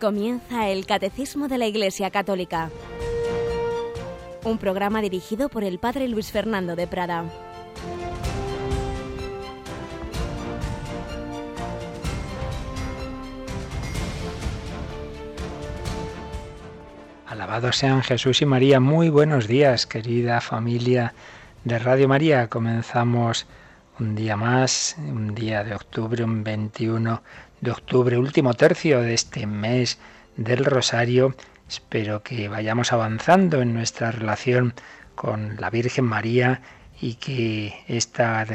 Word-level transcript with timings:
Comienza 0.00 0.68
el 0.70 0.86
Catecismo 0.86 1.46
de 1.46 1.58
la 1.58 1.66
Iglesia 1.66 2.10
Católica, 2.10 2.70
un 4.44 4.56
programa 4.56 5.02
dirigido 5.02 5.50
por 5.50 5.62
el 5.62 5.78
Padre 5.78 6.08
Luis 6.08 6.32
Fernando 6.32 6.74
de 6.74 6.86
Prada. 6.86 7.24
Alabados 17.26 17.76
sean 17.76 18.02
Jesús 18.02 18.40
y 18.40 18.46
María. 18.46 18.80
Muy 18.80 19.10
buenos 19.10 19.46
días, 19.46 19.86
querida 19.86 20.40
familia 20.40 21.12
de 21.64 21.78
Radio 21.78 22.08
María. 22.08 22.48
Comenzamos 22.48 23.46
un 23.98 24.14
día 24.14 24.34
más, 24.34 24.96
un 24.98 25.34
día 25.34 25.62
de 25.62 25.74
octubre, 25.74 26.24
un 26.24 26.42
21 26.42 27.22
de 27.60 27.70
octubre, 27.70 28.18
último 28.18 28.54
tercio 28.54 29.00
de 29.00 29.14
este 29.14 29.46
mes 29.46 29.98
del 30.36 30.64
Rosario. 30.64 31.34
Espero 31.68 32.22
que 32.22 32.48
vayamos 32.48 32.92
avanzando 32.92 33.60
en 33.60 33.74
nuestra 33.74 34.10
relación 34.10 34.74
con 35.14 35.56
la 35.60 35.70
Virgen 35.70 36.04
María 36.04 36.62
y 37.00 37.14
que 37.14 37.84
esta 37.88 38.46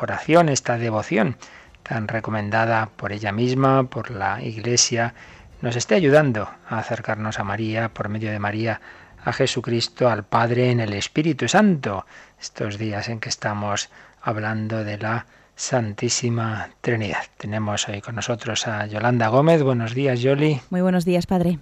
oración, 0.00 0.48
esta 0.48 0.78
devoción 0.78 1.36
tan 1.82 2.08
recomendada 2.08 2.90
por 2.96 3.12
ella 3.12 3.32
misma, 3.32 3.84
por 3.84 4.10
la 4.10 4.42
Iglesia, 4.42 5.14
nos 5.60 5.76
esté 5.76 5.94
ayudando 5.94 6.48
a 6.68 6.78
acercarnos 6.78 7.38
a 7.38 7.44
María, 7.44 7.90
por 7.92 8.08
medio 8.08 8.30
de 8.30 8.38
María, 8.38 8.80
a 9.24 9.32
Jesucristo, 9.32 10.08
al 10.08 10.24
Padre 10.24 10.70
en 10.70 10.80
el 10.80 10.92
Espíritu 10.94 11.48
Santo, 11.48 12.06
estos 12.40 12.78
días 12.78 13.08
en 13.08 13.20
que 13.20 13.28
estamos 13.28 13.90
hablando 14.22 14.84
de 14.84 14.98
la 14.98 15.26
Santísima 15.60 16.70
Trinidad. 16.80 17.24
Tenemos 17.36 17.86
hoy 17.86 18.00
con 18.00 18.14
nosotros 18.14 18.66
a 18.66 18.86
Yolanda 18.86 19.28
Gómez. 19.28 19.62
Buenos 19.62 19.94
días, 19.94 20.22
Yoli. 20.22 20.58
Muy 20.70 20.80
buenos 20.80 21.04
días, 21.04 21.26
Padre. 21.26 21.58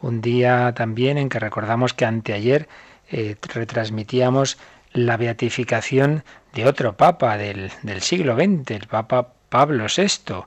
Un 0.00 0.22
día 0.22 0.72
también 0.74 1.18
en 1.18 1.28
que 1.28 1.38
recordamos 1.38 1.92
que 1.92 2.06
anteayer 2.06 2.68
eh, 3.10 3.36
retransmitíamos 3.52 4.56
la 4.94 5.18
beatificación 5.18 6.24
de 6.54 6.66
otro 6.66 6.96
papa 6.96 7.36
del, 7.36 7.70
del 7.82 8.00
siglo 8.00 8.34
XX, 8.34 8.70
el 8.70 8.86
Papa 8.86 9.34
Pablo 9.50 9.84
VI. 9.94 10.46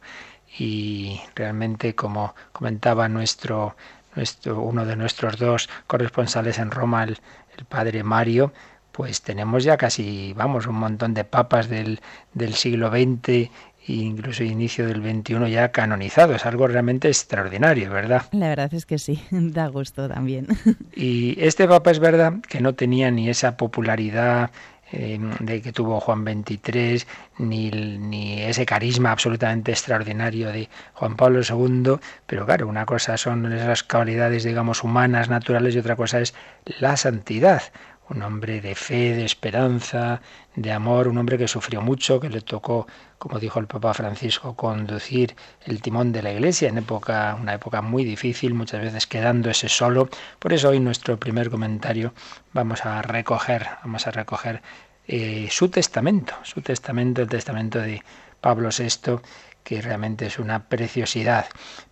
Y 0.58 1.22
realmente, 1.36 1.94
como 1.94 2.34
comentaba 2.52 3.08
nuestro, 3.08 3.76
nuestro, 4.16 4.60
uno 4.60 4.88
de 4.88 4.96
nuestros 4.96 5.38
dos 5.38 5.70
corresponsales 5.86 6.58
en 6.58 6.72
Roma, 6.72 7.04
el, 7.04 7.20
el 7.60 7.66
padre 7.66 8.04
Mario, 8.04 8.52
pues 8.92 9.22
tenemos 9.22 9.64
ya 9.64 9.78
casi, 9.78 10.34
vamos, 10.34 10.68
un 10.68 10.76
montón 10.76 11.14
de 11.14 11.24
papas 11.24 11.70
del, 11.70 12.00
del 12.34 12.54
siglo 12.54 12.90
XX 12.90 13.50
e 13.88 13.94
incluso 13.94 14.44
inicio 14.44 14.86
del 14.88 15.02
XXI 15.02 15.50
ya 15.50 15.72
canonizados, 15.72 16.46
algo 16.46 16.68
realmente 16.68 17.08
extraordinario, 17.08 17.90
¿verdad? 17.92 18.26
La 18.32 18.50
verdad 18.50 18.74
es 18.74 18.86
que 18.86 19.00
sí, 19.00 19.24
da 19.32 19.68
gusto 19.68 20.08
también. 20.08 20.48
Y 20.96 21.36
este 21.44 21.68
papa 21.68 21.92
es 21.92 22.00
verdad 22.00 22.34
que 22.48 22.62
no 22.62 22.76
tenía 22.76 23.10
ni 23.10 23.30
esa 23.30 23.58
popularidad 23.58 24.52
eh, 24.92 25.18
de 25.40 25.62
que 25.62 25.72
tuvo 25.72 26.02
Juan 26.02 26.26
XXIII, 26.26 27.04
ni, 27.40 27.72
ni, 27.72 28.42
ese 28.42 28.66
carisma 28.66 29.12
absolutamente 29.12 29.72
extraordinario 29.72 30.50
de 30.50 30.70
Juan 30.94 31.16
Pablo 31.16 31.42
II, 31.42 31.96
pero 32.28 32.46
claro, 32.46 32.68
una 32.68 32.86
cosa 32.86 33.16
son 33.18 33.52
esas 33.54 33.84
cualidades, 33.84 34.44
digamos, 34.44 34.84
humanas, 34.84 35.30
naturales, 35.30 35.76
y 35.76 35.80
otra 35.80 35.96
cosa 35.96 36.20
es 36.20 36.34
la 36.80 36.98
santidad 36.98 37.64
un 38.10 38.22
hombre 38.24 38.60
de 38.62 38.76
fe, 38.76 39.16
de 39.16 39.26
esperanza, 39.26 40.22
de 40.56 40.72
amor, 40.72 41.08
un 41.08 41.18
hombre 41.18 41.38
que 41.38 41.48
sufrió 41.48 41.82
mucho, 41.82 42.20
que 42.20 42.30
le 42.30 42.42
tocó, 42.42 42.88
como 43.18 43.40
dijo 43.40 43.60
el 43.60 43.68
Papa 43.68 43.94
Francisco, 43.94 44.56
conducir 44.56 45.36
el 45.66 45.82
timón 45.82 46.12
de 46.12 46.22
la 46.22 46.32
Iglesia 46.32 46.70
en 46.70 46.78
época, 46.78 47.38
una 47.40 47.54
época 47.54 47.82
muy 47.82 48.04
difícil, 48.04 48.54
muchas 48.54 48.82
veces 48.82 49.08
quedándose 49.08 49.70
solo. 49.70 50.10
Por 50.40 50.52
eso 50.54 50.70
hoy 50.70 50.80
nuestro 50.80 51.18
primer 51.18 51.50
comentario 51.50 52.14
vamos 52.54 52.86
a 52.86 53.02
recoger, 53.02 53.68
vamos 53.84 54.08
a 54.08 54.12
recoger 54.12 54.62
eh, 55.08 55.48
su 55.50 55.70
testamento, 55.70 56.34
su 56.44 56.62
testamento, 56.62 57.22
el 57.22 57.30
testamento 57.30 57.80
de 57.80 58.04
Pablo 58.42 58.70
VI, 58.78 59.20
que 59.64 59.82
realmente 59.82 60.26
es 60.26 60.40
una 60.40 60.68
preciosidad. 60.68 61.46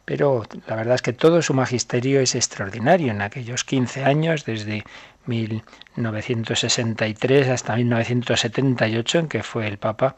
Pero 0.05 0.43
la 0.67 0.75
verdad 0.75 0.95
es 0.95 1.01
que 1.01 1.13
todo 1.13 1.41
su 1.41 1.53
magisterio 1.53 2.19
es 2.19 2.35
extraordinario 2.35 3.11
en 3.11 3.21
aquellos 3.21 3.63
15 3.63 4.03
años, 4.05 4.43
desde 4.45 4.83
1963 5.25 7.49
hasta 7.49 7.75
1978, 7.75 9.19
en 9.19 9.27
que 9.27 9.43
fue 9.43 9.67
el 9.67 9.77
Papa, 9.77 10.15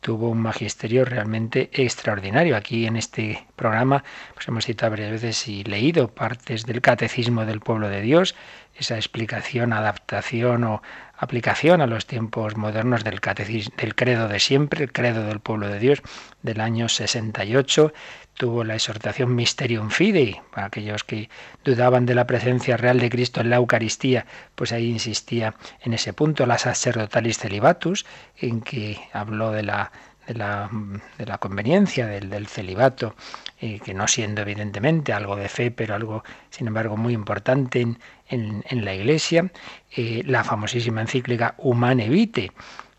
tuvo 0.00 0.30
un 0.30 0.40
magisterio 0.40 1.04
realmente 1.04 1.70
extraordinario. 1.72 2.56
Aquí 2.56 2.86
en 2.86 2.96
este 2.96 3.46
programa 3.56 4.02
pues 4.34 4.48
hemos 4.48 4.64
citado 4.64 4.90
varias 4.90 5.12
veces 5.12 5.46
y 5.48 5.64
leído 5.64 6.08
partes 6.08 6.66
del 6.66 6.80
Catecismo 6.80 7.44
del 7.44 7.60
Pueblo 7.60 7.88
de 7.88 8.00
Dios, 8.00 8.34
esa 8.74 8.96
explicación, 8.96 9.72
adaptación 9.72 10.64
o 10.64 10.82
aplicación 11.20 11.82
a 11.82 11.86
los 11.86 12.06
tiempos 12.06 12.56
modernos 12.56 13.04
del, 13.04 13.20
del 13.20 13.94
credo 13.94 14.26
de 14.26 14.40
siempre, 14.40 14.84
el 14.84 14.92
credo 14.92 15.22
del 15.24 15.40
pueblo 15.40 15.68
de 15.68 15.78
Dios 15.78 16.02
del 16.42 16.60
año 16.60 16.88
68. 16.88 17.92
Tuvo 18.34 18.64
la 18.64 18.74
exhortación 18.74 19.34
Mysterium 19.34 19.90
Fidei, 19.90 20.40
para 20.50 20.68
aquellos 20.68 21.04
que 21.04 21.28
dudaban 21.62 22.06
de 22.06 22.14
la 22.14 22.26
presencia 22.26 22.78
real 22.78 22.98
de 22.98 23.10
Cristo 23.10 23.42
en 23.42 23.50
la 23.50 23.56
Eucaristía, 23.56 24.24
pues 24.54 24.72
ahí 24.72 24.88
insistía 24.88 25.54
en 25.82 25.92
ese 25.92 26.14
punto, 26.14 26.46
la 26.46 26.56
Sacerdotalis 26.56 27.38
Celibatus, 27.38 28.06
en 28.38 28.62
que 28.62 28.98
habló 29.12 29.52
de 29.52 29.62
la 29.62 29.92
de 30.26 30.34
la, 30.34 30.70
de 31.18 31.26
la 31.26 31.38
conveniencia 31.38 32.06
del, 32.06 32.30
del 32.30 32.46
celibato, 32.46 33.16
eh, 33.60 33.80
que 33.80 33.94
no 33.94 34.06
siendo 34.06 34.42
evidentemente 34.42 35.12
algo 35.12 35.34
de 35.34 35.48
fe, 35.48 35.72
pero 35.72 35.94
algo, 35.94 36.22
sin 36.50 36.68
embargo, 36.68 36.96
muy 36.96 37.14
importante 37.14 37.80
en, 37.80 37.98
en, 38.30 38.84
la 38.84 38.94
Iglesia, 38.94 39.50
eh, 39.94 40.22
la 40.24 40.44
famosísima 40.44 41.00
encíclica 41.00 41.54
Humane 41.58 42.08
Vitae, 42.08 42.52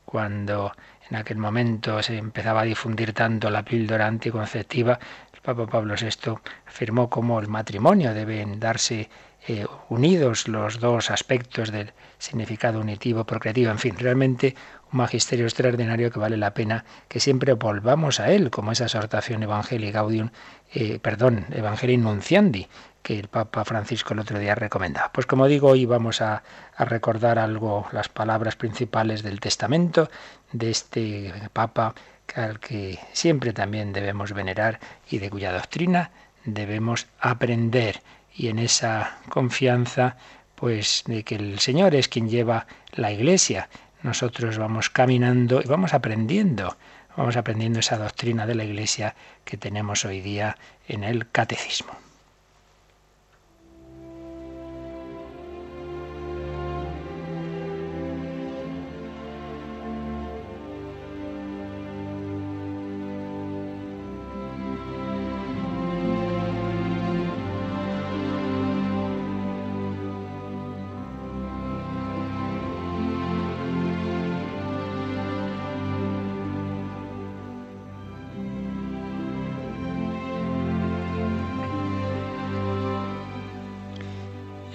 cuando 0.05 0.73
en 1.09 1.17
aquel 1.17 1.37
momento 1.37 2.01
se 2.03 2.17
empezaba 2.17 2.61
a 2.61 2.65
difundir 2.65 3.13
tanto 3.13 3.49
la 3.49 3.63
píldora 3.63 4.07
anticonceptiva, 4.07 4.99
el 5.33 5.41
Papa 5.41 5.67
Pablo 5.67 5.95
VI 5.99 6.35
afirmó 6.67 7.09
cómo 7.09 7.39
el 7.39 7.47
matrimonio 7.47 8.13
deben 8.13 8.59
darse 8.59 9.09
eh, 9.47 9.65
unidos 9.89 10.47
los 10.47 10.79
dos 10.79 11.09
aspectos 11.09 11.71
del 11.71 11.93
significado 12.19 12.79
unitivo, 12.79 13.25
procreativo, 13.25 13.71
en 13.71 13.79
fin, 13.79 13.97
realmente 13.97 14.55
un 14.91 14.97
magisterio 14.99 15.45
extraordinario 15.45 16.11
que 16.11 16.19
vale 16.19 16.37
la 16.37 16.53
pena 16.53 16.85
que 17.07 17.19
siempre 17.19 17.53
volvamos 17.53 18.19
a 18.19 18.31
él, 18.31 18.51
como 18.51 18.71
esa 18.71 18.83
exhortación 18.83 19.41
Evangelii 19.41 19.91
Gaudium, 19.91 20.29
eh, 20.73 20.99
perdón, 20.99 21.47
Evangelii 21.51 21.97
Nunciandi, 21.97 22.67
que 23.01 23.19
el 23.19 23.27
Papa 23.27 23.65
Francisco 23.65 24.13
el 24.13 24.19
otro 24.19 24.39
día 24.39 24.55
recomendaba. 24.55 25.11
Pues 25.11 25.25
como 25.25 25.47
digo, 25.47 25.69
hoy 25.69 25.85
vamos 25.85 26.21
a, 26.21 26.43
a 26.75 26.85
recordar 26.85 27.39
algo, 27.39 27.87
las 27.91 28.09
palabras 28.09 28.55
principales 28.55 29.23
del 29.23 29.39
testamento 29.39 30.09
de 30.51 30.69
este 30.69 31.33
Papa 31.53 31.95
al 32.35 32.59
que 32.59 32.99
siempre 33.13 33.53
también 33.53 33.93
debemos 33.93 34.33
venerar 34.33 34.79
y 35.09 35.19
de 35.19 35.29
cuya 35.29 35.51
doctrina 35.51 36.11
debemos 36.45 37.07
aprender 37.19 38.01
y 38.33 38.47
en 38.47 38.59
esa 38.59 39.17
confianza 39.29 40.15
pues 40.55 41.03
de 41.07 41.23
que 41.23 41.35
el 41.35 41.59
Señor 41.59 41.95
es 41.95 42.07
quien 42.07 42.29
lleva 42.29 42.67
la 42.91 43.11
iglesia. 43.11 43.69
Nosotros 44.03 44.57
vamos 44.57 44.89
caminando 44.89 45.61
y 45.61 45.67
vamos 45.67 45.93
aprendiendo, 45.93 46.77
vamos 47.17 47.35
aprendiendo 47.35 47.79
esa 47.79 47.97
doctrina 47.97 48.45
de 48.45 48.55
la 48.55 48.63
iglesia 48.63 49.15
que 49.43 49.57
tenemos 49.57 50.05
hoy 50.05 50.21
día 50.21 50.57
en 50.87 51.03
el 51.03 51.29
catecismo. 51.29 51.93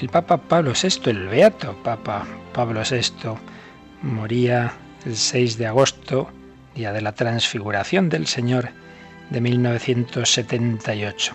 El 0.06 0.12
Papa 0.12 0.36
Pablo 0.36 0.72
VI, 0.80 1.10
el 1.10 1.26
Beato 1.26 1.74
Papa 1.82 2.24
Pablo 2.52 2.82
VI, 2.88 3.34
moría 4.02 4.72
el 5.04 5.16
6 5.16 5.58
de 5.58 5.66
agosto, 5.66 6.30
día 6.76 6.92
de 6.92 7.00
la 7.00 7.10
transfiguración 7.10 8.08
del 8.08 8.28
Señor 8.28 8.68
de 9.30 9.40
1978. 9.40 11.34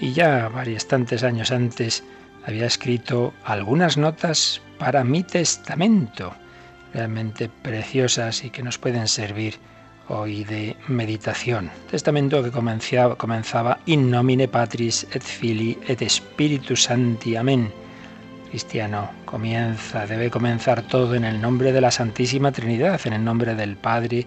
Y 0.00 0.14
ya 0.14 0.48
bastantes 0.48 1.22
años 1.22 1.50
antes 1.50 2.02
había 2.46 2.64
escrito 2.64 3.34
algunas 3.44 3.98
notas 3.98 4.62
para 4.78 5.04
mi 5.04 5.22
testamento, 5.22 6.32
realmente 6.94 7.50
preciosas 7.50 8.42
y 8.42 8.48
que 8.48 8.62
nos 8.62 8.78
pueden 8.78 9.06
servir 9.06 9.56
hoy 10.08 10.44
de 10.44 10.78
meditación. 10.86 11.70
Testamento 11.90 12.42
que 12.42 12.52
comenzaba, 12.52 13.80
In 13.84 14.10
nomine 14.10 14.48
Patris 14.48 15.06
et 15.12 15.22
Filii 15.22 15.76
et 15.86 16.00
Spiritus 16.08 16.84
Sancti. 16.84 17.36
Amén. 17.36 17.70
Cristiano 18.50 19.10
comienza, 19.26 20.06
debe 20.06 20.30
comenzar 20.30 20.82
todo 20.82 21.14
en 21.14 21.24
el 21.24 21.40
nombre 21.40 21.72
de 21.72 21.82
la 21.82 21.90
Santísima 21.90 22.50
Trinidad, 22.50 23.00
en 23.04 23.12
el 23.12 23.22
nombre 23.22 23.54
del 23.54 23.76
Padre 23.76 24.26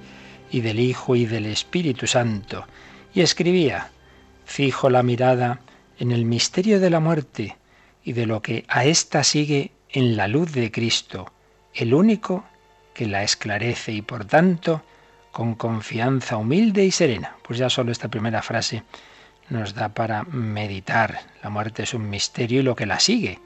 y 0.52 0.62
del 0.62 0.80
Hijo 0.80 1.16
y 1.16 1.26
del 1.26 1.48
Espíritu 1.48 2.06
Santo. 2.06 2.68
Y 3.16 3.22
escribía, 3.22 3.90
fijo 4.46 4.92
la 4.92 5.02
mirada 5.02 5.62
en 5.98 6.12
el 6.12 6.26
misterio 6.26 6.80
de 6.80 6.92
la 6.92 7.00
muerte 7.00 7.58
y 8.04 8.14
de 8.14 8.28
lo 8.28 8.44
que 8.44 8.64
a 8.68 8.86
ésta 8.86 9.24
sigue 9.24 9.72
en 9.90 10.16
la 10.16 10.28
luz 10.28 10.52
de 10.52 10.72
Cristo, 10.72 11.32
el 11.74 11.94
único 11.94 12.46
que 12.94 13.08
la 13.08 13.24
esclarece 13.24 13.92
y 13.92 14.04
por 14.04 14.26
tanto 14.26 14.84
con 15.32 15.56
confianza 15.56 16.38
humilde 16.38 16.86
y 16.86 16.92
serena. 16.92 17.38
Pues 17.42 17.58
ya 17.58 17.70
solo 17.72 17.92
esta 17.92 18.10
primera 18.10 18.44
frase 18.44 18.84
nos 19.50 19.74
da 19.74 19.90
para 19.90 20.24
meditar. 20.24 21.22
La 21.42 21.50
muerte 21.50 21.84
es 21.84 21.94
un 21.96 22.08
misterio 22.08 22.60
y 22.60 22.64
lo 22.64 22.76
que 22.76 22.86
la 22.86 23.00
sigue. 23.00 23.40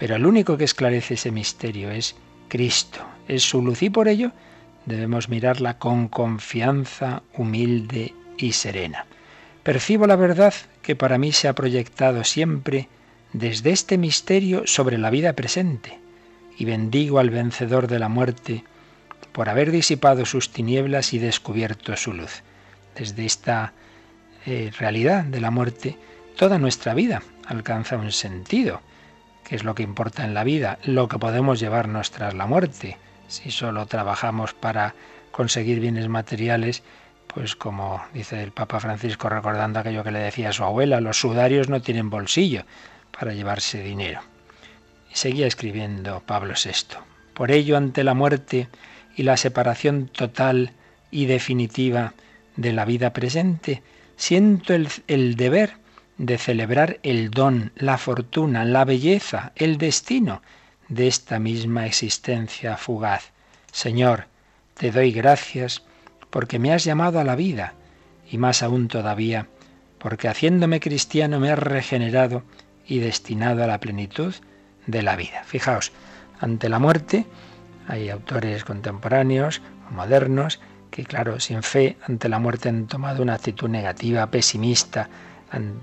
Pero 0.00 0.16
el 0.16 0.24
único 0.24 0.56
que 0.56 0.64
esclarece 0.64 1.12
ese 1.12 1.30
misterio 1.30 1.90
es 1.90 2.16
Cristo, 2.48 3.00
es 3.28 3.42
su 3.42 3.60
luz 3.60 3.82
y 3.82 3.90
por 3.90 4.08
ello 4.08 4.32
debemos 4.86 5.28
mirarla 5.28 5.76
con 5.76 6.08
confianza 6.08 7.22
humilde 7.34 8.14
y 8.38 8.52
serena. 8.52 9.04
Percibo 9.62 10.06
la 10.06 10.16
verdad 10.16 10.54
que 10.80 10.96
para 10.96 11.18
mí 11.18 11.32
se 11.32 11.48
ha 11.48 11.52
proyectado 11.52 12.24
siempre 12.24 12.88
desde 13.34 13.72
este 13.72 13.98
misterio 13.98 14.62
sobre 14.64 14.96
la 14.96 15.10
vida 15.10 15.34
presente 15.34 15.98
y 16.56 16.64
bendigo 16.64 17.18
al 17.18 17.28
vencedor 17.28 17.86
de 17.86 17.98
la 17.98 18.08
muerte 18.08 18.64
por 19.32 19.50
haber 19.50 19.70
disipado 19.70 20.24
sus 20.24 20.50
tinieblas 20.50 21.12
y 21.12 21.18
descubierto 21.18 21.94
su 21.96 22.14
luz. 22.14 22.42
Desde 22.96 23.26
esta 23.26 23.74
eh, 24.46 24.72
realidad 24.78 25.24
de 25.24 25.42
la 25.42 25.50
muerte, 25.50 25.98
toda 26.38 26.58
nuestra 26.58 26.94
vida 26.94 27.22
alcanza 27.46 27.98
un 27.98 28.12
sentido, 28.12 28.80
que 29.50 29.56
es 29.56 29.64
lo 29.64 29.74
que 29.74 29.82
importa 29.82 30.24
en 30.24 30.32
la 30.32 30.44
vida, 30.44 30.78
lo 30.84 31.08
que 31.08 31.18
podemos 31.18 31.58
llevarnos 31.58 32.12
tras 32.12 32.34
la 32.34 32.46
muerte. 32.46 32.98
Si 33.26 33.50
solo 33.50 33.84
trabajamos 33.86 34.54
para 34.54 34.94
conseguir 35.32 35.80
bienes 35.80 36.06
materiales, 36.06 36.84
pues 37.26 37.56
como 37.56 38.00
dice 38.14 38.44
el 38.44 38.52
Papa 38.52 38.78
Francisco 38.78 39.28
recordando 39.28 39.80
aquello 39.80 40.04
que 40.04 40.12
le 40.12 40.20
decía 40.20 40.50
a 40.50 40.52
su 40.52 40.62
abuela, 40.62 41.00
los 41.00 41.18
sudarios 41.18 41.68
no 41.68 41.82
tienen 41.82 42.10
bolsillo 42.10 42.62
para 43.10 43.34
llevarse 43.34 43.82
dinero. 43.82 44.20
Y 45.12 45.16
seguía 45.16 45.48
escribiendo 45.48 46.22
Pablo 46.24 46.54
VI. 46.54 46.98
Por 47.34 47.50
ello, 47.50 47.76
ante 47.76 48.04
la 48.04 48.14
muerte, 48.14 48.68
y 49.16 49.24
la 49.24 49.36
separación 49.36 50.06
total 50.06 50.74
y 51.10 51.26
definitiva 51.26 52.14
de 52.54 52.72
la 52.72 52.84
vida 52.84 53.12
presente, 53.12 53.82
siento 54.14 54.74
el, 54.74 54.86
el, 55.08 55.34
deber 55.34 55.72
de 56.20 56.36
celebrar 56.36 57.00
el 57.02 57.30
don, 57.30 57.72
la 57.76 57.96
fortuna, 57.96 58.66
la 58.66 58.84
belleza, 58.84 59.52
el 59.56 59.78
destino 59.78 60.42
de 60.88 61.08
esta 61.08 61.38
misma 61.38 61.86
existencia 61.86 62.76
fugaz. 62.76 63.30
Señor, 63.72 64.26
te 64.74 64.90
doy 64.90 65.12
gracias 65.12 65.82
porque 66.28 66.58
me 66.58 66.74
has 66.74 66.84
llamado 66.84 67.20
a 67.20 67.24
la 67.24 67.36
vida 67.36 67.72
y 68.30 68.36
más 68.36 68.62
aún 68.62 68.88
todavía 68.88 69.46
porque 69.96 70.28
haciéndome 70.28 70.78
cristiano 70.78 71.40
me 71.40 71.50
has 71.50 71.58
regenerado 71.58 72.42
y 72.86 72.98
destinado 72.98 73.64
a 73.64 73.66
la 73.66 73.80
plenitud 73.80 74.34
de 74.86 75.02
la 75.02 75.16
vida. 75.16 75.42
Fijaos, 75.46 75.90
ante 76.38 76.68
la 76.68 76.78
muerte, 76.78 77.24
hay 77.88 78.10
autores 78.10 78.64
contemporáneos 78.64 79.62
modernos 79.90 80.60
que, 80.90 81.04
claro, 81.04 81.40
sin 81.40 81.62
fe 81.62 81.96
ante 82.06 82.28
la 82.28 82.38
muerte 82.38 82.68
han 82.68 82.88
tomado 82.88 83.22
una 83.22 83.34
actitud 83.34 83.70
negativa, 83.70 84.30
pesimista 84.30 85.08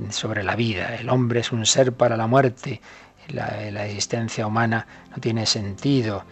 sobre 0.10 0.44
la 0.44 0.56
vida. 0.56 0.96
El 0.96 1.10
hombre 1.10 1.42
es 1.42 1.52
un 1.52 1.66
ser 1.66 1.94
para 1.94 2.18
la 2.18 2.28
muerte, 2.28 2.82
la, 3.30 3.86
existencia 3.86 4.48
humana 4.48 4.88
no 5.12 5.18
tiene 5.18 5.46
sentido, 5.46 6.24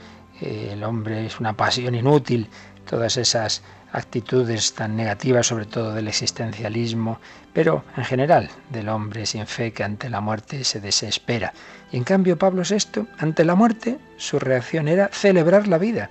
el 0.42 0.84
hombre 0.84 1.26
es 1.26 1.40
una 1.40 1.54
pasión 1.54 1.96
inútil, 1.96 2.48
todas 2.86 3.18
esas 3.18 3.62
actitudes 3.92 4.74
tan 4.74 4.96
negativas, 4.96 5.48
sobre 5.48 5.66
todo 5.66 5.94
del 5.94 6.08
existencialismo, 6.08 7.20
pero 7.54 7.84
en 7.96 8.04
general 8.04 8.50
del 8.70 8.90
hombre 8.90 9.26
sin 9.26 9.48
fe 9.48 9.72
que 9.72 9.84
ante 9.84 10.10
la 10.10 10.22
muerte 10.22 10.64
se 10.64 10.82
desespera. 10.82 11.54
Y 11.92 11.98
en 11.98 12.04
cambio 12.04 12.38
Pablo 12.38 12.64
VI, 12.70 13.08
ante 13.18 13.46
la 13.46 13.56
muerte, 13.56 13.98
su 14.18 14.40
reacción 14.40 14.88
era 14.88 15.10
celebrar 15.14 15.68
la 15.68 15.78
vida, 15.78 16.10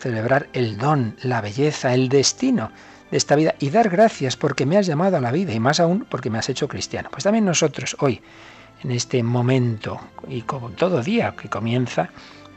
celebrar 0.00 0.48
el 0.52 0.76
don, 0.76 1.16
la 1.22 1.40
belleza, 1.40 1.94
el 1.94 2.08
destino 2.08 2.72
de 3.10 3.16
esta 3.16 3.36
vida 3.36 3.54
y 3.58 3.70
dar 3.70 3.88
gracias 3.88 4.36
porque 4.36 4.66
me 4.66 4.76
has 4.76 4.86
llamado 4.86 5.16
a 5.16 5.20
la 5.20 5.32
vida 5.32 5.52
y 5.52 5.60
más 5.60 5.80
aún 5.80 6.06
porque 6.08 6.30
me 6.30 6.38
has 6.38 6.48
hecho 6.48 6.68
cristiano. 6.68 7.08
Pues 7.10 7.24
también 7.24 7.44
nosotros 7.44 7.96
hoy, 8.00 8.20
en 8.82 8.92
este 8.92 9.22
momento 9.22 10.00
y 10.28 10.42
como 10.42 10.70
todo 10.70 11.02
día 11.02 11.34
que 11.36 11.48
comienza, 11.48 12.10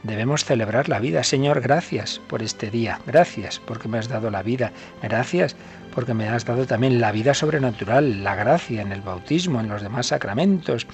Debemos 0.04 0.44
celebrar 0.44 0.90
la 0.90 0.98
vida. 0.98 1.24
Señor, 1.24 1.62
gracias 1.62 2.20
por 2.28 2.42
este 2.42 2.70
día. 2.70 3.00
Gracias 3.06 3.58
porque 3.58 3.88
me 3.88 3.96
has 3.96 4.06
dado 4.06 4.30
la 4.30 4.42
vida. 4.42 4.70
Gracias 5.02 5.56
porque 5.94 6.12
me 6.12 6.28
has 6.28 6.44
dado 6.44 6.66
también 6.66 7.00
la 7.00 7.10
vida 7.10 7.32
sobrenatural, 7.32 8.22
la 8.22 8.34
gracia 8.34 8.82
en 8.82 8.92
el 8.92 9.00
bautismo, 9.00 9.60
en 9.60 9.70
los 9.70 9.80
demás 9.80 10.08
sacramentos, 10.08 10.86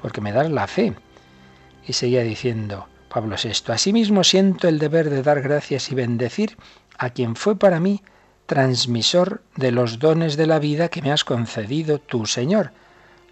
porque 0.00 0.22
me 0.22 0.32
das 0.32 0.50
la 0.50 0.66
fe. 0.66 0.94
Y 1.86 1.92
seguía 1.92 2.22
diciendo 2.22 2.88
Pablo 3.10 3.36
VI, 3.36 3.74
asimismo 3.74 4.24
siento 4.24 4.66
el 4.66 4.78
deber 4.78 5.10
de 5.10 5.22
dar 5.22 5.42
gracias 5.42 5.92
y 5.92 5.94
bendecir 5.94 6.56
a 6.96 7.10
quien 7.10 7.36
fue 7.36 7.58
para 7.58 7.80
mí 7.80 8.00
transmisor 8.46 9.42
de 9.56 9.72
los 9.72 9.98
dones 9.98 10.36
de 10.36 10.46
la 10.46 10.58
vida 10.58 10.88
que 10.88 11.02
me 11.02 11.12
has 11.12 11.24
concedido 11.24 11.98
tú, 11.98 12.26
Señor, 12.26 12.72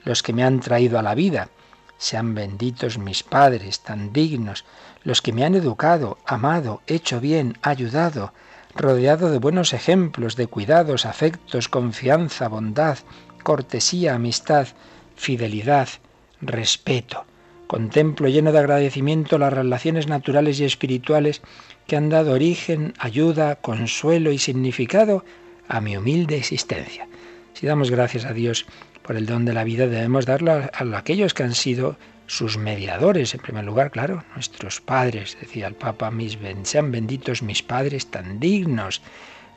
los 0.05 0.23
que 0.23 0.32
me 0.32 0.44
han 0.44 0.61
traído 0.61 0.99
a 0.99 1.03
la 1.03 1.14
vida. 1.14 1.49
Sean 1.99 2.35
benditos 2.35 2.99
mis 2.99 3.23
padres, 3.23 3.81
tan 3.81 4.12
dignos, 4.12 4.64
los 5.05 5.23
que 5.23 5.32
me 5.32 5.44
han 5.44 5.55
educado, 5.55 6.19
amado, 6.26 6.82
hecho 6.87 7.20
bien, 7.20 7.59
ayudado, 7.62 8.32
rodeado 8.75 9.31
de 9.31 9.38
buenos 9.38 9.73
ejemplos, 9.73 10.35
de 10.37 10.47
cuidados, 10.47 11.06
afectos, 11.06 11.69
confianza, 11.69 12.49
bondad, 12.49 12.99
cortesía, 13.43 14.15
amistad, 14.15 14.69
fidelidad, 15.15 15.88
respeto. 16.41 17.25
Contemplo 17.67 18.29
lleno 18.29 18.53
de 18.53 18.58
agradecimiento 18.58 19.38
las 19.38 19.53
relaciones 19.53 20.06
naturales 20.06 20.60
y 20.60 20.65
espirituales 20.65 21.41
que 21.86 21.96
han 21.96 22.08
dado 22.08 22.32
origen, 22.32 22.94
ayuda, 22.98 23.56
consuelo 23.56 24.32
y 24.32 24.39
significado 24.39 25.24
a 25.69 25.81
mi 25.81 25.96
humilde 25.96 26.36
existencia. 26.36 27.08
Si 27.55 27.67
damos 27.67 27.91
gracias 27.91 28.24
a 28.24 28.32
Dios 28.32 28.67
por 29.03 29.17
el 29.17 29.27
don 29.27 29.44
de 29.44 29.53
la 29.53 29.65
vida, 29.65 29.86
debemos 29.86 30.27
darlo 30.27 30.53
a, 30.53 30.70
aquellos 30.96 31.34
que 31.34 31.43
han 31.43 31.55
sido 31.55 31.96
sus 32.27 32.56
mediadores, 32.56 33.34
en 33.34 33.41
primer 33.41 33.65
lugar, 33.65 33.91
claro, 33.91 34.24
nuestros 34.34 34.81
padres, 34.81 35.36
decía 35.41 35.67
el 35.67 35.74
Papa, 35.74 36.10
mis 36.10 36.39
sean 36.62 36.91
benditos 36.91 37.43
mis 37.43 37.62
padres 37.62 38.06
tan 38.06 38.41
dignos, 38.41 39.03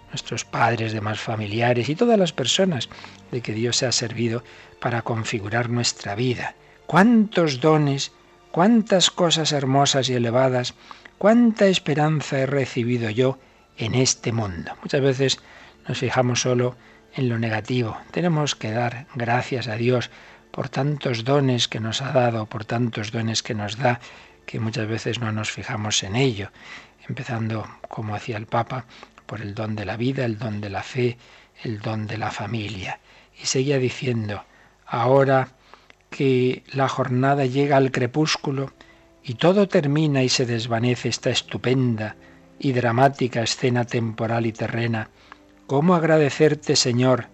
nuestros 0.09 0.45
padres 0.45 0.93
demás 0.93 1.19
familiares 1.19 1.89
y 1.89 1.95
todas 1.95 2.17
las 2.17 2.33
personas 2.33 2.89
de 3.31 3.41
que 3.41 3.53
Dios 3.53 3.77
se 3.77 3.85
ha 3.85 3.91
servido 3.91 4.43
para 4.79 5.01
configurar 5.01 5.69
nuestra 5.69 6.15
vida. 6.15 6.55
Cuántos 6.85 7.59
dones, 7.59 8.11
cuántas 8.55 9.11
cosas 9.11 9.51
hermosas 9.51 10.07
y 10.07 10.13
elevadas, 10.13 10.75
cuánta 11.17 11.65
esperanza 11.65 12.39
he 12.39 12.45
recibido 12.45 13.09
yo 13.09 13.37
en 13.75 13.95
este 13.95 14.31
mundo. 14.31 14.71
Muchas 14.81 15.01
veces 15.01 15.39
nos 15.85 15.97
fijamos 15.97 16.39
solo 16.39 16.77
en 17.15 17.27
lo 17.27 17.37
negativo. 17.37 17.97
Tenemos 18.11 18.55
que 18.55 18.71
dar 18.71 19.07
gracias 19.13 19.67
a 19.67 19.75
Dios 19.75 20.09
por 20.51 20.69
tantos 20.69 21.25
dones 21.25 21.67
que 21.67 21.81
nos 21.81 22.01
ha 22.01 22.13
dado, 22.13 22.45
por 22.45 22.63
tantos 22.63 23.11
dones 23.11 23.43
que 23.43 23.53
nos 23.53 23.75
da, 23.75 23.99
que 24.45 24.61
muchas 24.61 24.87
veces 24.87 25.19
no 25.19 25.33
nos 25.33 25.51
fijamos 25.51 26.01
en 26.03 26.15
ello, 26.15 26.49
empezando, 27.09 27.67
como 27.89 28.15
hacía 28.15 28.37
el 28.37 28.45
Papa, 28.45 28.85
por 29.25 29.41
el 29.41 29.53
don 29.53 29.75
de 29.75 29.83
la 29.83 29.97
vida, 29.97 30.23
el 30.23 30.39
don 30.39 30.61
de 30.61 30.69
la 30.69 30.81
fe, 30.81 31.17
el 31.61 31.81
don 31.81 32.07
de 32.07 32.17
la 32.17 32.31
familia. 32.31 33.01
Y 33.37 33.47
seguía 33.47 33.79
diciendo, 33.79 34.45
ahora 34.85 35.49
que 36.15 36.63
la 36.71 36.87
jornada 36.87 37.45
llega 37.45 37.75
al 37.75 37.91
crepúsculo 37.91 38.71
y 39.21 39.33
todo 39.33 39.67
termina 39.67 40.23
y 40.23 40.29
se 40.29 40.45
desvanece 40.45 41.09
esta 41.09 41.29
estupenda 41.29 42.15
y 42.57 42.71
dramática 42.71 43.43
escena 43.43 43.83
temporal 43.83 44.45
y 44.45 44.53
terrena, 44.53 45.09
¿cómo 45.67 45.93
agradecerte, 45.93 46.77
Señor, 46.77 47.25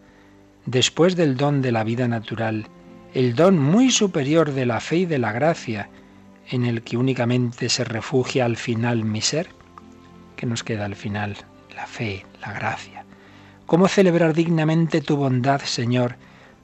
después 0.65 1.15
del 1.15 1.37
don 1.37 1.61
de 1.61 1.71
la 1.71 1.83
vida 1.83 2.07
natural, 2.07 2.69
el 3.13 3.35
don 3.35 3.59
muy 3.59 3.91
superior 3.91 4.51
de 4.51 4.65
la 4.65 4.79
fe 4.79 4.97
y 4.97 5.05
de 5.05 5.19
la 5.19 5.31
gracia, 5.31 5.89
en 6.49 6.65
el 6.65 6.81
que 6.81 6.97
únicamente 6.97 7.69
se 7.69 7.83
refugia 7.83 8.45
al 8.45 8.57
final 8.57 9.05
mi 9.05 9.21
ser? 9.21 9.49
¿Qué 10.35 10.47
nos 10.47 10.63
queda 10.63 10.85
al 10.85 10.95
final? 10.95 11.37
La 11.75 11.85
fe, 11.85 12.25
la 12.41 12.51
gracia. 12.51 13.05
¿Cómo 13.67 13.87
celebrar 13.87 14.33
dignamente 14.33 15.01
tu 15.01 15.17
bondad, 15.17 15.61
Señor? 15.61 16.15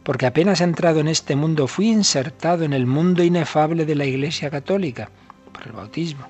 Porque 0.08 0.26
apenas 0.26 0.62
entrado 0.62 1.02
en 1.02 1.10
este 1.10 1.36
mundo 1.36 1.68
fui 1.68 1.90
insertado 1.90 2.64
en 2.64 2.72
el 2.72 2.86
mundo 2.88 3.24
inefable 3.24 3.86
de 3.86 3.94
la 3.94 4.06
Iglesia 4.06 4.50
Católica 4.50 5.10
por 5.52 5.68
el 5.68 5.74
bautismo. 5.74 6.26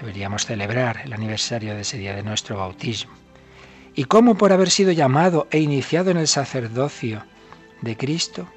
Deberíamos 0.00 0.46
celebrar 0.46 1.02
el 1.04 1.12
aniversario 1.12 1.74
de 1.74 1.82
ese 1.82 1.98
día 1.98 2.16
de 2.16 2.22
nuestro 2.22 2.56
bautismo. 2.56 3.12
y 3.94 4.04
cómo 4.04 4.38
por 4.38 4.52
haber 4.52 4.70
sido 4.70 4.90
llamado 4.90 5.48
e 5.50 5.58
iniciado 5.58 6.10
en 6.10 6.16
el 6.16 6.28
sacerdocio 6.28 7.24
de 7.82 7.94
Cristo, 7.94 8.48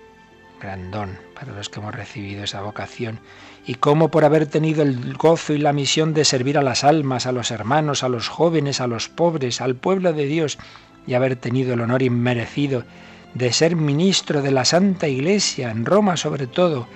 grandón 0.61 1.17
para 1.35 1.51
los 1.51 1.67
que 1.67 1.81
hemos 1.81 1.93
recibido 1.93 2.45
esa 2.45 2.61
vocación, 2.61 3.19
y 3.65 3.75
cómo 3.75 4.11
por 4.11 4.23
haber 4.23 4.45
tenido 4.47 4.81
el 4.81 5.13
gozo 5.15 5.51
y 5.51 5.57
la 5.57 5.73
misión 5.73 6.13
de 6.13 6.23
servir 6.23 6.57
a 6.57 6.63
las 6.63 6.85
almas, 6.85 7.25
a 7.25 7.33
los 7.33 7.51
hermanos, 7.51 8.03
a 8.05 8.07
los 8.07 8.29
jóvenes, 8.29 8.79
a 8.79 8.87
los 8.87 9.09
pobres, 9.09 9.59
al 9.59 9.75
pueblo 9.75 10.13
de 10.13 10.25
Dios, 10.25 10.57
y 11.05 11.15
haber 11.15 11.35
tenido 11.35 11.73
el 11.73 11.81
honor 11.81 12.01
inmerecido 12.01 12.85
de 13.33 13.53
ser 13.53 13.75
ministro 13.75 14.41
de 14.41 14.51
la 14.51 14.65
Santa 14.65 15.07
Iglesia, 15.07 15.71
en 15.71 15.85
Roma 15.85 16.17
sobre 16.17 16.47
todo, 16.47 16.87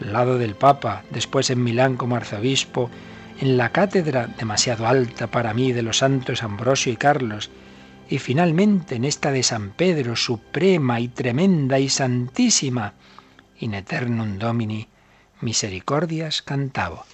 al 0.00 0.12
lado 0.12 0.38
del 0.38 0.54
Papa, 0.54 1.04
después 1.10 1.50
en 1.50 1.62
Milán 1.62 1.96
como 1.96 2.16
arzobispo, 2.16 2.90
en 3.40 3.56
la 3.56 3.70
cátedra 3.70 4.26
demasiado 4.26 4.86
alta 4.86 5.26
para 5.26 5.54
mí 5.54 5.72
de 5.72 5.82
los 5.82 5.98
santos 5.98 6.42
Ambrosio 6.42 6.92
y 6.92 6.96
Carlos, 6.96 7.50
y 8.08 8.18
finalmente 8.18 8.94
en 8.96 9.04
esta 9.04 9.32
de 9.32 9.42
San 9.42 9.70
Pedro, 9.70 10.16
suprema 10.16 11.00
y 11.00 11.08
tremenda 11.08 11.78
y 11.78 11.88
santísima, 11.88 12.94
in 13.58 13.74
eternum 13.74 14.38
domini, 14.38 14.88
misericordias 15.40 16.42
cantavo, 16.42 17.04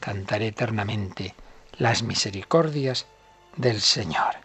cantaré 0.00 0.48
eternamente 0.48 1.34
las 1.78 2.02
misericordias 2.02 3.06
del 3.56 3.80
Señor. 3.80 4.36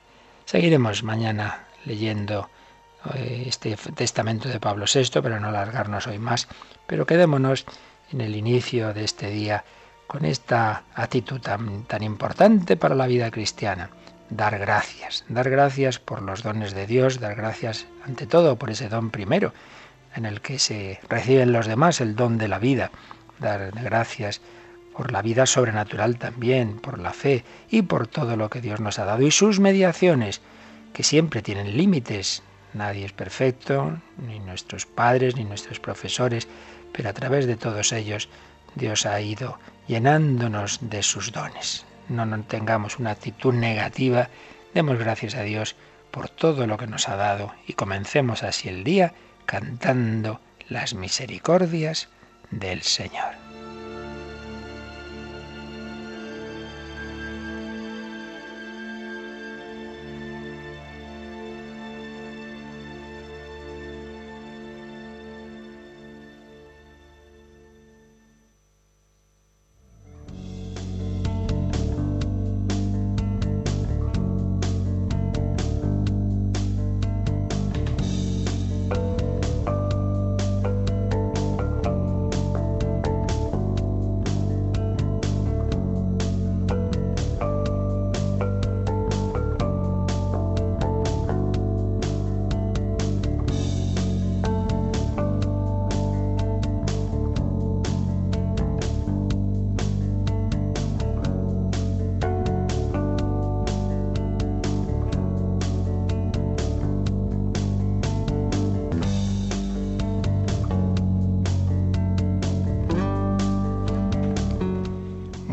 Seguiremos 0.46 1.04
mañana 1.04 1.68
leyendo 1.86 2.50
este 3.16 3.76
testamento 3.96 4.50
de 4.50 4.60
Pablo 4.60 4.86
VI, 4.92 5.22
pero 5.22 5.40
no 5.40 5.50
alargarnos 5.50 6.08
hoy 6.08 6.20
más, 6.20 6.48
pero 6.86 7.06
quedémonos 7.06 7.66
en 8.12 8.22
el 8.22 8.36
inicio 8.36 8.94
de 8.94 9.04
este 9.04 9.30
día 9.30 9.64
con 10.08 10.26
esta 10.26 10.84
actitud 10.96 11.42
tan, 11.42 11.84
tan 11.84 12.04
importante 12.04 12.78
para 12.78 12.96
la 12.96 13.08
vida 13.08 13.30
cristiana 13.32 13.90
dar 14.30 14.58
gracias, 14.60 15.24
dar 15.30 15.50
gracias 15.50 16.00
por 16.00 16.22
los 16.22 16.44
dones 16.44 16.74
de 16.74 16.86
Dios, 16.86 17.20
dar 17.20 17.36
gracias 17.36 17.86
ante 18.06 18.28
todo 18.28 18.58
por 18.58 18.70
ese 18.70 18.90
don 18.90 19.10
primero, 19.10 19.54
en 20.16 20.26
el 20.26 20.42
que 20.42 20.60
se 20.60 21.00
reciben 21.10 21.52
los 21.52 21.68
demás, 21.68 22.02
el 22.02 22.16
don 22.16 22.38
de 22.38 22.48
la 22.48 22.60
vida, 22.60 22.92
dar 23.40 23.72
gracias 23.72 24.42
por 24.96 25.12
la 25.12 25.22
vida 25.22 25.46
sobrenatural 25.46 26.18
también, 26.18 26.80
por 26.80 27.00
la 27.00 27.14
fe 27.14 27.44
y 27.70 27.84
por 27.84 28.08
todo 28.08 28.36
lo 28.36 28.50
que 28.50 28.62
Dios 28.62 28.80
nos 28.80 29.00
ha 29.00 29.06
dado 29.06 29.22
y 29.22 29.32
sus 29.32 29.60
mediaciones, 29.60 30.42
que 30.94 31.04
siempre 31.04 31.42
tienen 31.42 31.78
límites. 31.78 32.42
Nadie 32.78 33.06
es 33.06 33.12
perfecto, 33.12 33.98
ni 34.18 34.40
nuestros 34.40 34.86
padres, 34.86 35.36
ni 35.36 35.44
nuestros 35.44 35.80
profesores, 35.80 36.48
pero 36.94 37.10
a 37.10 37.14
través 37.14 37.48
de 37.48 37.58
todos 37.58 37.92
ellos 37.92 38.30
Dios 38.76 39.06
ha 39.06 39.20
ido 39.20 39.60
llenándonos 39.88 40.80
de 40.82 41.02
sus 41.04 41.32
dones 41.32 41.88
no, 42.10 42.44
tengamos 42.44 43.00
una 43.00 43.12
actitud 43.12 43.54
negativa, 43.54 44.30
demos 44.74 44.98
gracias 44.98 45.36
a 45.36 45.44
Dios 45.44 45.76
por 46.12 46.30
todo 46.30 46.68
lo 46.68 46.78
que 46.78 46.88
nos 46.88 47.10
ha 47.10 47.16
dado 47.16 47.54
y 47.68 47.74
comencemos 47.74 48.44
así 48.44 48.70
el 48.70 48.84
día 48.84 49.14
cantando 49.46 50.40
las 50.70 50.94
misericordias 50.94 52.10
del 52.50 52.82
Señor. 52.82 53.47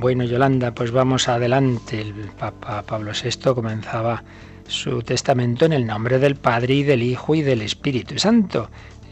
Bueno, 0.05 0.25
Yolanda, 0.25 0.75
pues 0.75 0.91
vamos 0.91 1.31
adelante. 1.31 1.99
El 1.99 2.13
Papa 2.39 2.83
Pablo 2.83 3.13
VI 3.13 3.55
comenzaba 3.55 4.23
su 4.67 5.03
testamento 5.03 5.65
en 5.65 5.73
el 5.73 5.87
nombre 5.87 6.19
del 6.19 6.37
Padre 6.37 6.75
y 6.75 6.83
del 6.83 7.03
Hijo 7.03 7.35
y 7.35 7.41
del 7.41 7.63
Espíritu 7.63 8.19
Santo, 8.19 8.69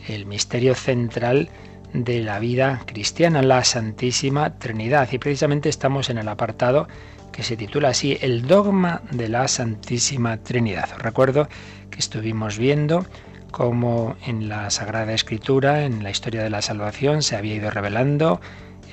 el 0.07 0.27
misterio 0.27 0.75
central 0.75 1.49
de 1.95 2.21
la 2.21 2.39
vida 2.41 2.83
cristiana, 2.85 3.41
la 3.41 3.65
Santísima 3.65 4.59
Trinidad. 4.59 5.09
Y 5.13 5.17
precisamente 5.17 5.71
estamos 5.71 6.11
en 6.11 6.19
el 6.19 6.29
apartado 6.29 6.89
que 7.33 7.43
se 7.43 7.57
titula 7.57 7.89
así, 7.89 8.19
El 8.21 8.47
dogma 8.47 9.01
de 9.13 9.31
la 9.31 9.49
Santísima 9.49 10.43
Trinidad. 10.43 10.91
Os 10.95 11.03
recuerdo 11.03 11.49
que 11.91 12.01
estuvimos 12.01 12.59
viendo 12.59 13.07
cómo 13.51 14.17
en 14.27 14.51
la 14.51 14.69
Sagrada 14.69 15.15
Escritura, 15.15 15.87
en 15.87 16.03
la 16.03 16.11
historia 16.11 16.43
de 16.43 16.51
la 16.51 16.61
salvación, 16.61 17.23
se 17.23 17.35
había 17.35 17.55
ido 17.55 17.71
revelando 17.71 18.43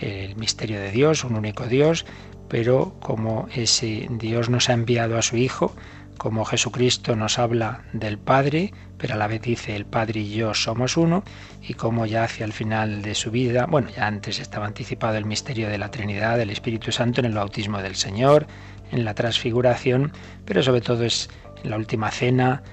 el 0.02 0.36
misterio 0.36 0.80
de 0.80 0.92
Dios, 0.92 1.24
un 1.24 1.36
único 1.36 1.66
Dios, 1.66 2.06
pero 2.48 2.96
como 3.00 3.48
ese 3.54 4.08
Dios 4.10 4.50
nos 4.50 4.70
ha 4.70 4.74
enviado 4.74 5.18
a 5.18 5.22
su 5.22 5.38
Hijo, 5.38 5.76
como 6.18 6.44
Jesucristo 6.44 7.16
nos 7.16 7.40
habla 7.40 7.84
del 7.94 8.20
Padre, 8.20 8.74
pero 8.98 9.14
a 9.14 9.18
la 9.18 9.28
vez 9.28 9.42
dice 9.42 9.76
el 9.76 9.86
Padre 9.86 10.20
y 10.20 10.32
yo 10.32 10.54
somos 10.54 10.98
uno, 10.98 11.24
y 11.62 11.76
como 11.76 12.06
ya 12.06 12.26
hacia 12.26 12.46
el 12.46 12.52
final 12.52 13.02
de 13.02 13.16
su 13.16 13.32
vida, 13.32 13.66
bueno, 13.66 13.90
ya 13.96 14.06
antes 14.06 14.40
estaba 14.40 14.66
anticipado 14.66 15.18
el 15.18 15.26
misterio 15.26 15.70
de 15.70 15.78
la 15.78 15.92
Trinidad, 15.92 16.38
del 16.38 16.50
Espíritu 16.50 16.92
Santo 16.92 17.22
en 17.22 17.26
el 17.26 17.36
bautismo 17.36 17.82
del 17.82 17.96
Señor, 17.96 18.48
en 18.92 19.06
la 19.06 19.14
transfiguración, 19.14 20.12
pero 20.46 20.62
sobre 20.62 20.82
todo 20.82 21.06
es 21.06 21.30
en 21.64 21.70
la 21.70 21.78
última 21.78 22.12
cena, 22.12 22.64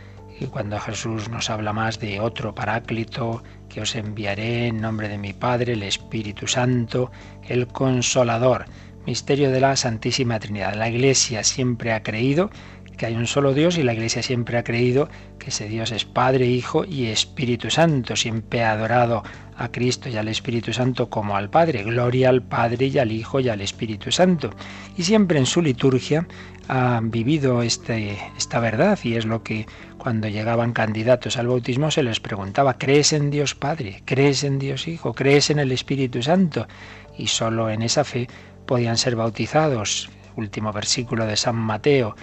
y 0.40 0.46
cuando 0.46 0.78
Jesús 0.80 1.28
nos 1.28 1.48
habla 1.48 1.72
más 1.72 2.00
de 2.00 2.20
otro 2.20 2.54
paráclito, 2.54 3.42
que 3.76 3.82
os 3.82 3.94
enviaré 3.94 4.68
en 4.68 4.80
nombre 4.80 5.06
de 5.06 5.18
mi 5.18 5.34
Padre, 5.34 5.74
el 5.74 5.82
Espíritu 5.82 6.46
Santo, 6.46 7.10
el 7.46 7.66
Consolador. 7.66 8.64
Misterio 9.04 9.50
de 9.50 9.60
la 9.60 9.76
Santísima 9.76 10.38
Trinidad. 10.38 10.72
La 10.76 10.88
Iglesia 10.88 11.44
siempre 11.44 11.92
ha 11.92 12.02
creído 12.02 12.48
que 12.96 13.04
hay 13.04 13.16
un 13.16 13.26
solo 13.26 13.52
Dios 13.52 13.76
y 13.76 13.82
la 13.82 13.92
Iglesia 13.92 14.22
siempre 14.22 14.56
ha 14.56 14.64
creído 14.64 15.10
que 15.38 15.50
ese 15.50 15.68
Dios 15.68 15.92
es 15.92 16.06
Padre, 16.06 16.46
Hijo 16.46 16.86
y 16.86 17.08
Espíritu 17.08 17.68
Santo. 17.68 18.16
Siempre 18.16 18.64
ha 18.64 18.72
adorado 18.72 19.22
a 19.58 19.70
Cristo 19.70 20.08
y 20.08 20.16
al 20.16 20.28
Espíritu 20.28 20.72
Santo 20.72 21.08
como 21.08 21.36
al 21.36 21.50
Padre. 21.50 21.82
Gloria 21.82 22.28
al 22.28 22.42
Padre 22.42 22.86
y 22.86 22.98
al 22.98 23.12
Hijo 23.12 23.40
y 23.40 23.48
al 23.48 23.60
Espíritu 23.60 24.12
Santo. 24.12 24.50
Y 24.96 25.02
siempre 25.02 25.38
en 25.38 25.46
su 25.46 25.62
liturgia 25.62 26.26
ha 26.68 27.00
vivido 27.02 27.62
este, 27.62 28.18
esta 28.36 28.60
verdad 28.60 28.98
y 29.02 29.14
es 29.14 29.24
lo 29.24 29.42
que 29.42 29.66
cuando 29.98 30.28
llegaban 30.28 30.72
candidatos 30.72 31.36
al 31.36 31.48
bautismo 31.48 31.90
se 31.90 32.02
les 32.02 32.20
preguntaba, 32.20 32.78
¿crees 32.78 33.12
en 33.12 33.30
Dios 33.30 33.54
Padre? 33.54 34.02
¿Crees 34.04 34.44
en 34.44 34.58
Dios 34.58 34.88
Hijo? 34.88 35.14
¿Crees 35.14 35.50
en 35.50 35.58
el 35.58 35.72
Espíritu 35.72 36.22
Santo? 36.22 36.66
Y 37.16 37.28
solo 37.28 37.70
en 37.70 37.82
esa 37.82 38.04
fe 38.04 38.28
podían 38.66 38.98
ser 38.98 39.16
bautizados. 39.16 40.10
Último 40.36 40.72
versículo 40.72 41.26
de 41.26 41.36
San 41.36 41.56
Mateo. 41.56 42.14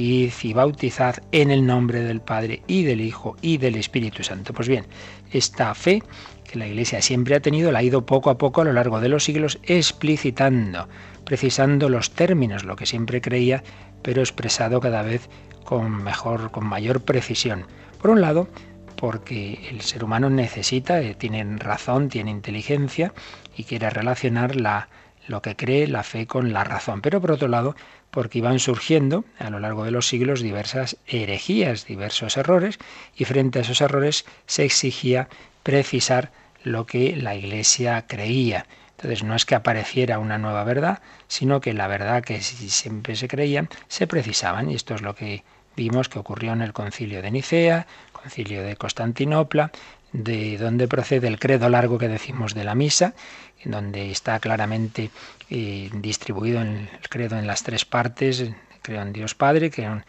Y 0.00 0.52
bautizad 0.52 1.16
en 1.32 1.50
el 1.50 1.66
nombre 1.66 2.00
del 2.00 2.20
Padre 2.20 2.62
y 2.68 2.84
del 2.84 3.00
Hijo 3.00 3.36
y 3.42 3.58
del 3.58 3.74
Espíritu 3.74 4.22
Santo. 4.22 4.54
Pues 4.54 4.68
bien, 4.68 4.86
esta 5.32 5.74
fe 5.74 6.04
que 6.48 6.56
la 6.56 6.68
Iglesia 6.68 7.02
siempre 7.02 7.34
ha 7.34 7.40
tenido 7.40 7.72
la 7.72 7.80
ha 7.80 7.82
ido 7.82 8.06
poco 8.06 8.30
a 8.30 8.38
poco 8.38 8.60
a 8.60 8.64
lo 8.64 8.72
largo 8.72 9.00
de 9.00 9.08
los 9.08 9.24
siglos 9.24 9.58
explicitando, 9.64 10.88
precisando 11.24 11.88
los 11.88 12.12
términos, 12.12 12.62
lo 12.62 12.76
que 12.76 12.86
siempre 12.86 13.20
creía, 13.20 13.64
pero 14.02 14.20
expresado 14.20 14.78
cada 14.78 15.02
vez 15.02 15.28
con 15.64 16.04
mejor, 16.04 16.52
con 16.52 16.64
mayor 16.64 17.00
precisión. 17.00 17.66
Por 18.00 18.10
un 18.10 18.20
lado, 18.20 18.46
porque 18.94 19.68
el 19.68 19.80
ser 19.80 20.04
humano 20.04 20.30
necesita, 20.30 21.00
eh, 21.00 21.14
tiene 21.14 21.44
razón, 21.58 22.08
tiene 22.08 22.30
inteligencia 22.30 23.12
y 23.56 23.64
quiere 23.64 23.90
relacionar 23.90 24.54
la, 24.54 24.88
lo 25.28 25.42
que 25.42 25.54
cree, 25.54 25.86
la 25.86 26.02
fe 26.02 26.26
con 26.26 26.52
la 26.52 26.64
razón. 26.64 27.00
Pero 27.00 27.20
por 27.20 27.32
otro 27.32 27.48
lado, 27.48 27.76
porque 28.10 28.38
iban 28.38 28.58
surgiendo 28.58 29.24
a 29.38 29.50
lo 29.50 29.60
largo 29.60 29.84
de 29.84 29.90
los 29.90 30.08
siglos 30.08 30.40
diversas 30.40 30.96
herejías, 31.06 31.86
diversos 31.86 32.36
errores, 32.36 32.78
y 33.14 33.24
frente 33.24 33.60
a 33.60 33.62
esos 33.62 33.80
errores 33.80 34.24
se 34.46 34.64
exigía 34.64 35.28
precisar 35.62 36.32
lo 36.64 36.86
que 36.86 37.14
la 37.16 37.34
Iglesia 37.34 38.06
creía. 38.06 38.66
Entonces 38.92 39.22
no 39.22 39.36
es 39.36 39.44
que 39.44 39.54
apareciera 39.54 40.18
una 40.18 40.38
nueva 40.38 40.64
verdad, 40.64 41.00
sino 41.28 41.60
que 41.60 41.72
la 41.72 41.86
verdad 41.86 42.24
que 42.24 42.40
siempre 42.40 43.14
se 43.14 43.28
creían 43.28 43.68
se 43.86 44.08
precisaban, 44.08 44.70
y 44.70 44.74
esto 44.74 44.94
es 44.94 45.02
lo 45.02 45.14
que 45.14 45.44
vimos 45.76 46.08
que 46.08 46.18
ocurrió 46.18 46.52
en 46.52 46.62
el 46.62 46.72
concilio 46.72 47.22
de 47.22 47.30
Nicea, 47.30 47.86
concilio 48.12 48.64
de 48.64 48.74
Constantinopla, 48.74 49.70
de 50.12 50.56
donde 50.58 50.88
procede 50.88 51.28
el 51.28 51.38
credo 51.38 51.68
largo 51.68 51.98
que 51.98 52.08
decimos 52.08 52.54
de 52.54 52.64
la 52.64 52.74
misa, 52.74 53.14
en 53.62 53.72
donde 53.72 54.10
está 54.10 54.38
claramente 54.40 55.10
eh, 55.50 55.90
distribuido 55.92 56.62
el 56.62 56.88
credo 57.08 57.38
en 57.38 57.46
las 57.46 57.62
tres 57.62 57.84
partes, 57.84 58.44
creo 58.82 59.02
en 59.02 59.12
Dios 59.12 59.34
Padre, 59.34 59.70
creo 59.70 60.02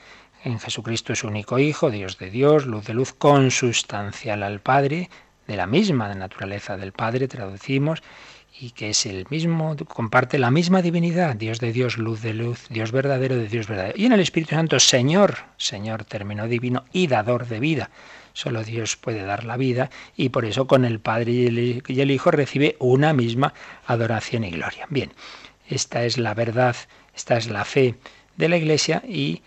en 0.44 0.60
Jesucristo 0.60 1.16
su 1.16 1.28
único 1.28 1.60
Hijo, 1.60 1.92
Dios 1.92 2.18
de 2.18 2.30
Dios, 2.30 2.66
luz 2.66 2.86
de 2.86 2.94
luz, 2.94 3.14
consustancial 3.14 4.44
al 4.44 4.62
Padre, 4.62 5.10
de 5.48 5.58
la 5.58 5.68
misma 5.68 6.14
naturaleza 6.14 6.78
del 6.78 6.92
Padre, 6.92 7.28
traducimos, 7.28 8.02
y 8.62 8.72
que 8.72 8.90
es 8.90 9.06
el 9.06 9.26
mismo, 9.30 9.76
comparte 9.88 10.38
la 10.38 10.52
misma 10.52 10.82
divinidad, 10.82 11.36
Dios 11.36 11.60
de 11.60 11.72
Dios, 11.72 11.98
luz 11.98 12.22
de 12.22 12.34
luz, 12.34 12.68
Dios 12.70 12.92
verdadero 12.92 13.36
de 13.36 13.48
Dios 13.48 13.68
verdadero. 13.68 13.98
Y 13.98 14.06
en 14.06 14.12
el 14.12 14.20
Espíritu 14.20 14.56
Santo, 14.56 14.80
Señor, 14.80 15.38
Señor, 15.58 16.04
término 16.04 16.48
divino, 16.48 16.84
y 16.92 17.08
dador 17.08 17.48
de 17.48 17.60
vida. 17.60 17.90
Solo 18.34 18.64
Dios 18.64 18.96
puede 18.96 19.24
dar 19.24 19.44
la 19.44 19.58
vida 19.58 19.90
y 20.16 20.30
por 20.30 20.46
eso 20.46 20.68
con 20.68 20.86
el 20.86 21.00
Padre 21.00 21.32
y 21.32 22.00
el 22.02 22.12
Hijo 22.12 22.32
recibe 22.32 22.76
una 22.80 23.14
misma 23.14 23.54
adoración 23.86 24.44
y 24.44 24.52
gloria. 24.52 24.86
Bien, 24.90 25.12
esta 25.68 26.06
es 26.06 26.18
la 26.18 26.34
verdad, 26.34 26.76
esta 27.16 27.38
es 27.38 27.50
la 27.50 27.66
fe 27.66 27.96
de 28.38 28.50
la 28.50 28.58
Iglesia 28.58 29.04
y, 29.08 29.42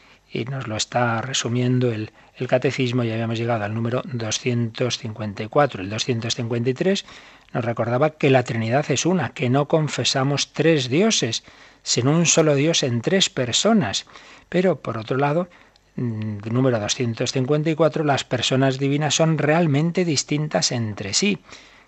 nos 0.51 0.67
lo 0.67 0.77
está 0.77 1.21
resumiendo 1.21 1.93
el, 1.93 2.11
el 2.37 2.49
catecismo, 2.49 3.05
ya 3.05 3.15
habíamos 3.15 3.39
llegado 3.39 3.65
al 3.65 3.75
número 3.75 4.03
254. 4.05 5.83
El 5.83 5.91
253 5.91 7.05
nos 7.53 7.65
recordaba 7.65 8.11
que 8.11 8.31
la 8.31 8.43
Trinidad 8.43 8.91
es 8.91 9.05
una, 9.05 9.35
que 9.35 9.51
no 9.51 9.69
confesamos 9.69 10.53
tres 10.53 10.89
dioses, 10.89 11.45
sino 11.83 12.12
un 12.12 12.27
solo 12.27 12.55
Dios 12.55 12.83
en 12.83 13.03
tres 13.03 13.29
personas. 13.29 14.07
Pero, 14.49 14.81
por 14.81 14.97
otro 14.97 15.19
lado, 15.19 15.49
número 15.97 16.81
254, 16.81 18.05
las 18.05 18.25
personas 18.25 18.79
divinas 18.79 19.15
son 19.15 19.39
realmente 19.39 20.05
distintas 20.05 20.73
entre 20.73 21.15
sí. 21.15 21.39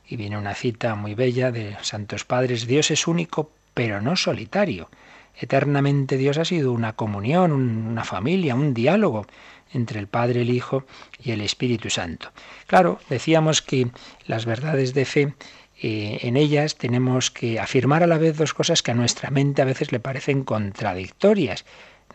Y 0.07 0.17
viene 0.17 0.37
una 0.37 0.55
cita 0.55 0.95
muy 0.95 1.15
bella 1.15 1.51
de 1.51 1.77
Santos 1.83 2.25
Padres, 2.25 2.67
Dios 2.67 2.91
es 2.91 3.07
único, 3.07 3.51
pero 3.73 4.01
no 4.01 4.17
solitario. 4.17 4.89
Eternamente 5.37 6.17
Dios 6.17 6.39
ha 6.39 6.45
sido 6.45 6.73
una 6.73 6.93
comunión, 6.93 7.53
una 7.53 8.05
familia, 8.05 8.55
un 8.55 8.75
diálogo 8.75 9.27
entre 9.73 9.99
el 9.99 10.07
Padre, 10.07 10.43
el 10.43 10.51
Hijo 10.51 10.85
y 11.23 11.33
el 11.33 11.41
Espíritu 11.41 11.91
Santo. 11.91 12.31
Claro, 12.67 13.01
decíamos 13.09 13.63
que 13.63 13.89
las 14.27 14.47
verdades 14.47 14.95
de 14.95 15.05
fe 15.05 15.35
eh, 15.83 16.21
en 16.23 16.37
ellas 16.37 16.77
tenemos 16.77 17.31
que 17.31 17.59
afirmar 17.59 18.03
a 18.03 18.07
la 18.07 18.19
vez 18.19 18.37
dos 18.37 18.55
cosas 18.55 18.83
que 18.83 18.93
a 18.93 18.95
nuestra 18.95 19.31
mente 19.31 19.63
a 19.63 19.65
veces 19.65 19.91
le 19.91 20.01
parecen 20.01 20.45
contradictorias. 20.45 21.65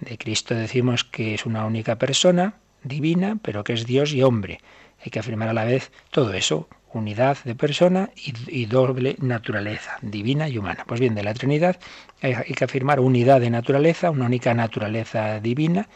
De 0.02 0.18
Cristo 0.18 0.56
decimos 0.56 1.04
que 1.04 1.34
es 1.34 1.46
una 1.46 1.66
única 1.66 1.98
persona, 1.98 2.56
divina, 2.84 3.38
pero 3.42 3.64
que 3.64 3.74
es 3.74 3.86
Dios 3.86 4.14
y 4.14 4.24
hombre. 4.24 4.60
Hay 5.04 5.12
que 5.12 5.20
afirmar 5.20 5.50
a 5.50 5.54
la 5.54 5.66
vez 5.66 5.92
todo 6.12 6.34
eso, 6.34 6.68
unidad 6.94 7.38
de 7.44 7.56
persona 7.56 8.10
y, 8.16 8.66
doble 8.66 9.16
naturaleza, 9.20 9.98
divina 10.02 10.50
y 10.50 10.58
humana. 10.58 10.84
Pues 10.88 11.00
bien, 11.00 11.16
de 11.16 11.24
la 11.24 11.34
Trinidad 11.34 11.80
hay 12.22 12.54
que 12.56 12.64
afirmar 12.64 13.00
unidad 13.00 13.40
de 13.40 13.50
naturaleza, 13.50 14.10
una 14.10 14.26
única 14.26 14.54
naturaleza 14.54 15.40
divina, 15.40 15.88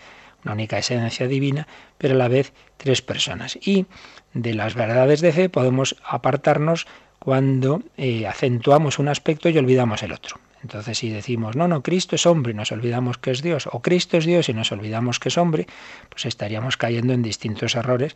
una 0.44 0.54
única 0.54 0.78
esencia 0.78 1.28
divina, 1.28 1.68
pero 1.98 2.16
a 2.16 2.18
la 2.18 2.28
vez 2.28 2.54
tres 2.78 3.02
personas. 3.02 3.58
Y 3.62 3.86
de 4.34 4.54
las 4.54 4.76
verdades 4.76 5.22
de 5.22 5.32
fe 5.32 5.50
podemos 5.50 5.96
apartarnos 6.06 6.88
cuando 7.20 7.82
eh, 7.98 8.28
acentuamos 8.28 9.00
un 9.00 9.08
aspecto 9.08 9.50
y 9.50 9.58
olvidamos 9.58 10.04
el 10.04 10.12
otro. 10.12 10.38
Entonces, 10.64 10.98
si 10.98 11.10
decimos, 11.10 11.56
no, 11.56 11.68
no, 11.68 11.84
Cristo 11.84 12.16
es 12.16 12.26
hombre 12.26 12.54
y 12.54 12.56
nos 12.56 12.72
olvidamos 12.72 13.18
que 13.18 13.32
es 13.32 13.42
Dios, 13.44 13.68
o 13.72 13.82
Cristo 13.82 14.18
es 14.18 14.26
Dios 14.26 14.50
y 14.50 14.54
nos 14.54 14.72
olvidamos 14.72 15.20
que 15.20 15.30
es 15.30 15.38
hombre, 15.38 15.68
pues 16.10 16.26
estaríamos 16.26 16.78
cayendo 16.78 17.14
en 17.14 17.22
distintos 17.22 17.76
errores, 17.76 18.16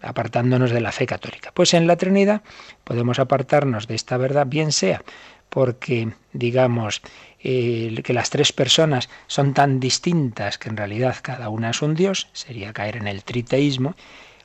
apartándonos 0.00 0.70
de 0.70 0.80
la 0.80 0.92
fe 0.92 1.06
católica. 1.06 1.50
Pues 1.52 1.74
en 1.74 1.86
la 1.86 1.96
Trinidad 1.96 2.42
podemos 2.84 3.18
apartarnos 3.18 3.88
de 3.88 3.96
esta 3.96 4.16
verdad, 4.16 4.46
bien 4.46 4.72
sea 4.72 5.02
porque, 5.50 6.12
digamos, 6.32 7.02
que 7.42 8.12
las 8.14 8.30
tres 8.30 8.52
personas 8.52 9.10
son 9.26 9.52
tan 9.52 9.80
distintas 9.80 10.58
que 10.58 10.68
en 10.68 10.76
realidad 10.76 11.16
cada 11.20 11.48
una 11.48 11.70
es 11.70 11.82
un 11.82 11.96
Dios, 11.96 12.28
sería 12.32 12.72
caer 12.72 12.96
en 12.96 13.08
el 13.08 13.24
triteísmo, 13.24 13.96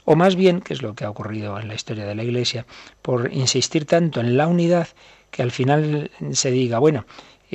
o 0.04 0.16
más 0.16 0.36
bien, 0.36 0.62
que 0.62 0.74
es 0.74 0.82
lo 0.82 0.96
que 0.96 1.06
ha 1.06 1.10
ocurrido 1.10 1.60
en 1.60 1.68
la 1.68 1.76
historia 1.76 2.06
de 2.06 2.16
la 2.16 2.24
Iglesia, 2.24 2.66
por 3.04 3.32
insistir 3.32 3.86
tanto 3.86 4.20
en 4.20 4.36
la 4.36 4.48
unidad 4.48 4.88
que 5.36 5.44
al 5.44 5.52
final 5.52 6.10
se 6.32 6.50
diga, 6.50 6.80
bueno, 6.80 7.06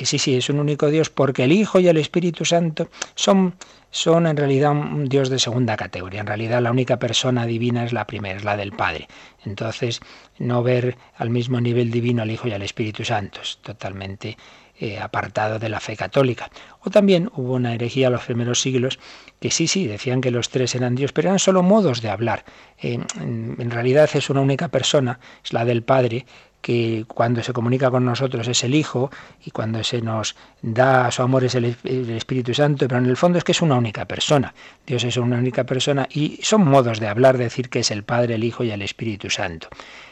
sí, 0.05 0.19
sí, 0.19 0.35
es 0.35 0.49
un 0.49 0.59
único 0.59 0.89
Dios 0.89 1.09
porque 1.09 1.43
el 1.43 1.51
Hijo 1.51 1.79
y 1.79 1.87
el 1.87 1.97
Espíritu 1.97 2.45
Santo 2.45 2.89
son, 3.15 3.55
son 3.89 4.27
en 4.27 4.37
realidad 4.37 4.71
un 4.71 5.09
Dios 5.09 5.29
de 5.29 5.39
segunda 5.39 5.75
categoría. 5.77 6.21
En 6.21 6.27
realidad 6.27 6.61
la 6.61 6.71
única 6.71 6.99
persona 6.99 7.45
divina 7.45 7.83
es 7.83 7.93
la 7.93 8.05
primera, 8.05 8.37
es 8.37 8.43
la 8.43 8.55
del 8.55 8.71
Padre. 8.71 9.07
Entonces, 9.45 9.99
no 10.37 10.63
ver 10.63 10.95
al 11.15 11.29
mismo 11.29 11.59
nivel 11.59 11.91
divino 11.91 12.21
al 12.21 12.31
Hijo 12.31 12.47
y 12.47 12.53
al 12.53 12.61
Espíritu 12.61 13.03
Santo 13.03 13.41
es 13.41 13.57
totalmente 13.61 14.37
eh, 14.81 14.99
apartado 14.99 15.59
de 15.59 15.69
la 15.69 15.79
fe 15.79 15.95
católica. 15.95 16.49
O 16.81 16.89
también 16.89 17.29
hubo 17.35 17.53
una 17.53 17.73
herejía 17.73 18.07
en 18.07 18.13
los 18.13 18.25
primeros 18.25 18.59
siglos 18.59 18.99
que 19.39 19.51
sí, 19.51 19.67
sí, 19.67 19.87
decían 19.87 20.19
que 20.19 20.31
los 20.31 20.49
tres 20.49 20.75
eran 20.75 20.95
Dios, 20.95 21.13
pero 21.13 21.29
eran 21.29 21.39
solo 21.39 21.63
modos 21.63 22.01
de 22.01 22.09
hablar. 22.09 22.43
en 22.81 23.71
realidad 23.71 24.09
es 24.13 24.29
una 24.29 24.41
única 24.41 24.67
persona, 24.67 25.19
es 25.43 25.53
la 25.53 25.65
del 25.65 25.83
Padre, 25.83 26.25
que 26.61 27.05
cuando 27.07 27.43
se 27.43 27.53
comunica 27.53 27.89
con 27.89 28.05
nosotros 28.05 28.47
es 28.47 28.63
el 28.63 28.75
Hijo 28.75 29.11
y 29.43 29.51
cuando 29.51 29.83
se 29.83 30.01
nos 30.01 30.35
da 30.61 31.09
su 31.11 31.21
amor 31.23 31.43
es 31.43 31.55
el, 31.55 31.75
Espíritu 31.83 32.53
Santo, 32.53 32.87
pero 32.87 32.99
en 32.99 33.07
el 33.07 33.17
fondo 33.17 33.37
es 33.37 33.43
que 33.43 33.51
es 33.51 33.61
una 33.61 33.75
única 33.75 34.05
persona. 34.05 34.53
Dios 34.85 35.03
es 35.03 35.17
una 35.17 35.37
única 35.37 35.65
persona 35.65 36.07
y 36.11 36.39
son 36.43 36.65
modos 36.65 36.99
de 36.99 37.07
hablar, 37.07 37.37
decir 37.37 37.69
que 37.69 37.79
es 37.79 37.91
el 37.91 38.03
Padre, 38.03 38.35
el 38.35 38.43
Hijo 38.43 38.63
y 38.63 38.71
el 38.71 38.81
Espíritu 38.81 39.29
Santo. 39.29 39.67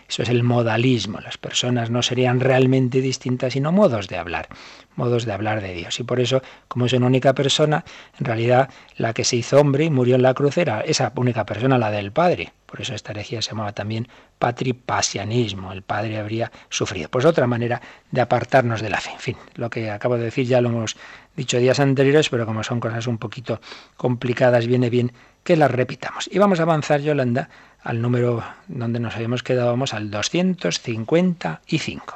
Eso 0.09 0.23
es 0.23 0.29
el 0.29 0.43
modalismo. 0.43 1.19
Las 1.19 1.37
personas 1.37 1.91
no 1.91 2.01
serían 2.01 2.39
realmente 2.39 2.99
distintas, 2.99 3.53
sino 3.53 3.71
modos 3.71 4.07
de 4.07 4.17
hablar, 4.17 4.47
modos 4.95 5.25
de 5.25 5.33
hablar 5.33 5.61
de 5.61 5.73
Dios. 5.75 5.99
Y 5.99 6.03
por 6.03 6.19
eso, 6.19 6.41
como 6.67 6.87
es 6.87 6.93
una 6.93 7.05
única 7.05 7.33
persona, 7.35 7.85
en 8.17 8.25
realidad 8.25 8.69
la 8.97 9.13
que 9.13 9.23
se 9.23 9.35
hizo 9.35 9.59
hombre 9.59 9.85
y 9.85 9.91
murió 9.91 10.15
en 10.15 10.23
la 10.23 10.33
cruz 10.33 10.57
era 10.57 10.81
esa 10.81 11.13
única 11.15 11.45
persona, 11.45 11.77
la 11.77 11.91
del 11.91 12.11
Padre. 12.11 12.51
Por 12.65 12.81
eso 12.81 12.95
esta 12.95 13.11
herejía 13.11 13.41
se 13.43 13.51
llamaba 13.51 13.73
también 13.73 14.07
patripasianismo. 14.39 15.71
El 15.71 15.83
Padre 15.83 16.17
habría 16.17 16.51
sufrido. 16.69 17.09
Pues 17.09 17.25
otra 17.25 17.45
manera 17.45 17.79
de 18.09 18.21
apartarnos 18.21 18.81
de 18.81 18.89
la 18.89 18.99
fe. 18.99 19.11
En 19.11 19.19
fin, 19.19 19.37
lo 19.55 19.69
que 19.69 19.91
acabo 19.91 20.17
de 20.17 20.23
decir 20.23 20.47
ya 20.47 20.59
lo 20.59 20.69
hemos 20.69 20.97
dicho 21.35 21.59
días 21.59 21.79
anteriores, 21.79 22.29
pero 22.29 22.47
como 22.47 22.63
son 22.63 22.79
cosas 22.79 23.05
un 23.05 23.19
poquito 23.19 23.61
complicadas, 23.95 24.65
viene 24.65 24.89
bien 24.89 25.13
que 25.43 25.55
las 25.55 25.71
repitamos. 25.71 26.29
Y 26.31 26.39
vamos 26.39 26.59
a 26.59 26.63
avanzar, 26.63 27.01
Yolanda, 27.01 27.49
al 27.81 28.01
número 28.01 28.43
donde 28.67 28.99
nos 28.99 29.15
habíamos 29.15 29.43
quedado, 29.43 29.69
vamos 29.69 29.93
al 29.93 30.11
255. 30.11 32.15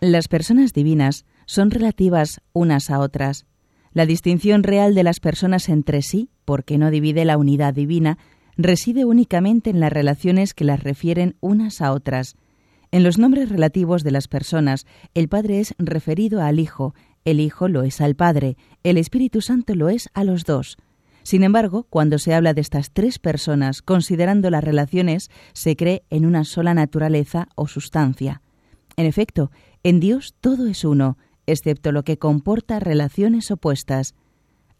Las 0.00 0.28
personas 0.28 0.72
divinas 0.72 1.24
son 1.46 1.70
relativas 1.70 2.40
unas 2.52 2.90
a 2.90 3.00
otras. 3.00 3.46
La 3.92 4.06
distinción 4.06 4.62
real 4.62 4.94
de 4.94 5.02
las 5.02 5.20
personas 5.20 5.68
entre 5.68 6.02
sí, 6.02 6.30
porque 6.44 6.78
no 6.78 6.90
divide 6.90 7.24
la 7.24 7.36
unidad 7.36 7.74
divina, 7.74 8.18
reside 8.56 9.04
únicamente 9.04 9.70
en 9.70 9.80
las 9.80 9.92
relaciones 9.92 10.54
que 10.54 10.64
las 10.64 10.82
refieren 10.82 11.36
unas 11.40 11.80
a 11.80 11.92
otras. 11.92 12.36
En 12.92 13.02
los 13.02 13.18
nombres 13.18 13.48
relativos 13.48 14.04
de 14.04 14.10
las 14.10 14.28
personas, 14.28 14.86
el 15.14 15.28
Padre 15.28 15.60
es 15.60 15.74
referido 15.78 16.42
al 16.42 16.58
Hijo, 16.58 16.94
el 17.24 17.40
Hijo 17.40 17.68
lo 17.68 17.82
es 17.82 18.00
al 18.00 18.14
Padre, 18.14 18.56
el 18.82 18.96
Espíritu 18.96 19.40
Santo 19.40 19.74
lo 19.74 19.88
es 19.88 20.08
a 20.14 20.24
los 20.24 20.44
dos. 20.44 20.76
Sin 21.22 21.44
embargo, 21.44 21.86
cuando 21.90 22.18
se 22.18 22.34
habla 22.34 22.54
de 22.54 22.60
estas 22.60 22.90
tres 22.90 23.18
personas, 23.18 23.82
considerando 23.82 24.50
las 24.50 24.64
relaciones, 24.64 25.30
se 25.52 25.76
cree 25.76 26.02
en 26.10 26.26
una 26.26 26.44
sola 26.44 26.74
naturaleza 26.74 27.48
o 27.54 27.68
sustancia. 27.68 28.42
En 28.96 29.06
efecto, 29.06 29.50
en 29.82 30.00
Dios 30.00 30.34
todo 30.40 30.66
es 30.66 30.84
uno, 30.84 31.18
excepto 31.46 31.92
lo 31.92 32.02
que 32.04 32.18
comporta 32.18 32.80
relaciones 32.80 33.50
opuestas. 33.50 34.14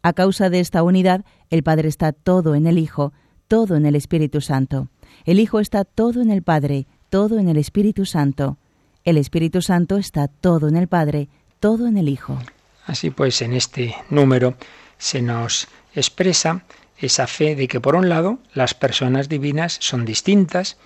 A 0.03 0.13
causa 0.13 0.49
de 0.49 0.59
esta 0.59 0.83
unidad, 0.83 1.25
el 1.49 1.63
Padre 1.63 1.87
está 1.87 2.11
todo 2.11 2.55
en 2.55 2.67
el 2.67 2.77
Hijo, 2.77 3.13
todo 3.47 3.75
en 3.75 3.85
el 3.85 3.95
Espíritu 3.95 4.41
Santo. 4.41 4.89
El 5.25 5.39
Hijo 5.39 5.59
está 5.59 5.85
todo 5.85 6.21
en 6.21 6.31
el 6.31 6.41
Padre, 6.41 6.87
todo 7.09 7.37
en 7.39 7.49
el 7.49 7.57
Espíritu 7.57 8.05
Santo. 8.05 8.57
El 9.03 9.17
Espíritu 9.17 9.61
Santo 9.61 9.97
está 9.97 10.27
todo 10.27 10.67
en 10.67 10.77
el 10.77 10.87
Padre, 10.87 11.29
todo 11.59 11.87
en 11.87 11.97
el 11.97 12.07
Hijo. 12.07 12.37
Así 12.85 13.09
pues, 13.09 13.41
en 13.41 13.53
este 13.53 13.95
número 14.09 14.55
se 14.97 15.21
nos 15.21 15.67
expresa 15.93 16.63
esa 16.97 17.27
fe 17.27 17.55
de 17.55 17.67
que 17.67 17.81
por 17.81 17.95
un 17.95 18.09
lado 18.09 18.39
las 18.53 18.73
personas 18.73 19.27
divinas 19.27 19.77
son 19.79 20.05
distintas, 20.05 20.77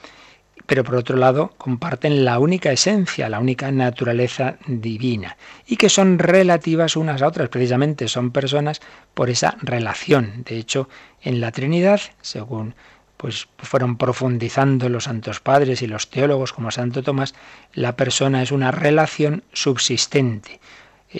pero 0.65 0.83
por 0.83 0.95
otro 0.95 1.17
lado 1.17 1.53
comparten 1.57 2.25
la 2.25 2.39
única 2.39 2.71
esencia, 2.71 3.29
la 3.29 3.39
única 3.39 3.71
naturaleza 3.71 4.57
divina, 4.65 5.37
y 5.67 5.77
que 5.77 5.89
son 5.89 6.17
relativas 6.17 6.95
unas 6.95 7.21
a 7.21 7.27
otras, 7.27 7.49
precisamente 7.49 8.07
son 8.07 8.31
personas 8.31 8.81
por 9.13 9.29
esa 9.29 9.57
relación. 9.61 10.43
De 10.45 10.57
hecho, 10.57 10.89
en 11.21 11.41
la 11.41 11.51
Trinidad, 11.51 12.01
según 12.21 12.75
pues 13.17 13.47
fueron 13.59 13.97
profundizando 13.97 14.89
los 14.89 15.05
santos 15.05 15.39
padres 15.39 15.81
y 15.81 15.87
los 15.87 16.09
teólogos 16.09 16.51
como 16.51 16.69
Santo 16.71 17.01
Tomás, 17.01 17.33
la 17.73 17.95
persona 17.95 18.41
es 18.41 18.51
una 18.51 18.71
relación 18.71 19.43
subsistente 19.53 20.59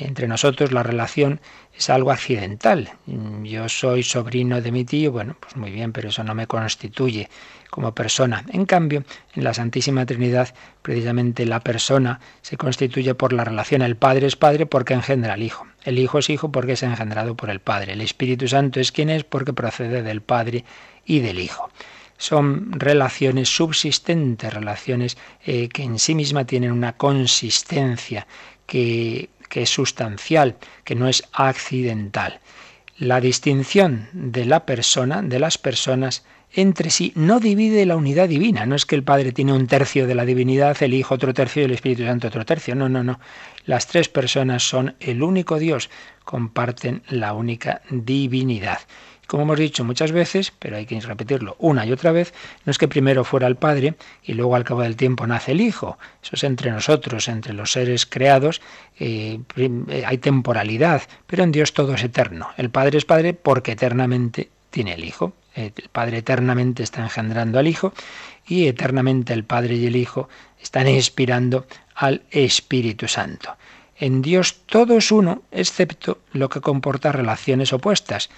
entre 0.04 0.28
nosotros 0.28 0.72
la 0.72 0.84
relación 0.84 1.40
es 1.78 1.90
algo 1.90 2.12
accidental. 2.12 2.92
Yo 3.44 3.70
soy 3.70 4.04
sobrino 4.04 4.62
de 4.62 4.72
mi 4.72 4.86
tío, 4.86 5.12
bueno, 5.12 5.36
pues 5.40 5.56
muy 5.56 5.72
bien, 5.72 5.92
pero 5.92 6.10
eso 6.10 6.24
no 6.24 6.36
me 6.36 6.48
constituye 6.48 7.30
como 7.70 7.94
persona. 7.94 8.44
En 8.52 8.66
cambio, 8.66 9.04
en 9.34 9.44
la 9.44 9.54
Santísima 9.54 10.06
Trinidad, 10.06 10.54
precisamente 10.82 11.46
la 11.46 11.60
persona 11.60 12.20
se 12.42 12.58
constituye 12.58 13.16
por 13.16 13.34
la 13.34 13.44
relación. 13.44 13.82
El 13.82 13.96
Padre 13.96 14.28
es 14.28 14.36
Padre 14.36 14.66
porque 14.66 14.94
engendra 14.94 15.34
al 15.34 15.44
Hijo. 15.44 15.68
El 15.84 16.00
Hijo 16.00 16.20
es 16.20 16.30
Hijo 16.30 16.52
porque 16.52 16.74
es 16.74 16.84
engendrado 16.84 17.36
por 17.36 17.50
el 17.50 17.60
Padre. 17.60 17.94
El 17.94 18.02
Espíritu 18.02 18.48
Santo 18.48 18.80
es 18.80 18.92
quien 18.92 19.10
es 19.10 19.24
porque 19.24 19.54
procede 19.54 20.04
del 20.04 20.22
Padre 20.22 20.64
y 21.06 21.20
del 21.20 21.40
Hijo 21.40 21.70
son 22.18 22.72
relaciones 22.72 23.50
subsistentes, 23.50 24.54
relaciones 24.54 25.18
eh, 25.46 25.68
que 25.70 25.84
en 25.84 26.00
sí 26.00 26.16
misma 26.16 26.46
tienen 26.46 26.72
una 26.72 26.94
consistencia, 26.94 28.26
que 28.66 29.30
que 29.56 29.62
es 29.62 29.70
sustancial, 29.70 30.58
que 30.84 30.96
no 30.96 31.08
es 31.08 31.24
accidental. 31.32 32.42
La 32.98 33.22
distinción 33.22 34.10
de 34.12 34.44
la 34.44 34.66
persona, 34.66 35.22
de 35.22 35.40
las 35.40 35.58
personas, 35.58 36.26
entre 36.52 36.90
sí 36.90 37.14
no 37.16 37.40
divide 37.40 37.86
la 37.86 37.96
unidad 37.96 38.28
divina. 38.28 38.66
No 38.66 38.76
es 38.76 38.86
que 38.86 38.96
el 38.96 39.06
Padre 39.06 39.32
tiene 39.32 39.54
un 39.54 39.68
tercio 39.68 40.08
de 40.08 40.16
la 40.16 40.26
divinidad, 40.26 40.76
el 40.84 40.94
Hijo 40.94 41.16
otro 41.16 41.34
tercio 41.34 41.62
y 41.62 41.66
el 41.66 41.72
Espíritu 41.72 42.04
Santo 42.04 42.28
otro 42.28 42.44
tercio. 42.44 42.76
No, 42.76 42.90
no, 42.90 43.02
no. 43.02 43.18
Las 43.66 43.88
tres 43.88 44.10
personas 44.10 44.62
son 44.62 44.96
el 45.00 45.24
único 45.24 45.58
Dios, 45.58 45.90
comparten 46.26 47.04
la 47.08 47.32
única 47.32 47.82
divinidad. 47.90 48.80
Como 49.28 49.44
hemos 49.44 49.60
dicho 49.60 49.84
muchas 49.84 50.12
veces, 50.12 50.54
pero 50.58 50.78
hay 50.78 50.86
que 50.86 51.00
repetirlo 51.00 51.56
una 51.60 51.86
y 51.86 51.92
otra 51.92 52.12
vez, 52.12 52.34
no 52.66 52.72
es 52.72 52.78
que 52.78 52.88
primero 52.88 53.24
fuera 53.24 53.48
el 53.48 53.56
Padre 53.56 53.96
y 54.24 54.34
luego 54.34 54.56
al 54.56 54.64
cabo 54.64 54.82
del 54.82 54.96
tiempo 54.96 55.26
nace 55.26 55.54
el 55.54 55.62
Hijo. 55.62 55.98
Eso 56.24 56.36
es 56.36 56.44
entre 56.44 56.72
nosotros, 56.72 57.28
entre 57.28 57.54
los 57.54 57.72
seres 57.72 58.06
creados, 58.06 58.62
eh, 59.00 59.40
eh, 59.56 60.04
hay 60.06 60.18
temporalidad, 60.20 61.02
pero 61.28 61.44
en 61.44 61.52
Dios 61.52 61.74
todo 61.74 61.96
es 61.96 62.04
eterno. 62.04 62.50
El 62.58 62.70
Padre 62.70 62.98
es 62.98 63.06
Padre 63.06 63.34
porque 63.34 63.74
eternamente 63.74 64.50
tiene 64.70 64.94
el 64.94 65.04
Hijo. 65.04 65.34
El 65.56 65.72
Padre 65.92 66.18
eternamente 66.18 66.84
está 66.84 67.02
engendrando 67.02 67.60
al 67.60 67.68
Hijo 67.68 67.94
y 68.46 68.68
eternamente 68.68 69.34
el 69.34 69.46
Padre 69.46 69.76
y 69.76 69.86
el 69.86 69.96
Hijo 69.96 70.28
están 70.62 70.88
inspirando 70.88 71.66
al 71.96 72.24
Espíritu 72.30 73.08
Santo. 73.08 73.56
En 73.98 74.22
Dios 74.22 74.58
todo 74.66 74.98
es 74.98 75.12
uno, 75.12 75.44
excepto 75.52 76.20
lo 76.34 76.50
que 76.50 76.60
comporta 76.60 77.14
relaciones 77.14 77.72
opuestas. 77.72 78.30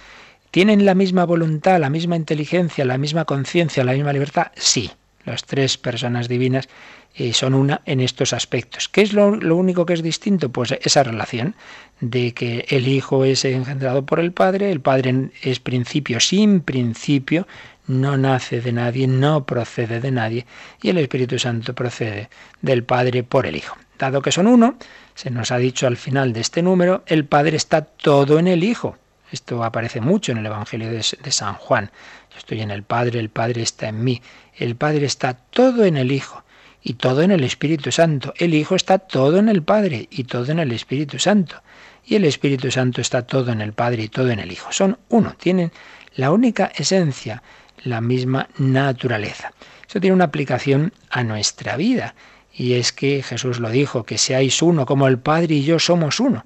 ¿Tienen 0.50 0.84
la 0.84 0.94
misma 0.94 1.24
voluntad, 1.24 1.78
la 1.78 1.90
misma 1.90 2.16
inteligencia, 2.16 2.84
la 2.84 2.98
misma 2.98 3.24
conciencia, 3.24 3.84
la 3.84 3.92
misma 3.92 4.12
libertad? 4.12 4.48
Sí, 4.56 4.90
las 5.24 5.44
tres 5.44 5.76
personas 5.76 6.28
divinas 6.28 6.68
eh, 7.14 7.32
son 7.32 7.54
una 7.54 7.82
en 7.84 8.00
estos 8.00 8.32
aspectos. 8.32 8.88
¿Qué 8.88 9.02
es 9.02 9.12
lo, 9.12 9.36
lo, 9.36 9.56
único 9.56 9.84
que 9.84 9.92
es 9.92 10.02
distinto? 10.02 10.50
Pues 10.50 10.72
esa 10.80 11.02
relación 11.02 11.54
de 12.00 12.32
que 12.32 12.64
el 12.68 12.88
Hijo 12.88 13.24
es 13.24 13.44
engendrado 13.44 14.06
por 14.06 14.20
el 14.20 14.32
Padre, 14.32 14.70
el 14.70 14.80
Padre 14.80 15.30
es 15.42 15.60
principio 15.60 16.20
sin 16.20 16.60
principio, 16.60 17.46
no 17.86 18.16
nace 18.16 18.60
de 18.60 18.72
nadie, 18.72 19.06
no 19.06 19.44
procede 19.44 20.00
de 20.00 20.12
nadie, 20.12 20.46
y 20.80 20.90
el 20.90 20.98
Espíritu 20.98 21.38
Santo 21.38 21.74
procede 21.74 22.30
del 22.62 22.84
Padre 22.84 23.22
por 23.22 23.46
el 23.46 23.56
Hijo. 23.56 23.76
Dado 23.98 24.22
que 24.22 24.32
son 24.32 24.46
uno, 24.46 24.76
se 25.14 25.30
nos 25.30 25.50
ha 25.50 25.58
dicho 25.58 25.86
al 25.86 25.96
final 25.96 26.32
de 26.32 26.40
este 26.40 26.62
número, 26.62 27.02
el 27.06 27.24
Padre 27.24 27.56
está 27.56 27.82
todo 27.82 28.38
en 28.38 28.46
el 28.46 28.62
Hijo. 28.62 28.96
Esto 29.30 29.62
aparece 29.62 30.00
mucho 30.00 30.32
en 30.32 30.38
el 30.38 30.46
Evangelio 30.46 30.90
de, 30.90 31.02
San 31.02 31.54
Juan. 31.54 31.90
Yo 32.32 32.38
estoy 32.38 32.60
en 32.60 32.70
el 32.70 32.82
Padre, 32.82 33.18
el 33.20 33.28
Padre 33.28 33.62
está 33.62 33.88
en 33.88 34.02
mí. 34.02 34.22
El 34.56 34.76
Padre 34.76 35.06
está 35.06 35.34
todo 35.34 35.84
en 35.84 35.96
el 35.96 36.12
Hijo 36.12 36.44
y 36.82 36.94
todo 36.94 37.22
en 37.22 37.30
el 37.30 37.44
Espíritu 37.44 37.92
Santo. 37.92 38.32
El 38.36 38.54
Hijo 38.54 38.74
está 38.74 38.98
todo 38.98 39.38
en 39.38 39.48
el 39.48 39.62
Padre 39.62 40.08
y 40.10 40.24
todo 40.24 40.50
en 40.50 40.58
el 40.58 40.72
Espíritu 40.72 41.18
Santo. 41.18 41.62
Y 42.06 42.14
el 42.14 42.24
Espíritu 42.24 42.70
Santo 42.70 43.02
está 43.02 43.26
todo 43.26 43.52
en 43.52 43.60
el 43.60 43.74
Padre 43.74 44.04
y 44.04 44.08
todo 44.08 44.30
en 44.30 44.38
el 44.38 44.50
Hijo. 44.50 44.72
Son 44.72 44.98
uno, 45.10 45.34
tienen 45.38 45.72
la 46.14 46.30
única 46.30 46.72
esencia, 46.74 47.42
la 47.84 48.00
misma 48.00 48.48
naturaleza. 48.56 49.52
Eso 49.86 50.00
tiene 50.00 50.14
una 50.14 50.24
aplicación 50.24 50.92
a 51.10 51.22
nuestra 51.22 51.76
vida. 51.76 52.14
Y 52.52 52.74
es 52.74 52.92
que 52.92 53.22
Jesús 53.22 53.60
lo 53.60 53.70
dijo, 53.70 54.04
que 54.04 54.18
seáis 54.18 54.62
uno 54.62 54.86
como 54.86 55.06
el 55.06 55.18
Padre 55.18 55.56
y 55.56 55.64
yo 55.64 55.78
somos 55.78 56.18
uno. 56.18 56.44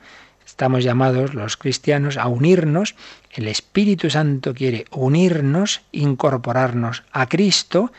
Estamos 0.53 0.85
llamados 0.85 1.33
los 1.33 1.57
cristianos 1.57 2.19
a 2.19 2.29
unirnos. 2.29 2.95
El 3.31 3.49
Espíritu 3.49 4.11
Santo 4.11 4.53
quiere 4.53 4.85
unirnos, 4.91 5.81
incorporarnos 5.93 7.05
a 7.11 7.27
Cristo, 7.27 7.91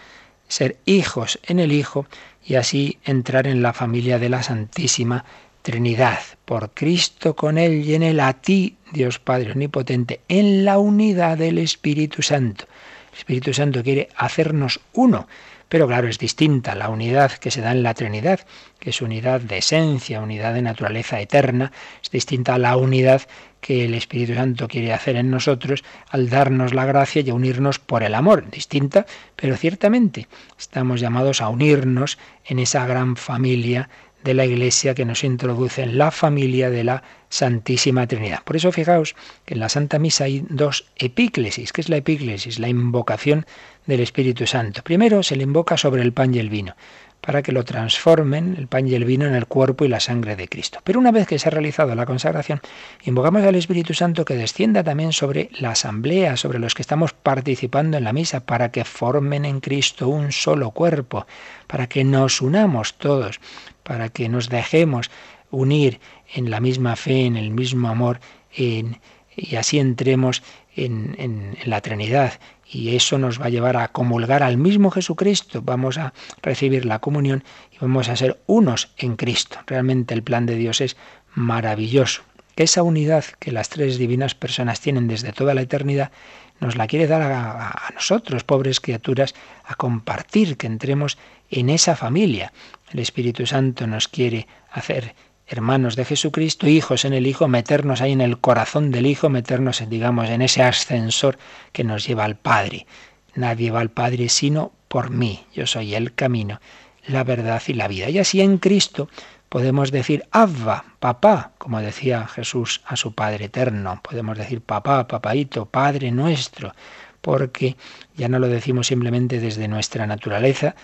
ser 0.47 0.77
hijos 0.85 1.39
en 1.47 1.59
el 1.59 1.71
Hijo 1.71 2.05
y 2.45 2.53
así 2.53 2.99
entrar 3.05 3.47
en 3.47 3.63
la 3.63 3.73
familia 3.73 4.19
de 4.19 4.29
la 4.29 4.43
Santísima 4.43 5.25
Trinidad. 5.63 6.19
Por 6.45 6.69
Cristo, 6.75 7.35
con 7.35 7.57
Él 7.57 7.83
y 7.83 7.95
en 7.95 8.03
Él, 8.03 8.19
a 8.19 8.33
ti, 8.33 8.77
Dios 8.91 9.17
Padre 9.17 9.53
Omnipotente, 9.53 10.21
en 10.27 10.63
la 10.63 10.77
unidad 10.77 11.39
del 11.39 11.57
Espíritu 11.57 12.21
Santo. 12.21 12.65
El 13.13 13.17
Espíritu 13.17 13.51
Santo 13.55 13.81
quiere 13.81 14.09
hacernos 14.15 14.79
uno. 14.93 15.27
Pero 15.69 15.87
claro, 15.87 16.07
es 16.07 16.19
distinta 16.19 16.75
la 16.75 16.89
unidad 16.89 17.31
que 17.31 17.51
se 17.51 17.61
da 17.61 17.71
en 17.71 17.83
la 17.83 17.93
Trinidad, 17.93 18.41
que 18.79 18.91
es 18.91 19.01
unidad 19.01 19.41
de 19.41 19.57
esencia, 19.57 20.21
unidad 20.21 20.53
de 20.53 20.61
naturaleza 20.61 21.19
eterna, 21.19 21.71
es 22.01 22.11
distinta 22.11 22.55
a 22.55 22.59
la 22.59 22.77
unidad 22.77 23.23
que 23.59 23.85
el 23.85 23.93
Espíritu 23.93 24.35
Santo 24.35 24.67
quiere 24.67 24.93
hacer 24.93 25.15
en 25.15 25.31
nosotros 25.31 25.83
al 26.09 26.29
darnos 26.29 26.73
la 26.73 26.85
gracia 26.85 27.21
y 27.21 27.29
a 27.29 27.33
unirnos 27.33 27.79
por 27.79 28.03
el 28.03 28.13
amor. 28.13 28.49
Distinta, 28.51 29.05
pero 29.35 29.55
ciertamente 29.55 30.27
estamos 30.59 30.99
llamados 30.99 31.41
a 31.41 31.49
unirnos 31.49 32.19
en 32.45 32.59
esa 32.59 32.85
gran 32.85 33.15
familia 33.15 33.89
de 34.23 34.33
la 34.33 34.45
Iglesia 34.45 34.95
que 34.95 35.05
nos 35.05 35.23
introduce 35.23 35.83
en 35.83 35.97
la 35.97 36.11
familia 36.11 36.69
de 36.69 36.83
la 36.83 37.03
Santísima 37.29 38.07
Trinidad. 38.07 38.43
Por 38.43 38.55
eso 38.55 38.71
fijaos 38.71 39.15
que 39.45 39.55
en 39.55 39.59
la 39.59 39.69
Santa 39.69 39.99
Misa 39.99 40.25
hay 40.25 40.45
dos 40.49 40.85
epíclesis. 40.95 41.73
¿Qué 41.73 41.81
es 41.81 41.89
la 41.89 41.97
epíclesis? 41.97 42.59
La 42.59 42.69
invocación 42.69 43.45
del 43.85 43.99
Espíritu 43.99 44.47
Santo. 44.47 44.83
Primero 44.83 45.23
se 45.23 45.35
le 45.35 45.43
invoca 45.43 45.77
sobre 45.77 46.01
el 46.01 46.13
pan 46.13 46.33
y 46.33 46.39
el 46.39 46.49
vino, 46.49 46.75
para 47.21 47.41
que 47.41 47.51
lo 47.51 47.63
transformen, 47.63 48.55
el 48.57 48.67
pan 48.67 48.87
y 48.87 48.95
el 48.95 49.05
vino, 49.05 49.25
en 49.25 49.35
el 49.35 49.45
cuerpo 49.45 49.85
y 49.85 49.87
la 49.87 49.99
sangre 49.99 50.35
de 50.35 50.47
Cristo. 50.47 50.79
Pero 50.83 50.99
una 50.99 51.11
vez 51.11 51.25
que 51.25 51.39
se 51.39 51.47
ha 51.47 51.51
realizado 51.51 51.95
la 51.95 52.05
consagración, 52.05 52.61
invocamos 53.03 53.43
al 53.43 53.55
Espíritu 53.55 53.93
Santo 53.93 54.25
que 54.25 54.35
descienda 54.35 54.83
también 54.83 55.13
sobre 55.13 55.49
la 55.59 55.71
asamblea, 55.71 56.35
sobre 56.35 56.59
los 56.59 56.75
que 56.75 56.81
estamos 56.81 57.13
participando 57.13 57.97
en 57.97 58.03
la 58.03 58.13
misa, 58.13 58.45
para 58.45 58.71
que 58.71 58.83
formen 58.83 59.45
en 59.45 59.61
Cristo 59.61 60.09
un 60.09 60.31
solo 60.31 60.71
cuerpo, 60.71 61.25
para 61.67 61.87
que 61.87 62.03
nos 62.03 62.41
unamos 62.41 62.95
todos, 62.95 63.39
para 63.83 64.09
que 64.09 64.27
nos 64.27 64.49
dejemos 64.49 65.09
unir 65.49 65.99
en 66.33 66.49
la 66.49 66.59
misma 66.59 66.95
fe, 66.95 67.25
en 67.25 67.37
el 67.37 67.51
mismo 67.51 67.87
amor, 67.87 68.19
en, 68.53 68.99
y 69.35 69.55
así 69.55 69.79
entremos 69.79 70.43
en, 70.75 71.15
en, 71.19 71.57
la 71.65 71.81
Trinidad. 71.81 72.33
Y 72.73 72.95
eso 72.95 73.19
nos 73.19 73.39
va 73.39 73.45
a 73.45 73.49
llevar 73.49 73.77
a 73.77 73.89
comulgar 73.89 74.41
al 74.41 74.57
mismo 74.57 74.89
Jesucristo. 74.89 75.61
Vamos 75.61 75.99
a 75.99 76.13
recibir 76.41 76.85
la 76.85 76.99
comunión 76.99 77.43
y 77.71 77.77
vamos 77.79 78.09
a 78.09 78.15
ser 78.15 78.41
unos 78.47 78.93
en 78.97 79.15
Cristo. 79.15 79.59
Realmente 79.67 80.15
el 80.15 80.23
plan 80.23 80.47
de 80.47 80.55
Dios 80.55 80.81
es 80.81 80.97
maravilloso. 81.35 82.23
Esa 82.55 82.81
unidad 82.81 83.25
que 83.39 83.51
las 83.51 83.69
tres 83.69 83.97
divinas 83.97 84.33
personas 84.33 84.79
tienen 84.79 85.07
desde 85.07 85.33
toda 85.33 85.53
la 85.53 85.61
eternidad 85.61 86.11
nos 86.59 86.75
la 86.75 86.87
quiere 86.87 87.07
dar 87.07 87.21
a, 87.21 87.69
a, 87.69 87.89
nosotros, 87.93 88.43
pobres 88.43 88.79
criaturas, 88.79 89.35
a 89.65 89.75
compartir, 89.75 90.57
que 90.57 90.67
entremos 90.67 91.17
en 91.49 91.69
esa 91.69 91.95
familia. 91.95 92.53
El 92.91 92.99
Espíritu 92.99 93.45
Santo 93.45 93.85
nos 93.85 94.07
quiere 94.07 94.47
hacer 94.71 95.15
hermanos 95.53 95.95
de 95.95 96.03
Jesucristo, 96.03 96.67
hijos 96.67 97.05
en 97.05 97.13
el 97.13 97.27
Hijo, 97.27 97.47
meternos 97.47 98.01
ahí 98.01 98.11
en 98.11 98.21
el 98.21 98.39
corazón 98.39 98.91
del 98.91 99.05
Hijo, 99.05 99.29
meternos, 99.29 99.83
digamos, 99.87 100.29
en 100.29 100.41
ese 100.41 100.63
ascensor 100.63 101.37
que 101.71 101.83
nos 101.83 102.07
lleva 102.07 102.25
al 102.25 102.35
Padre. 102.35 102.87
Nadie 103.35 103.69
va 103.69 103.79
al 103.79 103.91
Padre 103.91 104.29
sino 104.29 104.71
por 104.87 105.11
mí. 105.11 105.45
Yo 105.53 105.67
soy 105.67 105.93
el 105.93 106.15
camino, 106.15 106.59
la 107.05 107.23
verdad 107.23 107.61
y 107.67 107.73
la 107.73 107.87
vida. 107.87 108.09
Y 108.09 108.17
así 108.17 108.41
en 108.41 108.57
Cristo 108.57 109.09
podemos 109.47 109.91
decir 109.91 110.25
Abba, 110.31 110.85
papá, 110.99 111.51
como 111.59 111.79
decía 111.81 112.27
Jesús 112.27 112.81
a 112.85 112.95
su 112.95 113.13
Padre 113.13 113.45
eterno. 113.45 114.01
Podemos 114.01 114.35
decir 114.35 114.61
papá, 114.61 115.07
papaito, 115.07 115.67
Padre 115.67 116.11
nuestro, 116.11 116.73
porque 117.21 117.77
ya 118.17 118.27
no 118.27 118.39
lo 118.39 118.47
decimos 118.47 118.87
simplemente 118.87 119.39
desde 119.39 119.67
nuestra 119.67 120.07
naturaleza, 120.07 120.75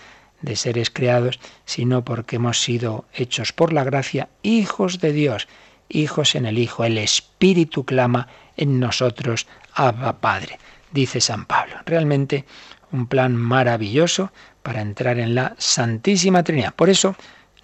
de 0.42 0.56
seres 0.56 0.90
creados, 0.90 1.38
sino 1.64 2.04
porque 2.04 2.36
hemos 2.36 2.60
sido 2.62 3.04
hechos 3.12 3.52
por 3.52 3.72
la 3.72 3.84
gracia 3.84 4.28
hijos 4.42 5.00
de 5.00 5.12
Dios, 5.12 5.48
hijos 5.88 6.34
en 6.34 6.46
el 6.46 6.58
Hijo. 6.58 6.84
El 6.84 6.98
Espíritu 6.98 7.84
clama 7.84 8.28
en 8.56 8.80
nosotros, 8.80 9.46
Abba 9.74 10.20
Padre, 10.20 10.58
dice 10.92 11.20
San 11.20 11.44
Pablo. 11.46 11.76
Realmente 11.84 12.44
un 12.92 13.06
plan 13.06 13.36
maravilloso 13.36 14.32
para 14.62 14.80
entrar 14.80 15.18
en 15.18 15.34
la 15.34 15.54
Santísima 15.58 16.42
Trinidad. 16.42 16.74
Por 16.74 16.90
eso, 16.90 17.16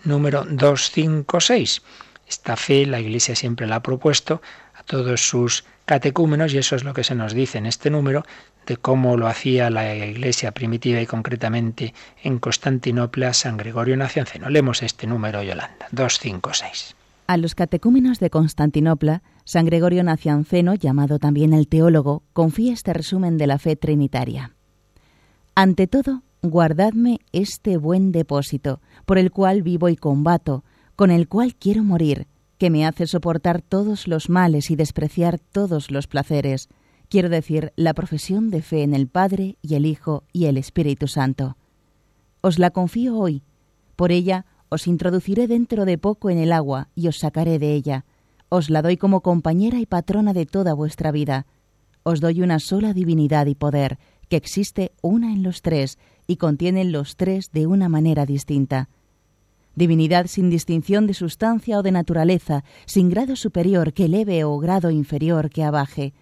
número 0.05 0.45
256. 0.45 1.83
Esta 2.29 2.57
fe 2.57 2.87
la 2.87 3.01
Iglesia 3.01 3.37
siempre 3.37 3.67
la 3.67 3.77
ha 3.77 3.83
propuesto 3.83 4.43
a 4.75 4.83
todos 4.83 5.29
sus 5.29 5.65
catecúmenos 5.85 6.53
y 6.53 6.59
eso 6.59 6.77
es 6.77 6.85
lo 6.85 6.93
que 6.93 7.05
se 7.05 7.15
nos 7.15 7.33
dice 7.33 7.59
en 7.59 7.67
este 7.67 7.91
número 7.91 8.25
de 8.66 8.76
cómo 8.76 9.16
lo 9.16 9.29
hacía 9.29 9.70
la 9.70 9.94
iglesia 9.94 10.52
primitiva 10.52 11.00
y 11.00 11.07
concretamente 11.07 11.94
en 12.22 12.38
Constantinopla 12.38 13.33
San 13.33 13.57
Gregorio 13.57 13.96
Nacianceno. 13.96 14.50
Leemos 14.50 14.83
este 14.83 15.07
número, 15.07 15.42
Yolanda, 15.42 15.87
256. 15.92 16.96
A 17.29 17.37
los 17.37 17.55
catecúmenos 17.55 18.20
de 18.20 18.31
Constantinopla, 18.31 19.22
San 19.44 19.66
Gregorio 19.66 20.05
Nacianceno, 20.05 20.74
llamado 20.74 21.18
también 21.18 21.52
el 21.52 21.68
teólogo, 21.68 22.22
confía 22.33 22.72
este 22.72 22.92
resumen 22.92 23.38
de 23.38 23.46
la 23.46 23.59
fe 23.59 23.76
trinitaria. 23.76 24.52
Ante 25.55 25.87
todo, 25.87 26.22
guardadme 26.42 27.20
este 27.33 27.76
buen 27.76 28.12
depósito, 28.12 28.81
por 29.07 29.18
el 29.18 29.31
cual 29.31 29.62
vivo 29.62 29.88
y 29.88 29.96
combato, 29.96 30.64
con 30.94 31.11
el 31.11 31.29
cual 31.29 31.55
quiero 31.55 31.83
morir, 31.83 32.26
que 32.59 32.70
me 32.70 32.87
hace 32.87 33.07
soportar 33.07 33.62
todos 33.62 34.09
los 34.09 34.29
males 34.31 34.70
y 34.70 34.76
despreciar 34.76 35.38
todos 35.38 35.90
los 35.90 36.07
placeres, 36.07 36.68
quiero 37.09 37.29
decir, 37.29 37.73
la 37.77 37.95
profesión 37.95 38.51
de 38.51 38.62
fe 38.62 38.83
en 38.83 38.95
el 38.95 39.07
Padre 39.09 39.57
y 39.62 39.75
el 39.75 39.87
Hijo 39.87 40.25
y 40.33 40.47
el 40.47 40.57
Espíritu 40.57 41.09
Santo. 41.09 41.57
Os 42.40 42.59
la 42.59 42.71
confío 42.71 43.19
hoy, 43.19 43.42
por 43.97 44.12
ella 44.12 44.45
os 44.69 44.87
introduciré 44.87 45.47
dentro 45.47 45.85
de 45.85 45.97
poco 45.97 46.29
en 46.31 46.38
el 46.38 46.53
agua 46.53 46.88
y 46.95 47.09
os 47.09 47.19
sacaré 47.19 47.59
de 47.59 47.73
ella. 47.73 48.05
Os 48.49 48.71
la 48.71 48.83
doy 48.83 48.97
como 48.97 49.21
compañera 49.21 49.79
y 49.79 49.87
patrona 49.87 50.33
de 50.33 50.47
toda 50.47 50.75
vuestra 50.75 51.12
vida. 51.12 51.47
Os 52.03 52.21
doy 52.21 52.42
una 52.42 52.59
sola 52.59 52.92
divinidad 52.92 53.47
y 53.47 53.55
poder, 53.55 53.99
que 54.29 54.37
existe 54.37 54.92
una 55.03 55.33
en 55.33 55.42
los 55.42 55.62
tres 55.62 55.99
y 56.27 56.37
contienen 56.37 56.92
los 56.92 57.16
tres 57.16 57.53
de 57.53 57.66
una 57.66 57.88
manera 57.88 58.27
distinta. 58.27 58.88
Divinidad 59.75 60.27
sin 60.27 60.51
distinción 60.51 61.07
de 61.07 61.14
sustancia 61.14 61.79
o 61.79 61.83
de 61.83 61.92
naturaleza, 61.92 62.64
sin 62.87 63.09
grado 63.09 63.37
superior 63.37 63.92
que 63.92 64.07
eleve 64.07 64.42
o 64.45 64.59
grado 64.59 64.90
inferior 64.90 65.51
que 65.51 65.62
abaje. 65.62 66.14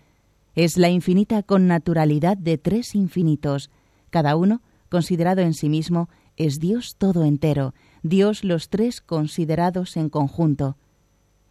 Es 0.55 0.77
la 0.77 0.89
infinita 0.89 1.43
connaturalidad 1.43 2.37
de 2.37 2.59
tres 2.59 2.95
infinitos. 2.95 3.71
Cada 4.11 4.37
uno, 4.37 4.63
considerado 4.89 5.43
en 5.43 5.55
sí 5.55 5.69
mismo, 5.69 6.09
es 6.37 6.61
Dios 6.61 6.97
todo 6.97 7.25
entero, 7.25 7.75
Dios 8.03 8.45
los 8.45 8.69
tres 8.69 9.01
considerados 9.01 9.97
en 9.97 10.09
conjunto. 10.09 10.77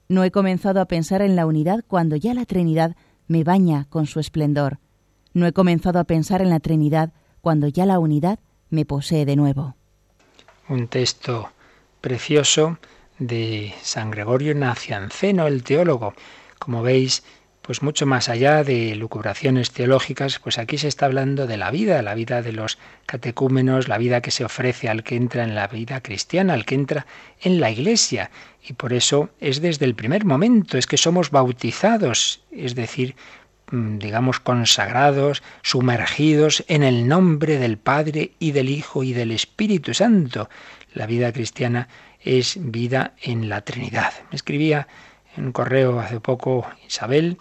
No 0.08 0.24
he 0.24 0.32
comenzado 0.32 0.82
a 0.82 0.86
pensar 0.86 1.22
en 1.22 1.36
la 1.36 1.46
unidad 1.46 1.84
cuando 1.88 2.16
ya 2.16 2.34
la 2.34 2.46
Trinidad 2.46 2.96
me 3.28 3.44
baña 3.44 3.86
con 3.90 4.06
su 4.06 4.20
esplendor. 4.20 4.80
No 5.34 5.48
he 5.48 5.54
comenzado 5.54 6.00
a 6.00 6.04
pensar 6.04 6.42
en 6.42 6.50
la 6.50 6.60
Trinidad 6.60 7.14
cuando 7.42 7.68
ya 7.68 7.86
la 7.86 8.00
unidad 8.00 8.40
me 8.70 8.86
posee 8.86 9.26
de 9.26 9.36
nuevo. 9.36 9.76
Un 10.70 10.88
texto 10.88 11.50
precioso 12.02 12.78
de 13.20 13.74
San 13.82 14.12
Gregorio 14.12 14.54
Nacianceno, 14.56 15.48
el 15.48 15.64
teólogo. 15.64 16.14
Como 16.60 16.82
veis, 16.84 17.24
pues 17.64 17.82
mucho 17.82 18.06
más 18.06 18.28
allá 18.28 18.66
de 18.66 18.94
lucubraciones 18.96 19.72
teológicas, 19.72 20.38
pues 20.40 20.58
aquí 20.58 20.78
se 20.78 20.90
está 20.90 21.06
hablando 21.06 21.48
de 21.48 21.56
la 21.56 21.72
vida, 21.72 22.02
la 22.02 22.14
vida 22.14 22.42
de 22.42 22.52
los 22.52 22.78
catecúmenos, 23.06 23.88
la 23.88 23.98
vida 23.98 24.20
que 24.20 24.32
se 24.32 24.44
ofrece 24.44 24.90
al 24.90 25.04
que 25.04 25.16
entra 25.16 25.46
en 25.46 25.56
la 25.56 25.68
vida 25.68 26.02
cristiana, 26.02 26.56
al 26.56 26.66
que 26.66 26.76
entra 26.76 27.08
en 27.42 27.62
la 27.62 27.72
iglesia. 27.72 28.32
Y 28.68 28.74
por 28.74 28.92
eso 28.92 29.30
es 29.40 29.62
desde 29.62 29.86
el 29.86 29.96
primer 29.96 30.26
momento, 30.26 30.78
es 30.78 30.88
que 30.88 30.98
somos 30.98 31.32
bautizados, 31.32 32.44
es 32.52 32.76
decir, 32.76 33.16
mm, 33.72 33.98
digamos, 33.98 34.42
consagrados, 34.42 35.42
sumergidos 35.62 36.66
en 36.68 36.84
el 36.84 37.08
nombre 37.08 37.60
del 37.60 37.78
Padre 37.78 38.34
y 38.40 38.52
del 38.52 38.68
Hijo 38.68 39.04
y 39.04 39.14
del 39.14 39.32
Espíritu 39.32 39.94
Santo. 39.94 40.50
La 40.94 41.06
vida 41.06 41.32
cristiana 41.32 41.88
es 42.20 42.58
vida 42.60 43.14
en 43.22 43.48
la 43.48 43.62
Trinidad. 43.62 44.12
Me 44.32 44.36
escribía 44.36 44.90
en 45.38 45.46
un 45.46 45.52
correo 45.52 46.00
hace 46.00 46.20
poco 46.20 46.68
Isabel 46.88 47.38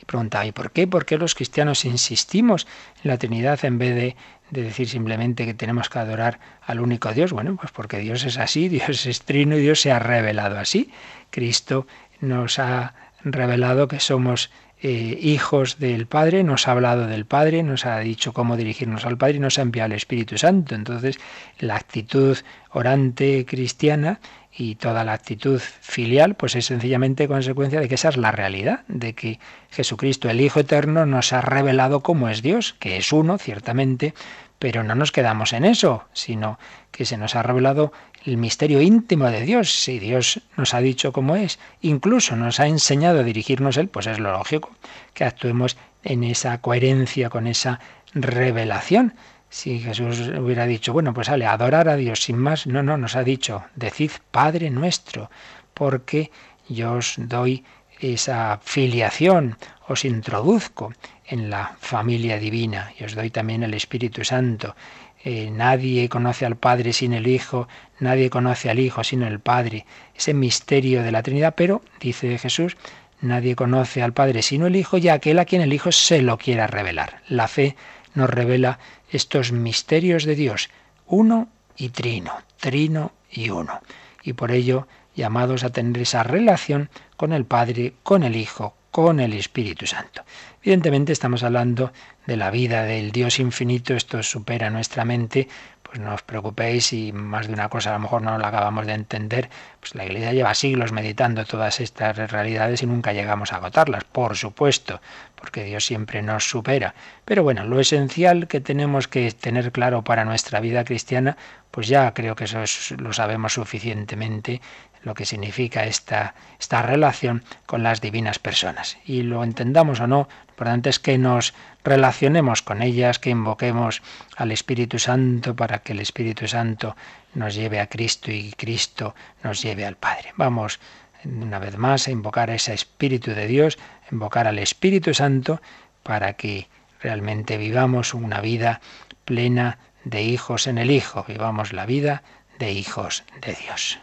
y 0.00 0.04
preguntaba, 0.04 0.46
¿y 0.46 0.52
por 0.52 0.72
qué? 0.72 0.86
¿Por 0.86 1.04
qué 1.04 1.18
los 1.18 1.34
cristianos 1.34 1.84
insistimos 1.84 2.66
en 3.02 3.10
la 3.10 3.18
Trinidad 3.18 3.64
en 3.64 3.78
vez 3.78 3.94
de, 3.94 4.16
de, 4.50 4.62
decir 4.62 4.88
simplemente 4.88 5.44
que 5.44 5.54
tenemos 5.54 5.88
que 5.88 5.98
adorar 5.98 6.40
al 6.62 6.80
único 6.80 7.12
Dios? 7.12 7.32
Bueno, 7.32 7.56
pues 7.56 7.72
porque 7.72 7.98
Dios 7.98 8.24
es 8.24 8.38
así, 8.38 8.68
Dios 8.70 9.06
es 9.06 9.22
trino 9.22 9.56
y 9.56 9.60
Dios 9.60 9.80
se 9.80 9.92
ha 9.92 9.98
revelado 9.98 10.58
así. 10.58 10.90
Cristo 11.30 11.86
nos 12.20 12.58
ha 12.58 12.94
revelado 13.22 13.88
que 13.88 14.00
somos 14.00 14.50
eh, 14.82 15.18
hijos 15.20 15.78
del 15.78 16.06
Padre, 16.06 16.42
nos 16.42 16.66
ha 16.66 16.72
hablado 16.72 17.06
del 17.06 17.26
Padre, 17.26 17.62
nos 17.62 17.84
ha 17.84 17.98
dicho 17.98 18.32
cómo 18.32 18.56
dirigirnos 18.56 19.04
al 19.04 19.18
Padre 19.18 19.36
y 19.36 19.40
nos 19.40 19.58
ha 19.58 19.62
enviado 19.62 19.88
el 19.88 19.96
Espíritu 19.96 20.38
Santo. 20.38 20.74
Entonces, 20.74 21.18
la 21.58 21.76
actitud 21.76 22.38
orante 22.70 23.44
cristiana 23.46 24.20
y 24.56 24.76
toda 24.76 25.04
la 25.04 25.12
actitud 25.12 25.60
filial, 25.60 26.34
pues 26.34 26.56
es 26.56 26.66
sencillamente 26.66 27.28
consecuencia 27.28 27.80
de 27.80 27.88
que 27.88 27.94
esa 27.94 28.08
es 28.08 28.16
la 28.16 28.32
realidad, 28.32 28.80
de 28.88 29.14
que 29.14 29.38
Jesucristo, 29.70 30.28
el 30.28 30.40
Hijo 30.40 30.60
Eterno, 30.60 31.06
nos 31.06 31.32
ha 31.32 31.40
revelado 31.40 32.00
cómo 32.00 32.28
es 32.28 32.42
Dios, 32.42 32.74
que 32.78 32.96
es 32.96 33.12
uno, 33.12 33.38
ciertamente, 33.38 34.14
pero 34.60 34.84
no 34.84 34.94
nos 34.94 35.10
quedamos 35.10 35.54
en 35.54 35.64
eso, 35.64 36.04
sino 36.12 36.58
que 36.92 37.06
se 37.06 37.16
nos 37.16 37.34
ha 37.34 37.42
revelado 37.42 37.92
el 38.26 38.36
misterio 38.36 38.82
íntimo 38.82 39.30
de 39.30 39.40
Dios. 39.40 39.72
Si 39.72 39.98
Dios 39.98 40.42
nos 40.58 40.74
ha 40.74 40.80
dicho 40.80 41.12
cómo 41.12 41.34
es, 41.34 41.58
incluso 41.80 42.36
nos 42.36 42.60
ha 42.60 42.66
enseñado 42.66 43.20
a 43.20 43.22
dirigirnos 43.24 43.78
Él, 43.78 43.88
pues 43.88 44.06
es 44.06 44.18
lo 44.18 44.32
lógico 44.32 44.70
que 45.14 45.24
actuemos 45.24 45.78
en 46.04 46.24
esa 46.24 46.60
coherencia 46.60 47.30
con 47.30 47.46
esa 47.46 47.80
revelación. 48.12 49.14
Si 49.48 49.80
Jesús 49.80 50.28
hubiera 50.38 50.66
dicho, 50.66 50.92
bueno, 50.92 51.14
pues 51.14 51.28
sale, 51.28 51.46
adorar 51.46 51.88
a 51.88 51.96
Dios 51.96 52.22
sin 52.22 52.36
más, 52.36 52.66
no, 52.66 52.82
no, 52.82 52.98
nos 52.98 53.16
ha 53.16 53.24
dicho, 53.24 53.64
decid 53.76 54.10
Padre 54.30 54.68
nuestro, 54.68 55.30
porque 55.72 56.30
yo 56.68 56.92
os 56.92 57.14
doy 57.16 57.64
esa 57.98 58.60
filiación, 58.62 59.56
os 59.88 60.04
introduzco 60.04 60.92
en 61.30 61.48
la 61.48 61.76
familia 61.80 62.38
divina 62.38 62.92
y 62.98 63.04
os 63.04 63.14
doy 63.14 63.30
también 63.30 63.62
el 63.62 63.72
Espíritu 63.72 64.24
Santo. 64.24 64.74
Eh, 65.22 65.50
nadie 65.50 66.08
conoce 66.08 66.44
al 66.44 66.56
Padre 66.56 66.92
sin 66.92 67.12
el 67.12 67.26
Hijo, 67.28 67.68
nadie 68.00 68.30
conoce 68.30 68.68
al 68.68 68.80
Hijo 68.80 69.04
sin 69.04 69.22
el 69.22 69.38
Padre. 69.38 69.86
Ese 70.14 70.34
misterio 70.34 71.02
de 71.02 71.12
la 71.12 71.22
Trinidad, 71.22 71.54
pero, 71.56 71.82
dice 72.00 72.36
Jesús, 72.36 72.76
nadie 73.20 73.54
conoce 73.54 74.02
al 74.02 74.12
Padre 74.12 74.42
sino 74.42 74.66
el 74.66 74.74
Hijo 74.76 74.98
y 74.98 75.08
aquel 75.08 75.38
a 75.38 75.44
quien 75.44 75.62
el 75.62 75.72
Hijo 75.72 75.92
se 75.92 76.20
lo 76.20 76.36
quiera 76.36 76.66
revelar. 76.66 77.22
La 77.28 77.46
fe 77.46 77.76
nos 78.14 78.28
revela 78.28 78.80
estos 79.10 79.52
misterios 79.52 80.24
de 80.24 80.34
Dios, 80.34 80.68
uno 81.06 81.48
y 81.76 81.90
trino, 81.90 82.32
trino 82.58 83.12
y 83.30 83.50
uno. 83.50 83.80
Y 84.24 84.32
por 84.32 84.50
ello 84.50 84.88
llamados 85.14 85.62
a 85.62 85.70
tener 85.70 86.02
esa 86.02 86.24
relación 86.24 86.90
con 87.16 87.32
el 87.32 87.44
Padre, 87.44 87.94
con 88.02 88.24
el 88.24 88.34
Hijo, 88.34 88.74
con 88.90 89.20
el 89.20 89.34
Espíritu 89.34 89.86
Santo. 89.86 90.24
Evidentemente 90.62 91.12
estamos 91.12 91.42
hablando 91.42 91.90
de 92.26 92.36
la 92.36 92.50
vida 92.50 92.84
del 92.84 93.12
Dios 93.12 93.38
infinito, 93.38 93.94
esto 93.94 94.22
supera 94.22 94.68
nuestra 94.68 95.06
mente, 95.06 95.48
pues 95.82 95.98
no 95.98 96.12
os 96.12 96.20
preocupéis 96.22 96.86
si 96.86 97.12
más 97.12 97.46
de 97.46 97.54
una 97.54 97.70
cosa 97.70 97.90
a 97.90 97.94
lo 97.94 98.00
mejor 98.00 98.20
no 98.20 98.36
la 98.36 98.48
acabamos 98.48 98.86
de 98.86 98.92
entender, 98.92 99.48
pues 99.80 99.94
la 99.94 100.04
Iglesia 100.04 100.34
lleva 100.34 100.52
siglos 100.52 100.92
meditando 100.92 101.46
todas 101.46 101.80
estas 101.80 102.30
realidades 102.30 102.82
y 102.82 102.86
nunca 102.86 103.14
llegamos 103.14 103.54
a 103.54 103.56
agotarlas, 103.56 104.04
por 104.04 104.36
supuesto, 104.36 105.00
porque 105.40 105.64
Dios 105.64 105.84
siempre 105.84 106.22
nos 106.22 106.48
supera. 106.48 106.94
Pero 107.24 107.42
bueno, 107.42 107.64
lo 107.64 107.80
esencial 107.80 108.46
que 108.46 108.60
tenemos 108.60 109.08
que 109.08 109.32
tener 109.32 109.72
claro 109.72 110.04
para 110.04 110.24
nuestra 110.24 110.60
vida 110.60 110.84
cristiana, 110.84 111.36
pues 111.70 111.88
ya 111.88 112.12
creo 112.14 112.36
que 112.36 112.44
eso 112.44 112.62
lo 112.98 113.12
sabemos 113.12 113.54
suficientemente 113.54 114.60
lo 115.02 115.14
que 115.14 115.24
significa 115.24 115.84
esta, 115.84 116.34
esta 116.58 116.82
relación 116.82 117.42
con 117.66 117.82
las 117.82 118.00
divinas 118.00 118.38
personas. 118.38 118.98
Y 119.04 119.22
lo 119.22 119.42
entendamos 119.44 120.00
o 120.00 120.06
no, 120.06 120.28
lo 120.46 120.50
importante 120.50 120.90
es 120.90 120.98
que 120.98 121.16
nos 121.16 121.54
relacionemos 121.84 122.62
con 122.62 122.82
ellas, 122.82 123.18
que 123.18 123.30
invoquemos 123.30 124.02
al 124.36 124.52
Espíritu 124.52 124.98
Santo 124.98 125.56
para 125.56 125.78
que 125.78 125.92
el 125.92 126.00
Espíritu 126.00 126.46
Santo 126.46 126.96
nos 127.34 127.54
lleve 127.54 127.80
a 127.80 127.86
Cristo 127.86 128.30
y 128.30 128.52
Cristo 128.52 129.14
nos 129.42 129.62
lleve 129.62 129.86
al 129.86 129.96
Padre. 129.96 130.32
Vamos 130.36 130.80
una 131.24 131.58
vez 131.58 131.76
más 131.76 132.08
a 132.08 132.10
invocar 132.10 132.50
a 132.50 132.54
ese 132.54 132.74
Espíritu 132.74 133.32
de 133.32 133.46
Dios, 133.46 133.78
invocar 134.10 134.46
al 134.46 134.58
Espíritu 134.58 135.14
Santo 135.14 135.60
para 136.02 136.34
que 136.34 136.68
realmente 137.00 137.56
vivamos 137.56 138.14
una 138.14 138.40
vida 138.40 138.80
plena 139.24 139.78
de 140.04 140.22
hijos 140.22 140.66
en 140.66 140.78
el 140.78 140.90
Hijo, 140.90 141.24
vivamos 141.28 141.72
la 141.72 141.86
vida 141.86 142.22
de 142.58 142.72
hijos 142.72 143.24
de 143.40 143.54
Dios. 143.54 143.98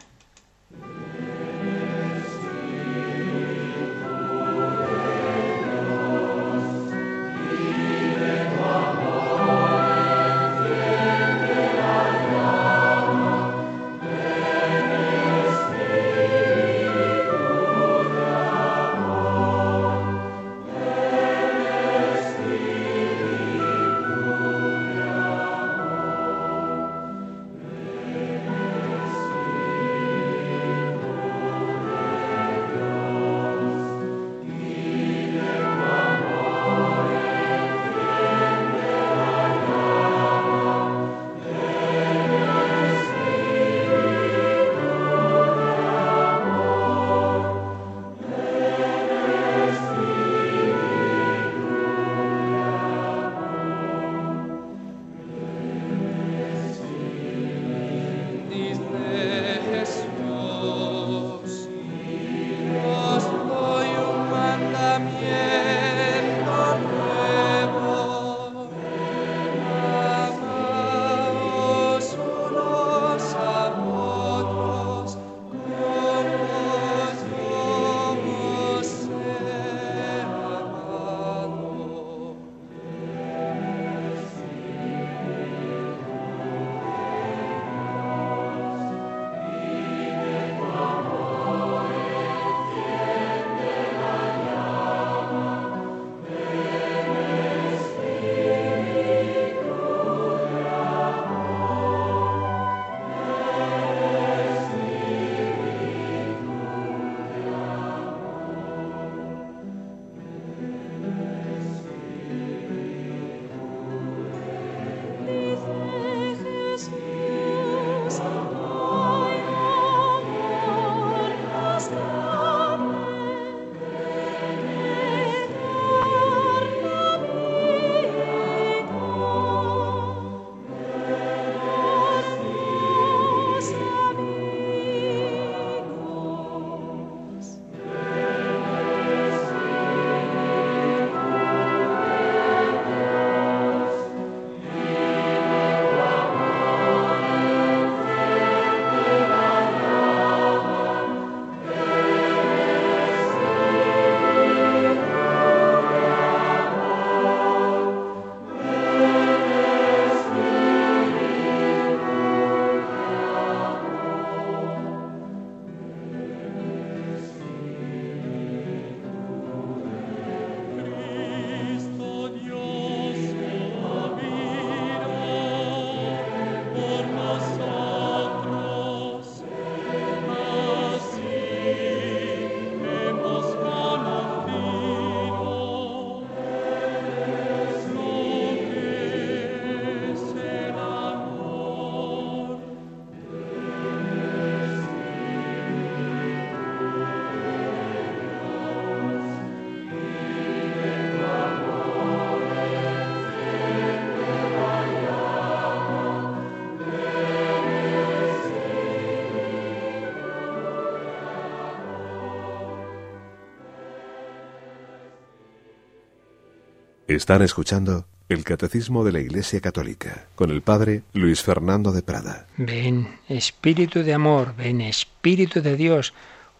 Están 217.07 217.41
escuchando 217.41 218.05
el 218.27 218.43
Catecismo 218.43 219.05
de 219.05 219.13
la 219.13 219.21
Iglesia 219.21 219.61
Católica 219.61 220.25
con 220.35 220.51
el 220.51 220.61
Padre 220.61 221.03
Luis 221.13 221.41
Fernando 221.41 221.93
de 221.93 222.01
Prada. 222.01 222.47
Ven, 222.57 223.07
Espíritu 223.29 224.03
de 224.03 224.13
amor, 224.13 224.53
ven, 224.57 224.81
Espíritu 224.81 225.61
de 225.61 225.77
Dios, 225.77 226.13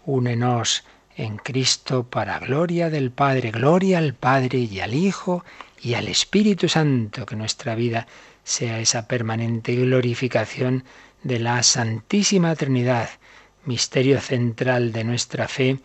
únenos 0.06 0.86
en 1.18 1.36
Cristo 1.36 2.06
para 2.06 2.40
gloria 2.40 2.90
del 2.90 3.12
Padre, 3.12 3.52
gloria 3.52 3.98
al 3.98 4.14
Padre 4.14 4.60
y 4.60 4.80
al 4.80 4.94
Hijo 4.94 5.44
y 5.82 5.96
al 5.96 6.08
Espíritu 6.08 6.70
Santo, 6.70 7.26
que 7.26 7.36
nuestra 7.36 7.76
vida 7.76 8.08
sea 8.46 8.80
esa 8.80 9.06
permanente 9.06 9.76
glorificación 9.76 10.86
de 11.24 11.40
la 11.40 11.62
Santísima 11.62 12.56
Trinidad, 12.56 13.10
misterio 13.66 14.22
central 14.22 14.94
de 14.94 15.04
nuestra 15.04 15.50
fe 15.50 15.80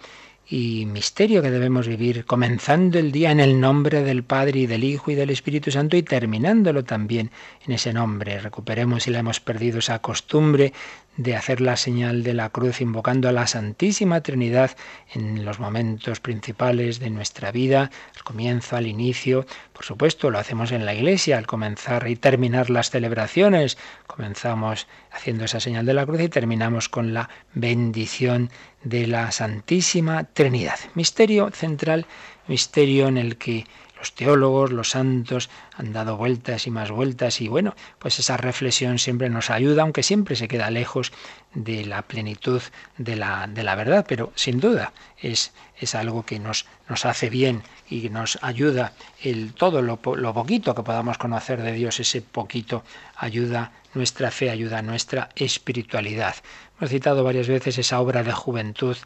y 0.48 0.86
misterio 0.86 1.40
que 1.40 1.50
debemos 1.50 1.86
vivir, 1.86 2.24
comenzando 2.24 2.98
el 2.98 3.12
día 3.12 3.30
en 3.30 3.40
el 3.40 3.60
nombre 3.60 4.02
del 4.02 4.22
Padre 4.22 4.60
y 4.60 4.66
del 4.66 4.84
Hijo 4.84 5.10
y 5.10 5.14
del 5.14 5.30
Espíritu 5.30 5.70
Santo 5.70 5.96
y 5.96 6.02
terminándolo 6.02 6.84
también 6.84 7.30
en 7.66 7.72
ese 7.72 7.92
nombre. 7.92 8.40
Recuperemos 8.40 9.04
si 9.04 9.10
la 9.10 9.20
hemos 9.20 9.40
perdido 9.40 9.78
esa 9.78 10.00
costumbre 10.00 10.72
de 11.16 11.36
hacer 11.36 11.60
la 11.60 11.76
señal 11.76 12.22
de 12.22 12.32
la 12.32 12.48
cruz 12.48 12.80
invocando 12.80 13.28
a 13.28 13.32
la 13.32 13.46
Santísima 13.46 14.22
Trinidad 14.22 14.70
en 15.12 15.44
los 15.44 15.60
momentos 15.60 16.20
principales 16.20 17.00
de 17.00 17.10
nuestra 17.10 17.52
vida, 17.52 17.90
al 18.16 18.22
comienzo, 18.24 18.76
al 18.76 18.86
inicio. 18.86 19.46
Por 19.72 19.84
supuesto, 19.84 20.30
lo 20.30 20.38
hacemos 20.38 20.72
en 20.72 20.86
la 20.86 20.94
iglesia 20.94 21.36
al 21.36 21.46
comenzar 21.46 22.08
y 22.08 22.16
terminar 22.16 22.70
las 22.70 22.90
celebraciones. 22.90 23.76
Comenzamos 24.06 24.86
haciendo 25.10 25.44
esa 25.44 25.60
señal 25.60 25.84
de 25.84 25.94
la 25.94 26.06
cruz 26.06 26.20
y 26.22 26.28
terminamos 26.28 26.88
con 26.88 27.12
la 27.12 27.28
bendición 27.52 28.50
de 28.82 29.06
la 29.06 29.30
Santísima 29.32 30.24
Trinidad. 30.24 30.78
Misterio 30.94 31.50
central, 31.50 32.06
misterio 32.48 33.08
en 33.08 33.18
el 33.18 33.36
que 33.36 33.66
los 34.02 34.14
teólogos, 34.16 34.72
los 34.72 34.90
santos 34.90 35.48
han 35.76 35.92
dado 35.92 36.16
vueltas 36.16 36.66
y 36.66 36.72
más 36.72 36.90
vueltas 36.90 37.40
y 37.40 37.46
bueno, 37.46 37.76
pues 38.00 38.18
esa 38.18 38.36
reflexión 38.36 38.98
siempre 38.98 39.30
nos 39.30 39.48
ayuda, 39.48 39.82
aunque 39.82 40.02
siempre 40.02 40.34
se 40.34 40.48
queda 40.48 40.72
lejos 40.72 41.12
de 41.54 41.84
la 41.84 42.02
plenitud 42.02 42.60
de 42.98 43.14
la, 43.14 43.46
de 43.46 43.62
la 43.62 43.76
verdad, 43.76 44.04
pero 44.08 44.32
sin 44.34 44.58
duda 44.58 44.92
es, 45.18 45.52
es 45.78 45.94
algo 45.94 46.26
que 46.26 46.40
nos, 46.40 46.66
nos 46.88 47.06
hace 47.06 47.30
bien 47.30 47.62
y 47.88 48.08
nos 48.08 48.40
ayuda 48.42 48.92
el 49.22 49.52
todo 49.52 49.82
lo, 49.82 50.00
lo 50.16 50.34
poquito 50.34 50.74
que 50.74 50.82
podamos 50.82 51.16
conocer 51.16 51.62
de 51.62 51.70
Dios, 51.70 52.00
ese 52.00 52.22
poquito 52.22 52.82
ayuda 53.14 53.70
nuestra 53.94 54.32
fe, 54.32 54.50
ayuda 54.50 54.82
nuestra 54.82 55.28
espiritualidad. 55.36 56.34
Hemos 56.76 56.90
citado 56.90 57.22
varias 57.22 57.46
veces 57.46 57.78
esa 57.78 58.00
obra 58.00 58.24
de 58.24 58.32
juventud 58.32 58.96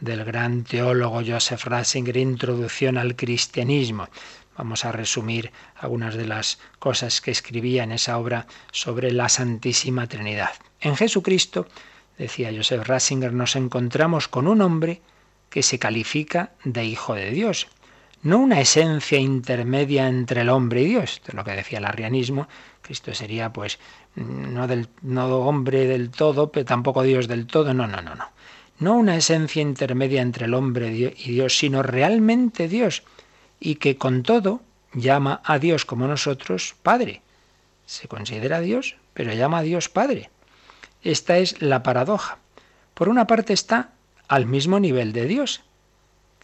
del 0.00 0.24
gran 0.24 0.64
teólogo 0.64 1.22
Joseph 1.26 1.64
Ratzinger, 1.64 2.16
Introducción 2.16 2.98
al 2.98 3.16
Cristianismo. 3.16 4.08
Vamos 4.56 4.84
a 4.84 4.92
resumir 4.92 5.52
algunas 5.76 6.14
de 6.14 6.26
las 6.26 6.58
cosas 6.78 7.20
que 7.20 7.30
escribía 7.30 7.84
en 7.84 7.92
esa 7.92 8.18
obra 8.18 8.46
sobre 8.72 9.10
la 9.10 9.28
Santísima 9.28 10.06
Trinidad. 10.06 10.52
En 10.80 10.96
Jesucristo, 10.96 11.66
decía 12.18 12.52
Joseph 12.54 12.86
Ratzinger, 12.86 13.32
nos 13.32 13.56
encontramos 13.56 14.28
con 14.28 14.46
un 14.46 14.62
hombre 14.62 15.02
que 15.50 15.62
se 15.62 15.78
califica 15.78 16.52
de 16.64 16.84
Hijo 16.84 17.14
de 17.14 17.30
Dios, 17.30 17.68
no 18.24 18.38
una 18.38 18.60
esencia 18.60 19.18
intermedia 19.18 20.08
entre 20.08 20.40
el 20.40 20.48
hombre 20.48 20.80
y 20.80 20.86
Dios, 20.86 21.20
es 21.26 21.34
lo 21.34 21.44
que 21.44 21.52
decía 21.52 21.78
el 21.78 21.84
arrianismo, 21.84 22.48
Cristo 22.80 23.12
sería 23.12 23.52
pues 23.52 23.78
no, 24.14 24.66
del, 24.66 24.88
no 25.02 25.26
hombre 25.40 25.86
del 25.86 26.10
todo, 26.10 26.50
pero 26.50 26.64
tampoco 26.64 27.02
Dios 27.02 27.28
del 27.28 27.46
todo, 27.46 27.74
no, 27.74 27.86
no, 27.86 28.00
no, 28.00 28.14
no. 28.14 28.30
No 28.78 28.94
una 28.94 29.16
esencia 29.16 29.60
intermedia 29.60 30.22
entre 30.22 30.46
el 30.46 30.54
hombre 30.54 30.88
y 30.88 31.32
Dios, 31.32 31.58
sino 31.58 31.82
realmente 31.82 32.66
Dios, 32.66 33.02
y 33.60 33.76
que 33.76 33.96
con 33.96 34.22
todo 34.22 34.60
llama 34.92 35.40
a 35.44 35.58
Dios 35.58 35.84
como 35.84 36.06
nosotros 36.06 36.74
Padre. 36.82 37.22
Se 37.86 38.08
considera 38.08 38.60
Dios, 38.60 38.96
pero 39.12 39.32
llama 39.32 39.58
a 39.58 39.62
Dios 39.62 39.88
Padre. 39.88 40.30
Esta 41.02 41.38
es 41.38 41.60
la 41.60 41.82
paradoja. 41.82 42.38
Por 42.94 43.08
una 43.08 43.26
parte 43.26 43.52
está 43.52 43.90
al 44.28 44.46
mismo 44.46 44.80
nivel 44.80 45.12
de 45.12 45.26
Dios. 45.26 45.62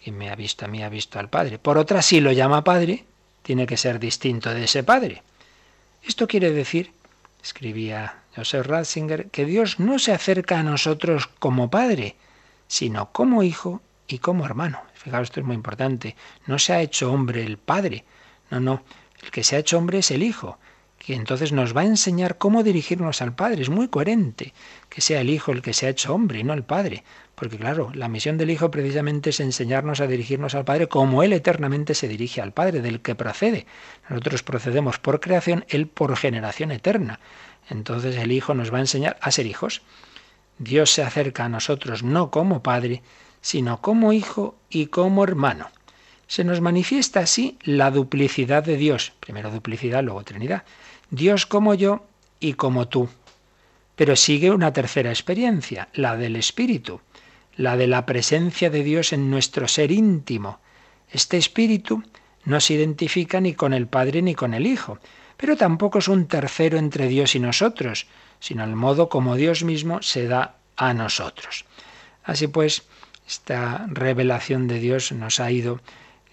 Quien 0.02 0.18
me 0.18 0.30
ha 0.30 0.36
visto 0.36 0.64
a 0.64 0.68
mí 0.68 0.82
ha 0.82 0.88
visto 0.88 1.18
al 1.18 1.30
Padre. 1.30 1.58
Por 1.58 1.78
otra, 1.78 2.02
si 2.02 2.20
lo 2.20 2.32
llama 2.32 2.64
Padre, 2.64 3.04
tiene 3.42 3.66
que 3.66 3.76
ser 3.76 3.98
distinto 3.98 4.52
de 4.52 4.64
ese 4.64 4.82
Padre. 4.82 5.22
Esto 6.02 6.26
quiere 6.26 6.52
decir, 6.52 6.92
escribía 7.42 8.16
Joseph 8.34 8.66
Ratzinger, 8.66 9.30
que 9.30 9.44
Dios 9.44 9.78
no 9.78 9.98
se 9.98 10.12
acerca 10.12 10.58
a 10.58 10.62
nosotros 10.62 11.26
como 11.38 11.70
Padre, 11.70 12.16
sino 12.68 13.12
como 13.12 13.42
Hijo 13.42 13.82
y 14.12 14.18
como 14.18 14.44
hermano. 14.44 14.82
Fijaos, 14.94 15.28
esto 15.28 15.40
es 15.40 15.46
muy 15.46 15.54
importante. 15.54 16.16
No 16.46 16.58
se 16.58 16.72
ha 16.72 16.82
hecho 16.82 17.12
hombre 17.12 17.44
el 17.44 17.58
Padre. 17.58 18.04
No, 18.50 18.60
no. 18.60 18.82
El 19.22 19.30
que 19.30 19.44
se 19.44 19.56
ha 19.56 19.60
hecho 19.60 19.78
hombre 19.78 19.98
es 19.98 20.10
el 20.10 20.22
Hijo, 20.22 20.58
que 20.98 21.14
entonces 21.14 21.52
nos 21.52 21.76
va 21.76 21.82
a 21.82 21.86
enseñar 21.86 22.38
cómo 22.38 22.62
dirigirnos 22.62 23.22
al 23.22 23.34
Padre. 23.34 23.62
Es 23.62 23.70
muy 23.70 23.88
coherente 23.88 24.52
que 24.88 25.00
sea 25.00 25.20
el 25.20 25.30
Hijo 25.30 25.52
el 25.52 25.62
que 25.62 25.72
se 25.72 25.86
ha 25.86 25.90
hecho 25.90 26.14
hombre 26.14 26.40
y 26.40 26.44
no 26.44 26.52
el 26.52 26.64
Padre. 26.64 27.04
Porque 27.34 27.56
claro, 27.56 27.90
la 27.94 28.08
misión 28.08 28.36
del 28.36 28.50
Hijo 28.50 28.70
precisamente 28.70 29.30
es 29.30 29.40
enseñarnos 29.40 30.00
a 30.00 30.06
dirigirnos 30.06 30.54
al 30.54 30.64
Padre 30.64 30.88
como 30.88 31.22
Él 31.22 31.32
eternamente 31.32 31.94
se 31.94 32.08
dirige 32.08 32.40
al 32.40 32.52
Padre, 32.52 32.82
del 32.82 33.00
que 33.00 33.14
procede. 33.14 33.66
Nosotros 34.08 34.42
procedemos 34.42 34.98
por 34.98 35.20
creación, 35.20 35.64
Él 35.68 35.86
por 35.86 36.16
generación 36.16 36.70
eterna. 36.72 37.20
Entonces 37.68 38.16
el 38.16 38.32
Hijo 38.32 38.54
nos 38.54 38.72
va 38.72 38.78
a 38.78 38.82
enseñar 38.82 39.16
a 39.20 39.30
ser 39.30 39.46
hijos. 39.46 39.82
Dios 40.58 40.90
se 40.90 41.02
acerca 41.02 41.46
a 41.46 41.48
nosotros 41.48 42.02
no 42.02 42.30
como 42.30 42.62
Padre, 42.62 43.02
sino 43.40 43.80
como 43.80 44.12
hijo 44.12 44.56
y 44.68 44.86
como 44.86 45.24
hermano. 45.24 45.68
Se 46.26 46.44
nos 46.44 46.60
manifiesta 46.60 47.20
así 47.20 47.58
la 47.62 47.90
duplicidad 47.90 48.62
de 48.62 48.76
Dios, 48.76 49.12
primero 49.20 49.50
duplicidad, 49.50 50.04
luego 50.04 50.22
Trinidad. 50.22 50.62
Dios 51.10 51.46
como 51.46 51.74
yo 51.74 52.06
y 52.38 52.54
como 52.54 52.88
tú. 52.88 53.08
Pero 53.96 54.14
sigue 54.16 54.50
una 54.50 54.72
tercera 54.72 55.10
experiencia, 55.10 55.88
la 55.92 56.16
del 56.16 56.36
Espíritu, 56.36 57.00
la 57.56 57.76
de 57.76 57.86
la 57.86 58.06
presencia 58.06 58.70
de 58.70 58.84
Dios 58.84 59.12
en 59.12 59.30
nuestro 59.30 59.66
ser 59.68 59.90
íntimo. 59.90 60.60
Este 61.10 61.36
Espíritu 61.36 62.02
no 62.44 62.60
se 62.60 62.74
identifica 62.74 63.40
ni 63.40 63.54
con 63.54 63.74
el 63.74 63.86
Padre 63.86 64.22
ni 64.22 64.34
con 64.34 64.54
el 64.54 64.66
Hijo, 64.66 64.98
pero 65.36 65.56
tampoco 65.56 65.98
es 65.98 66.08
un 66.08 66.26
tercero 66.26 66.78
entre 66.78 67.08
Dios 67.08 67.34
y 67.34 67.40
nosotros, 67.40 68.06
sino 68.38 68.62
el 68.64 68.76
modo 68.76 69.08
como 69.08 69.36
Dios 69.36 69.64
mismo 69.64 70.00
se 70.02 70.26
da 70.26 70.56
a 70.76 70.94
nosotros. 70.94 71.64
Así 72.22 72.46
pues, 72.46 72.84
esta 73.30 73.86
revelación 73.86 74.66
de 74.66 74.80
Dios 74.80 75.12
nos 75.12 75.38
ha 75.38 75.52
ido 75.52 75.80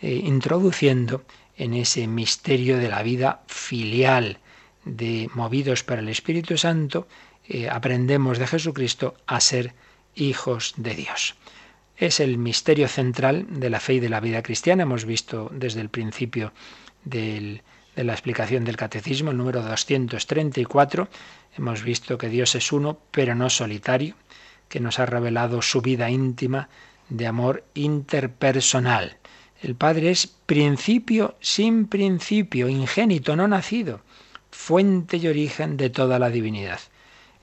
eh, 0.01 0.19
introduciendo 0.23 1.23
en 1.55 1.75
ese 1.75 2.07
misterio 2.07 2.79
de 2.79 2.89
la 2.89 3.03
vida 3.03 3.43
filial, 3.45 4.39
de 4.83 5.29
movidos 5.35 5.83
para 5.83 6.01
el 6.01 6.09
Espíritu 6.09 6.57
Santo, 6.57 7.07
eh, 7.47 7.69
aprendemos 7.69 8.39
de 8.39 8.47
Jesucristo 8.47 9.15
a 9.27 9.39
ser 9.41 9.75
hijos 10.15 10.73
de 10.77 10.95
Dios. 10.95 11.35
Es 11.97 12.19
el 12.19 12.39
misterio 12.39 12.87
central 12.87 13.45
de 13.47 13.69
la 13.69 13.79
fe 13.79 13.95
y 13.95 13.99
de 13.99 14.09
la 14.09 14.19
vida 14.19 14.41
cristiana. 14.41 14.83
Hemos 14.83 15.05
visto 15.05 15.51
desde 15.53 15.81
el 15.81 15.89
principio 15.89 16.51
de 17.03 17.61
la 17.95 18.13
explicación 18.13 18.65
del 18.65 18.75
catecismo, 18.75 19.29
el 19.29 19.37
número 19.37 19.61
234, 19.61 21.07
hemos 21.57 21.83
visto 21.83 22.17
que 22.17 22.29
Dios 22.29 22.55
es 22.55 22.71
uno, 22.71 22.99
pero 23.11 23.35
no 23.35 23.49
solitario, 23.51 24.15
que 24.67 24.79
nos 24.79 24.99
ha 24.99 25.05
revelado 25.05 25.61
su 25.61 25.81
vida 25.81 26.09
íntima 26.09 26.69
de 27.09 27.27
amor 27.27 27.63
interpersonal. 27.73 29.17
El 29.61 29.75
Padre 29.75 30.11
es 30.11 30.27
principio 30.27 31.35
sin 31.39 31.87
principio, 31.87 32.69
ingénito, 32.69 33.35
no 33.35 33.47
nacido, 33.47 34.01
fuente 34.51 35.17
y 35.17 35.27
origen 35.27 35.77
de 35.77 35.89
toda 35.89 36.19
la 36.19 36.29
divinidad. 36.29 36.79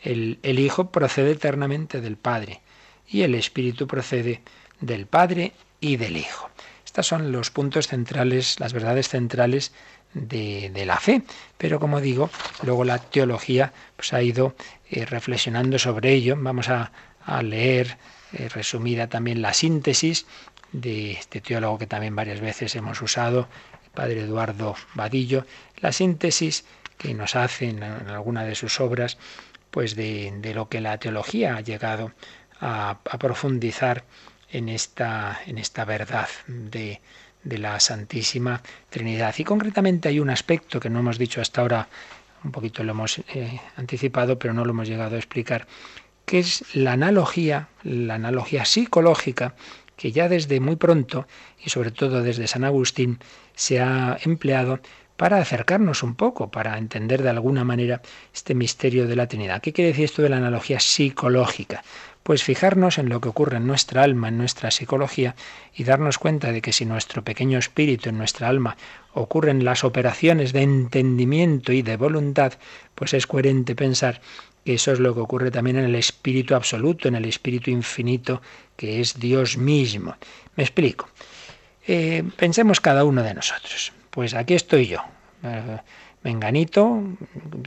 El, 0.01 0.39
el, 0.43 0.59
Hijo 0.59 0.91
procede 0.91 1.33
eternamente 1.33 2.01
del 2.01 2.17
Padre 2.17 2.61
y 3.09 3.23
el 3.23 3.35
Espíritu 3.35 3.87
procede 3.87 4.43
del 4.81 5.07
Padre 5.07 5.53
y 5.81 5.97
del 5.97 6.17
Hijo. 6.17 6.51
Estos 6.85 7.07
son 7.07 7.33
los 7.33 7.51
puntos 7.51 7.89
centrales, 7.89 8.61
las 8.61 8.73
verdades 8.73 9.09
centrales 9.09 9.73
de, 10.13 10.71
de, 10.71 10.87
la 10.87 10.99
fe. 10.99 11.23
Pero 11.59 11.81
como 11.81 12.01
digo, 12.01 12.31
luego 12.63 12.85
la 12.85 12.99
teología 12.99 13.73
pues, 13.97 14.13
ha 14.13 14.23
ido 14.23 14.55
eh, 14.91 15.05
reflexionando 15.05 15.79
sobre 15.79 16.13
ello. 16.13 16.37
Vamos 16.39 16.69
a, 16.69 16.93
a 17.25 17.43
leer 17.43 17.99
eh, 18.35 18.49
resumida 18.49 19.09
también 19.09 19.43
la 19.43 19.55
síntesis 19.55 20.27
de 20.73 21.13
este 21.13 21.41
teólogo 21.41 21.79
que 21.79 21.87
también 21.87 22.17
varias 22.17 22.41
veces 22.41 22.75
hemos 22.75 23.01
usado, 23.01 23.49
el 23.85 23.91
padre 23.91 24.21
Eduardo 24.21 24.75
Vadillo, 24.95 25.47
la 25.79 25.93
síntesis 25.93 26.65
que 26.99 27.15
nos 27.15 27.37
hace 27.37 27.69
en, 27.69 27.83
alguna 27.83 28.45
de 28.45 28.55
sus 28.55 28.81
obras, 28.81 29.19
pues 29.71 29.97
de, 29.97 30.53
lo 30.55 30.69
que 30.69 30.81
la 30.81 30.99
teología 30.99 31.57
ha 31.57 31.61
llegado 31.61 32.13
a, 32.61 32.91
a 32.91 33.19
profundizar 33.19 34.05
en 34.51 34.69
esta, 34.69 35.41
en 35.47 35.59
esta 35.59 35.85
verdad 35.85 36.29
de, 36.47 37.01
de 37.45 37.59
la 37.59 37.79
Santísima 37.79 38.63
Trinidad. 38.91 39.35
Y 39.39 39.45
concretamente 39.45 40.09
hay 40.09 40.19
un 40.19 40.31
aspecto 40.31 40.81
que 40.81 40.91
no 40.91 41.01
hemos 41.01 41.19
dicho 41.19 41.41
hasta 41.41 41.61
ahora, 41.61 41.89
un 42.43 42.51
poquito 42.51 42.83
lo 42.83 42.93
hemos 42.93 43.19
eh, 43.19 43.61
anticipado, 43.77 44.39
pero 44.39 44.53
no 44.53 44.65
lo 44.65 44.71
hemos 44.71 44.89
llegado 44.89 45.15
a 45.15 45.19
explicar, 45.19 45.67
que 46.25 46.39
es 46.39 46.65
la 46.75 46.93
analogía, 46.93 47.69
la 47.83 48.15
analogía 48.15 48.65
psicológica 48.65 49.55
que 49.97 50.13
ya 50.13 50.29
desde 50.29 50.61
muy 50.61 50.77
pronto, 50.77 51.27
y 51.65 51.71
sobre 51.71 51.91
todo 51.91 52.23
desde 52.23 52.47
San 52.47 52.65
Agustín, 52.65 53.19
se 53.55 53.81
ha 53.81 54.19
empleado 54.25 54.81
para 55.17 55.39
acercarnos 55.39 56.03
un 56.03 56.17
poco, 56.17 56.51
para 56.51 56.77
entender 56.77 57.23
de 57.23 57.31
alguna 57.31 57.65
manera 57.65 58.03
este 58.35 58.55
misterio 58.55 59.07
de 59.07 59.17
la 59.17 59.29
Trinidad. 59.29 59.63
¿Qué 59.63 59.73
quiere 59.73 59.91
decir 59.91 60.07
esto 60.07 60.23
de 60.23 60.29
la 60.29 60.39
analogía 60.39 60.81
psicológica? 60.81 61.85
Pues 62.25 62.43
fijarnos 62.43 62.99
en 62.99 63.09
lo 63.09 63.21
que 63.21 63.29
ocurre 63.29 63.59
en 63.59 63.67
nuestra 63.67 64.03
alma, 64.03 64.29
en 64.29 64.39
nuestra 64.39 64.71
psicología, 64.71 65.37
y 65.75 65.85
darnos 65.85 66.19
cuenta 66.19 66.51
de 66.51 66.63
que 66.63 66.73
si 66.73 66.85
nuestro 66.85 67.23
pequeño 67.23 67.59
espíritu 67.59 68.09
en 68.09 68.19
nuestra 68.19 68.49
alma 68.49 68.77
ocurren 69.13 69.65
las 69.65 69.85
operaciones 69.85 70.53
de 70.53 70.63
entendimiento 70.63 71.73
y 71.73 71.83
de 71.83 71.97
voluntad, 71.97 72.55
pues 72.97 73.15
es 73.15 73.27
coherente 73.29 73.77
pensar 73.77 74.21
eso 74.65 74.93
es 74.93 75.01
lo 75.01 75.15
que 75.15 75.21
ocurre 75.21 75.51
también 75.51 75.77
en 75.77 75.85
el 75.85 75.95
espíritu 75.95 76.55
absoluto, 76.55 77.09
en 77.09 77.15
el 77.15 77.25
espíritu 77.25 77.71
infinito, 77.71 78.41
que 78.77 79.01
es 79.01 79.19
Dios 79.19 79.57
mismo. 79.57 80.17
Me 80.57 80.63
explico. 80.63 81.09
Eh, 81.87 82.23
pensemos 82.37 82.81
cada 82.81 83.05
uno 83.05 83.23
de 83.23 83.35
nosotros 83.35 83.93
pues 84.15 84.35
aquí 84.35 84.55
estoy 84.55 84.87
yo, 84.87 85.01
eh, 85.43 85.79
menganito, 86.23 87.03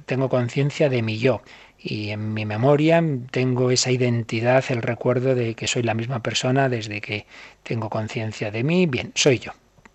tengo 0.06 0.30
conciencia 0.30 0.88
de 0.88 1.02
mi 1.02 1.18
yo 1.20 1.42
y 1.78 2.12
en 2.12 2.34
mi 2.34 2.46
memoria 2.46 3.04
tengo 3.32 3.70
esa 3.70 3.92
identidad, 3.92 4.64
el 4.70 4.82
recuerdo 4.82 5.36
de 5.36 5.56
que 5.56 5.68
soy 5.68 5.84
la 5.84 5.94
misma 5.94 6.24
persona 6.24 6.70
desde 6.70 7.02
que 7.02 7.26
tengo 7.64 7.90
conciencia 7.90 8.50
de 8.50 8.64
mí. 8.64 8.86
Bien, 8.86 9.12
soy 9.14 9.40
yo. 9.40 9.52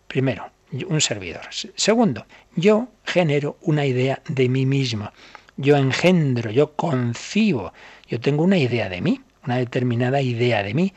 Primero, 0.09 0.51
un 0.89 1.01
servidor. 1.01 1.41
Segundo, 1.75 2.27
yo 2.55 2.89
genero 3.05 3.57
una 3.63 3.87
idea 3.87 4.21
de 4.29 4.51
mí 4.51 4.67
mismo. 4.67 5.11
Yo 5.57 5.77
engendro, 5.77 6.51
yo 6.51 6.73
concibo, 6.73 7.73
yo 8.09 8.21
tengo 8.21 8.43
una 8.43 8.59
idea 8.59 8.89
de 8.89 9.01
mí, 9.01 9.21
una 9.45 9.57
determinada 9.57 10.21
idea 10.21 10.63
de 10.63 10.75
mí 10.75 10.93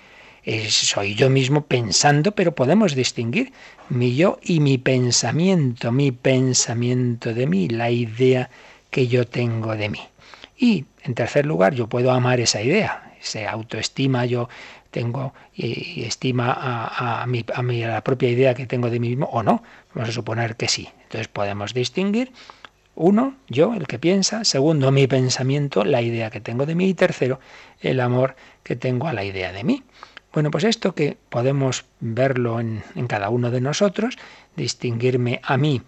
soy 0.69 1.15
yo 1.15 1.29
mismo 1.29 1.65
pensando, 1.65 2.33
pero 2.33 2.53
podemos 2.53 2.93
distinguir 2.93 3.51
mi 3.89 4.15
yo 4.15 4.39
y 4.43 4.59
mi 4.59 4.77
pensamiento, 4.77 5.91
mi 5.91 6.11
pensamiento 6.11 7.33
de 7.33 7.47
mí, 7.47 7.67
la 7.67 7.89
idea 7.89 8.49
que 8.91 9.07
yo 9.07 9.25
tengo 9.25 9.75
de 9.75 9.89
mí. 9.89 10.01
Y, 10.57 10.85
en 11.03 11.15
tercer 11.15 11.45
lugar, 11.45 11.73
yo 11.73 11.87
puedo 11.87 12.11
amar 12.11 12.39
esa 12.39 12.61
idea, 12.61 13.13
se 13.21 13.47
autoestima, 13.47 14.25
yo 14.25 14.47
tengo 14.91 15.33
y 15.53 16.03
estima 16.03 16.53
a, 16.53 17.23
a, 17.23 17.27
mi, 17.27 17.43
a, 17.53 17.59
a 17.59 17.93
la 17.93 18.03
propia 18.03 18.29
idea 18.29 18.53
que 18.53 18.65
tengo 18.67 18.89
de 18.89 18.99
mí 18.99 19.09
mismo 19.09 19.25
o 19.25 19.43
no. 19.43 19.63
Vamos 19.93 20.09
a 20.09 20.13
suponer 20.13 20.55
que 20.55 20.67
sí. 20.67 20.87
Entonces 21.03 21.27
podemos 21.27 21.73
distinguir 21.73 22.31
uno, 22.95 23.35
yo, 23.47 23.73
el 23.73 23.87
que 23.87 23.99
piensa. 23.99 24.43
Segundo, 24.45 24.91
mi 24.91 25.07
pensamiento, 25.07 25.83
la 25.83 26.01
idea 26.01 26.29
que 26.29 26.39
tengo 26.39 26.65
de 26.65 26.75
mí. 26.75 26.89
Y 26.89 26.93
tercero, 26.93 27.39
el 27.81 27.99
amor 27.99 28.35
que 28.63 28.75
tengo 28.75 29.07
a 29.07 29.13
la 29.13 29.23
idea 29.23 29.51
de 29.51 29.63
mí. 29.63 29.83
Bueno, 30.33 30.51
pues 30.51 30.65
esto 30.65 30.95
que 30.95 31.17
podemos 31.29 31.85
verlo 32.01 32.59
en, 32.59 32.83
cada 33.07 33.29
uno 33.29 33.51
de 33.51 33.61
nosotros, 33.61 34.17
distinguirme 34.57 35.39
a 35.43 35.55
mí 35.55 35.81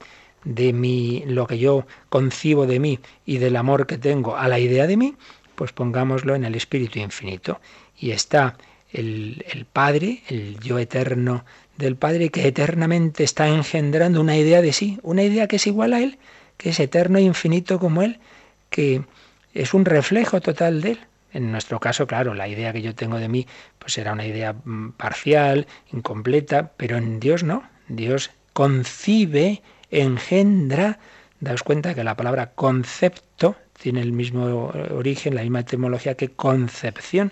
de 0.45 0.72
mi, 0.72 1.24
lo 1.26 1.47
que 1.47 1.60
yo 1.60 1.86
concibo 2.08 2.66
de 2.66 2.80
mí 2.80 2.99
y 3.26 3.39
del 3.39 3.58
amor 3.58 3.88
que 3.88 3.97
tengo 3.97 4.38
a 4.38 4.47
la 4.47 4.60
idea 4.60 4.88
de 4.88 4.95
mí, 4.95 5.16
pues 5.55 5.74
pongámoslo 5.74 6.34
en 6.34 6.45
el 6.45 6.55
Espíritu 6.55 6.99
Infinito. 6.99 7.60
Y 7.97 8.12
está 8.12 8.58
el, 8.93 9.43
el, 9.49 9.66
Padre, 9.66 10.24
el 10.30 10.58
yo 10.62 10.80
eterno 10.80 11.43
del 11.78 11.97
Padre, 11.97 12.30
que 12.30 12.47
eternamente 12.47 13.26
está 13.26 13.49
engendrando 13.49 14.22
una 14.22 14.38
idea 14.38 14.62
de 14.62 14.72
sí, 14.72 14.97
una 15.03 15.24
idea 15.24 15.47
que 15.47 15.58
es 15.58 15.68
igual 15.68 15.93
a 15.93 16.01
Él, 16.01 16.18
que 16.58 16.70
es 16.70 16.80
eterno 16.80 17.18
e 17.20 17.22
infinito 17.22 17.80
como 17.80 18.01
Él, 18.01 18.20
que 18.70 19.03
es 19.53 19.74
un 19.74 19.86
reflejo 19.86 20.41
total 20.41 20.82
de 20.82 20.91
Él. 20.91 20.99
En 21.34 21.51
nuestro 21.51 21.80
caso, 21.80 22.08
claro, 22.08 22.34
la 22.34 22.47
idea 22.47 22.74
que 22.74 22.82
yo 22.82 22.95
tengo 22.95 23.18
de 23.18 23.28
mí 23.28 23.47
pues 23.80 23.97
era 23.97 24.14
una 24.14 24.26
idea 24.26 24.53
mm, 24.53 24.93
parcial, 24.93 25.68
incompleta, 25.91 26.72
pero 26.78 26.97
en 26.97 27.20
Dios 27.20 27.43
no. 27.43 27.64
Dios 27.88 28.32
concibe, 28.53 29.62
engendra. 29.91 30.99
Daos 31.39 31.64
cuenta 31.64 31.93
que 31.93 32.03
la 32.03 32.18
palabra 32.18 32.51
concepto 32.51 33.55
tiene 33.80 34.01
el 34.01 34.12
mismo 34.12 34.72
origen, 34.91 35.36
la 35.36 35.43
misma 35.43 35.60
etimología 35.60 36.16
que 36.16 36.30
concepción. 36.30 37.32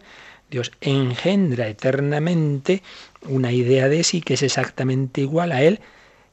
Dios 0.50 0.72
engendra 0.82 1.68
eternamente 1.68 2.84
una 3.24 3.52
idea 3.52 3.90
de 3.90 4.04
sí 4.04 4.22
que 4.22 4.36
es 4.36 4.44
exactamente 4.44 5.22
igual 5.22 5.52
a 5.52 5.64
Él. 5.64 5.80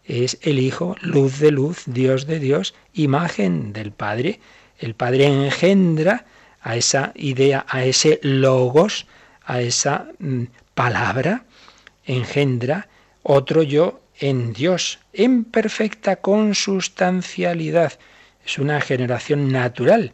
Es 0.05 0.39
el 0.43 0.59
Hijo, 0.59 0.97
luz 1.01 1.39
de 1.39 1.51
luz, 1.51 1.83
Dios 1.87 2.27
de 2.27 2.39
Dios, 2.39 2.75
imagen 2.93 3.73
del 3.73 3.93
Padre. 3.93 4.41
El 4.79 4.95
Padre 4.95 5.27
engendra 5.27 6.27
a 6.61 6.77
esa 6.77 7.13
idea, 7.15 7.65
a 7.69 7.85
ese 7.85 8.21
logos, 8.23 9.07
a 9.45 9.61
esa 9.61 10.09
mm, 10.19 10.45
palabra, 10.75 11.45
engendra 12.05 12.89
otro 13.23 13.63
yo 13.63 14.01
en 14.19 14.53
Dios, 14.53 14.99
en 15.13 15.45
perfecta 15.45 16.17
consustancialidad. 16.17 17.99
Es 18.45 18.59
una 18.59 18.81
generación 18.81 19.53
natural, 19.53 20.13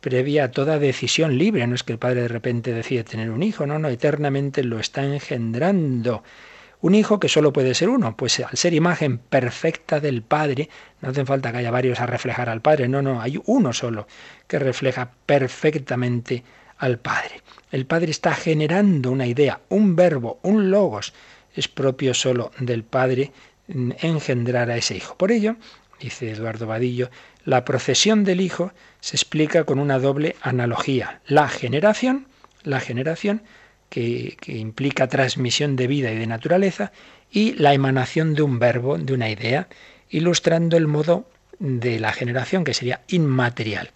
previa 0.00 0.44
a 0.44 0.50
toda 0.50 0.78
decisión 0.78 1.38
libre. 1.38 1.66
No 1.66 1.74
es 1.74 1.82
que 1.82 1.92
el 1.92 1.98
padre 1.98 2.22
de 2.22 2.28
repente 2.28 2.72
decide 2.72 3.04
tener 3.04 3.30
un 3.30 3.42
hijo, 3.42 3.66
no, 3.66 3.78
no, 3.78 3.88
eternamente 3.88 4.62
lo 4.64 4.78
está 4.78 5.04
engendrando. 5.04 6.22
Un 6.80 6.94
hijo 6.94 7.18
que 7.18 7.28
solo 7.28 7.52
puede 7.52 7.74
ser 7.74 7.88
uno, 7.88 8.16
pues 8.16 8.38
al 8.40 8.56
ser 8.56 8.72
imagen 8.72 9.18
perfecta 9.18 9.98
del 9.98 10.22
Padre, 10.22 10.68
no 11.00 11.08
hace 11.08 11.24
falta 11.24 11.50
que 11.50 11.58
haya 11.58 11.72
varios 11.72 11.98
a 12.00 12.06
reflejar 12.06 12.48
al 12.48 12.60
Padre, 12.60 12.88
no, 12.88 13.02
no, 13.02 13.20
hay 13.20 13.40
uno 13.46 13.72
solo 13.72 14.06
que 14.46 14.60
refleja 14.60 15.10
perfectamente 15.26 16.44
al 16.78 16.98
Padre. 16.98 17.42
El 17.72 17.86
Padre 17.86 18.10
está 18.10 18.32
generando 18.34 19.10
una 19.10 19.26
idea, 19.26 19.60
un 19.68 19.96
verbo, 19.96 20.38
un 20.42 20.70
logos. 20.70 21.12
Es 21.54 21.66
propio 21.66 22.14
solo 22.14 22.52
del 22.60 22.84
Padre 22.84 23.32
engendrar 23.66 24.70
a 24.70 24.76
ese 24.76 24.96
Hijo. 24.96 25.16
Por 25.16 25.32
ello, 25.32 25.56
dice 26.00 26.30
Eduardo 26.30 26.66
Vadillo, 26.66 27.10
la 27.44 27.64
procesión 27.64 28.22
del 28.22 28.40
Hijo 28.40 28.72
se 29.00 29.16
explica 29.16 29.64
con 29.64 29.80
una 29.80 29.98
doble 29.98 30.36
analogía. 30.40 31.20
La 31.26 31.48
generación, 31.48 32.28
la 32.62 32.78
generación 32.78 33.42
que, 33.88 34.36
implica 34.46 35.08
transmisión 35.08 35.76
de 35.76 35.86
vida 35.86 36.12
y 36.12 36.18
de 36.18 36.26
naturaleza, 36.26 36.92
y 37.30 37.54
la 37.54 37.74
emanación 37.74 38.34
de 38.34 38.42
un 38.42 38.58
verbo, 38.58 38.98
de 38.98 39.12
una 39.12 39.30
idea, 39.30 39.68
ilustrando 40.10 40.76
el 40.76 40.86
modo 40.86 41.28
de 41.58 41.98
la 41.98 42.12
generación, 42.12 42.64
que 42.64 42.74
sería 42.74 43.02
inmaterial. 43.08 43.90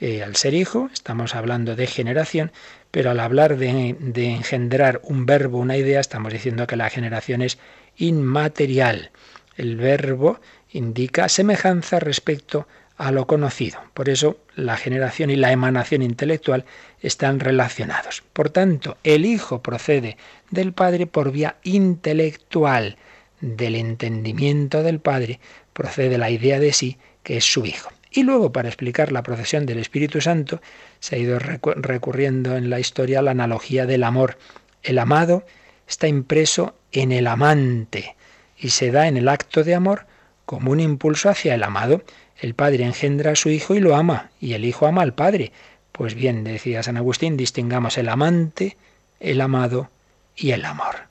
Eh, 0.00 0.22
al 0.22 0.36
ser 0.36 0.54
hijo, 0.54 0.88
estamos 0.92 1.34
hablando 1.34 1.76
de 1.76 1.86
generación, 1.86 2.52
pero 2.90 3.10
al 3.10 3.20
hablar 3.20 3.56
de, 3.56 3.96
de, 3.98 4.30
engendrar 4.30 5.00
un 5.04 5.26
verbo, 5.26 5.58
una 5.58 5.76
idea, 5.76 6.00
estamos 6.00 6.32
diciendo 6.32 6.66
que 6.66 6.76
la 6.76 6.88
generación 6.88 7.42
es 7.42 7.58
inmaterial. 7.96 9.10
El 9.56 9.76
verbo 9.76 10.40
indica 10.72 11.28
semejanza 11.28 12.00
respecto 12.00 12.60
a 12.60 12.79
lo 13.10 13.26
conocido. 13.26 13.80
Por 13.94 14.10
eso 14.10 14.36
la 14.54 14.76
generación 14.76 15.30
y 15.30 15.36
la 15.36 15.52
emanación 15.52 16.02
intelectual 16.02 16.66
están 17.00 17.40
relacionados. 17.40 18.22
Por 18.34 18.50
tanto, 18.50 18.98
el 19.04 19.24
Hijo 19.24 19.62
procede 19.62 20.18
del 20.50 20.74
Padre 20.74 21.06
por 21.06 21.32
vía 21.32 21.56
intelectual. 21.62 22.98
Del 23.40 23.74
entendimiento 23.76 24.82
del 24.82 25.00
Padre 25.00 25.40
procede 25.72 26.18
la 26.18 26.30
idea 26.30 26.60
de 26.60 26.74
sí, 26.74 26.98
que 27.22 27.38
es 27.38 27.50
su 27.50 27.64
Hijo. 27.64 27.90
Y 28.10 28.24
luego, 28.24 28.52
para 28.52 28.68
explicar 28.68 29.12
la 29.12 29.22
procesión 29.22 29.66
del 29.66 29.78
Espíritu 29.78 30.20
Santo, 30.20 30.60
se 30.98 31.16
ha 31.16 31.18
ido 31.18 31.38
recurriendo 31.38 32.56
en 32.56 32.68
la 32.68 32.80
historia 32.80 33.20
a 33.20 33.22
la 33.22 33.30
analogía 33.30 33.86
del 33.86 34.04
amor. 34.04 34.36
El 34.82 34.98
amado 34.98 35.46
está 35.88 36.06
impreso 36.06 36.74
en 36.92 37.12
el 37.12 37.26
amante 37.26 38.16
y 38.58 38.70
se 38.70 38.90
da 38.90 39.08
en 39.08 39.16
el 39.16 39.28
acto 39.28 39.64
de 39.64 39.74
amor 39.74 40.06
como 40.44 40.72
un 40.72 40.80
impulso 40.80 41.30
hacia 41.30 41.54
el 41.54 41.62
amado. 41.62 42.02
El 42.40 42.54
Padre 42.54 42.84
engendra 42.84 43.32
a 43.32 43.36
su 43.36 43.50
Hijo 43.50 43.74
y 43.74 43.80
lo 43.80 43.94
ama, 43.94 44.30
y 44.40 44.54
el 44.54 44.64
Hijo 44.64 44.86
ama 44.86 45.02
al 45.02 45.14
Padre. 45.14 45.52
Pues 45.92 46.14
bien, 46.14 46.42
decía 46.42 46.82
San 46.82 46.96
Agustín, 46.96 47.36
distingamos 47.36 47.98
el 47.98 48.08
amante, 48.08 48.76
el 49.20 49.40
amado 49.40 49.90
y 50.34 50.52
el 50.52 50.64
amor. 50.64 51.08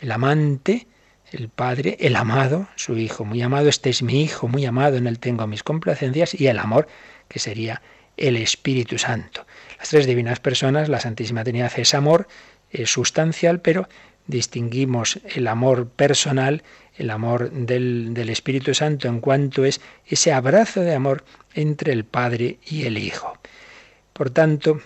El 0.00 0.10
amante, 0.12 0.86
el 1.32 1.50
Padre, 1.50 1.98
el 2.00 2.16
amado, 2.16 2.68
su 2.76 2.96
Hijo, 2.96 3.24
muy 3.24 3.42
amado, 3.42 3.68
este 3.68 3.90
es 3.90 4.02
mi 4.02 4.22
Hijo, 4.22 4.48
muy 4.48 4.64
amado, 4.64 4.96
en 4.96 5.06
él 5.06 5.18
tengo 5.18 5.46
mis 5.46 5.62
complacencias, 5.62 6.34
y 6.34 6.46
el 6.46 6.58
amor, 6.58 6.88
que 7.28 7.38
sería 7.38 7.82
el 8.16 8.36
Espíritu 8.36 8.96
Santo. 8.96 9.46
Las 9.78 9.90
tres 9.90 10.06
divinas 10.06 10.40
personas, 10.40 10.88
la 10.88 11.00
Santísima 11.00 11.44
Trinidad 11.44 11.72
es 11.76 11.94
amor, 11.94 12.26
es 12.70 12.90
sustancial, 12.90 13.60
pero 13.60 13.88
distinguimos 14.26 15.20
el 15.34 15.46
amor 15.46 15.88
personal 15.88 16.62
el 17.00 17.10
amor 17.10 17.50
del, 17.50 18.14
del, 18.14 18.28
Espíritu 18.28 18.74
Santo 18.74 19.08
en 19.08 19.20
cuanto 19.20 19.64
es 19.64 19.80
ese 20.06 20.32
abrazo 20.32 20.82
de 20.82 20.94
amor 20.94 21.24
entre 21.54 21.92
el 21.92 22.04
Padre 22.04 22.58
y 22.66 22.84
el 22.84 22.98
Hijo. 22.98 23.38
Por 24.12 24.30
tanto, 24.30 24.80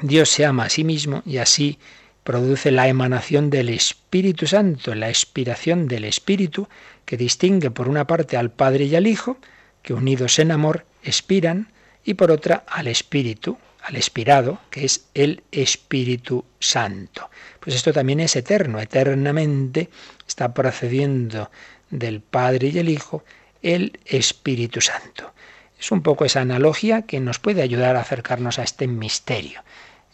Dios 0.00 0.30
se 0.30 0.46
ama 0.46 0.64
a 0.64 0.70
sí 0.70 0.82
mismo 0.82 1.22
y 1.26 1.36
así 1.36 1.78
produce 2.24 2.70
la 2.70 2.88
emanación 2.88 3.50
del 3.50 3.68
Espíritu 3.68 4.46
Santo, 4.46 4.94
la 4.94 5.08
expiración 5.08 5.88
del 5.88 6.04
Espíritu, 6.04 6.68
que 7.04 7.16
distingue 7.16 7.70
por 7.70 7.88
una 7.88 8.06
parte 8.06 8.36
al 8.36 8.50
Padre 8.50 8.84
y 8.84 8.96
al 8.96 9.06
Hijo, 9.06 9.36
que 9.82 9.92
unidos 9.92 10.38
en 10.38 10.52
amor 10.52 10.86
expiran, 11.02 11.68
y 12.04 12.14
por 12.14 12.30
otra 12.30 12.64
al 12.68 12.86
Espíritu, 12.88 13.58
al 13.82 13.96
expirado, 13.96 14.60
que 14.70 14.84
es 14.84 15.06
el 15.14 15.42
Espíritu 15.50 16.44
Santo. 16.60 17.28
Pues 17.60 17.76
esto 17.76 17.92
también 17.92 18.20
es 18.20 18.36
eterno, 18.36 18.80
eternamente 18.80 19.90
está 20.32 20.54
procediendo 20.54 21.50
del 21.90 22.22
Padre 22.22 22.68
y 22.68 22.78
el 22.78 22.88
Hijo 22.88 23.22
el 23.60 24.00
Espíritu 24.06 24.80
Santo. 24.80 25.32
Es 25.78 25.92
un 25.92 26.02
poco 26.02 26.24
esa 26.24 26.40
analogía 26.40 27.02
que 27.02 27.20
nos 27.20 27.38
puede 27.38 27.60
ayudar 27.60 27.96
a 27.96 28.00
acercarnos 28.00 28.58
a 28.58 28.62
este 28.62 28.86
misterio. 28.86 29.62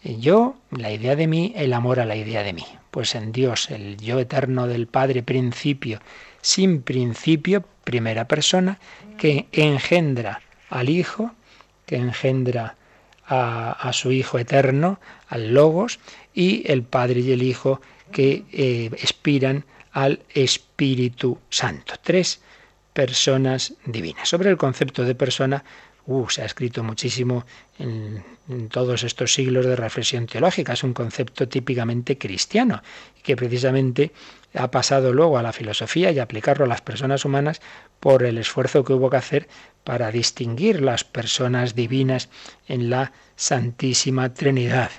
Yo, 0.03 0.57
la 0.71 0.91
idea 0.91 1.15
de 1.15 1.29
mí, 1.29 1.53
el 1.57 1.73
amor 1.73 2.01
a 2.01 2.05
la 2.05 2.17
idea 2.17 2.43
de 2.43 2.53
mí. 2.53 2.67
Pues 2.91 3.15
en 3.15 3.31
Dios, 3.31 3.71
el 3.71 3.97
yo 3.97 4.19
eterno 4.19 4.67
del 4.67 4.89
Padre, 4.89 5.23
principio, 5.23 6.01
sin 6.41 6.83
principio, 6.83 7.65
primera 7.85 8.27
persona, 8.27 8.79
que 9.19 9.47
engendra 9.53 10.41
al 10.69 10.89
Hijo, 10.89 11.31
que 11.87 11.97
engendra 11.97 12.77
a, 13.27 13.91
su 13.93 14.11
Hijo 14.11 14.39
eterno, 14.39 14.99
al 15.29 15.55
Logos, 15.55 16.01
y 16.35 16.71
el 16.71 16.83
Padre 16.83 17.21
y 17.21 17.33
el 17.33 17.43
Hijo 17.43 17.81
que 18.11 18.45
eh, 18.53 18.91
expiran 18.95 19.65
al 19.99 20.21
Espíritu 20.33 21.39
Santo. 21.51 21.95
Tres 22.01 22.41
personas 22.93 23.75
divinas. 23.85 24.29
Sobre 24.29 24.49
el 24.49 24.57
concepto 24.57 25.05
de 25.05 25.17
persona, 25.17 25.65
uh, 26.07 26.29
se 26.29 26.43
ha 26.43 26.45
escrito 26.45 26.85
muchísimo 26.85 27.45
en, 27.81 28.23
en, 28.49 28.69
todos 28.69 29.03
estos 29.03 29.35
siglos 29.35 29.67
de 29.67 29.75
reflexión 29.75 30.27
teológica. 30.27 30.75
Es 30.75 30.85
un 30.85 30.95
concepto 30.95 31.49
típicamente 31.49 32.17
cristiano 32.17 32.81
que 33.25 33.35
precisamente 33.35 34.13
ha 34.55 34.71
pasado 34.71 35.13
luego 35.13 35.37
a 35.37 35.43
la 35.43 35.53
filosofía 35.53 36.13
y 36.13 36.21
aplicarlo 36.21 36.65
a 36.65 36.69
las 36.69 36.81
personas 36.81 37.25
humanas 37.25 37.61
por 37.99 38.23
el 38.23 38.39
esfuerzo 38.39 38.85
que 38.85 38.93
hubo 38.93 39.11
que 39.11 39.17
hacer 39.17 39.49
para 39.83 40.13
distinguir 40.13 40.81
las 40.81 41.03
personas 41.03 41.75
divinas 41.75 42.29
en 42.69 42.89
la 42.89 43.11
Santísima 43.35 44.33
Trinidad. 44.33 44.93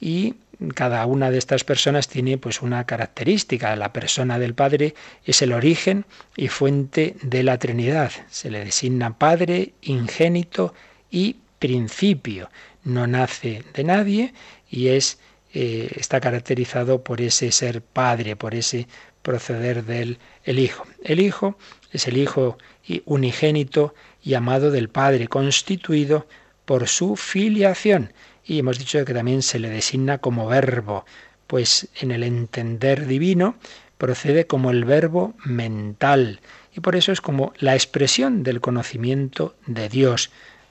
Y 0.00 0.34
cada 0.70 1.04
una 1.06 1.30
de 1.30 1.38
estas 1.38 1.64
personas 1.64 2.08
tiene 2.08 2.38
pues 2.38 2.62
una 2.62 2.84
característica. 2.84 3.74
La 3.76 3.92
persona 3.92 4.38
del 4.38 4.54
Padre 4.54 4.94
es 5.24 5.42
el 5.42 5.52
origen 5.52 6.04
y 6.36 6.48
fuente 6.48 7.16
de 7.22 7.42
la 7.42 7.58
Trinidad. 7.58 8.12
Se 8.30 8.50
le 8.50 8.64
designa 8.64 9.18
Padre, 9.18 9.72
ingénito 9.82 10.74
y 11.10 11.36
principio. 11.58 12.50
No 12.84 13.06
nace 13.06 13.64
de 13.74 13.84
nadie 13.84 14.34
y 14.70 14.88
es 14.88 15.18
eh, 15.54 15.92
está 15.96 16.20
caracterizado 16.20 17.02
por 17.04 17.20
ese 17.20 17.52
ser 17.52 17.82
Padre, 17.82 18.36
por 18.36 18.54
ese 18.54 18.88
proceder 19.22 19.84
del 19.84 20.18
el 20.44 20.58
Hijo. 20.58 20.84
El 21.04 21.20
Hijo 21.20 21.58
es 21.92 22.08
el 22.08 22.16
Hijo 22.16 22.58
unigénito 23.04 23.94
y 24.22 24.34
amado 24.34 24.70
del 24.70 24.88
Padre, 24.88 25.28
constituido 25.28 26.26
por 26.64 26.88
su 26.88 27.16
filiación 27.16 28.12
y 28.44 28.58
hemos 28.58 28.78
dicho 28.78 29.04
que 29.04 29.14
también 29.14 29.42
se 29.42 29.58
le 29.58 29.70
designa 29.70 30.18
como 30.18 30.46
verbo, 30.46 31.04
pues 31.46 31.88
en 32.00 32.10
el 32.10 32.22
entender 32.22 33.06
divino 33.06 33.56
procede 33.98 34.46
como 34.46 34.70
el 34.70 34.84
verbo 34.84 35.34
mental 35.44 36.40
y 36.74 36.80
por 36.80 36.96
eso 36.96 37.12
es 37.12 37.20
como 37.20 37.52
la 37.58 37.74
expresión 37.74 38.42
del 38.42 38.60
conocimiento 38.60 39.54
de 39.66 39.88
Dios. 39.88 40.30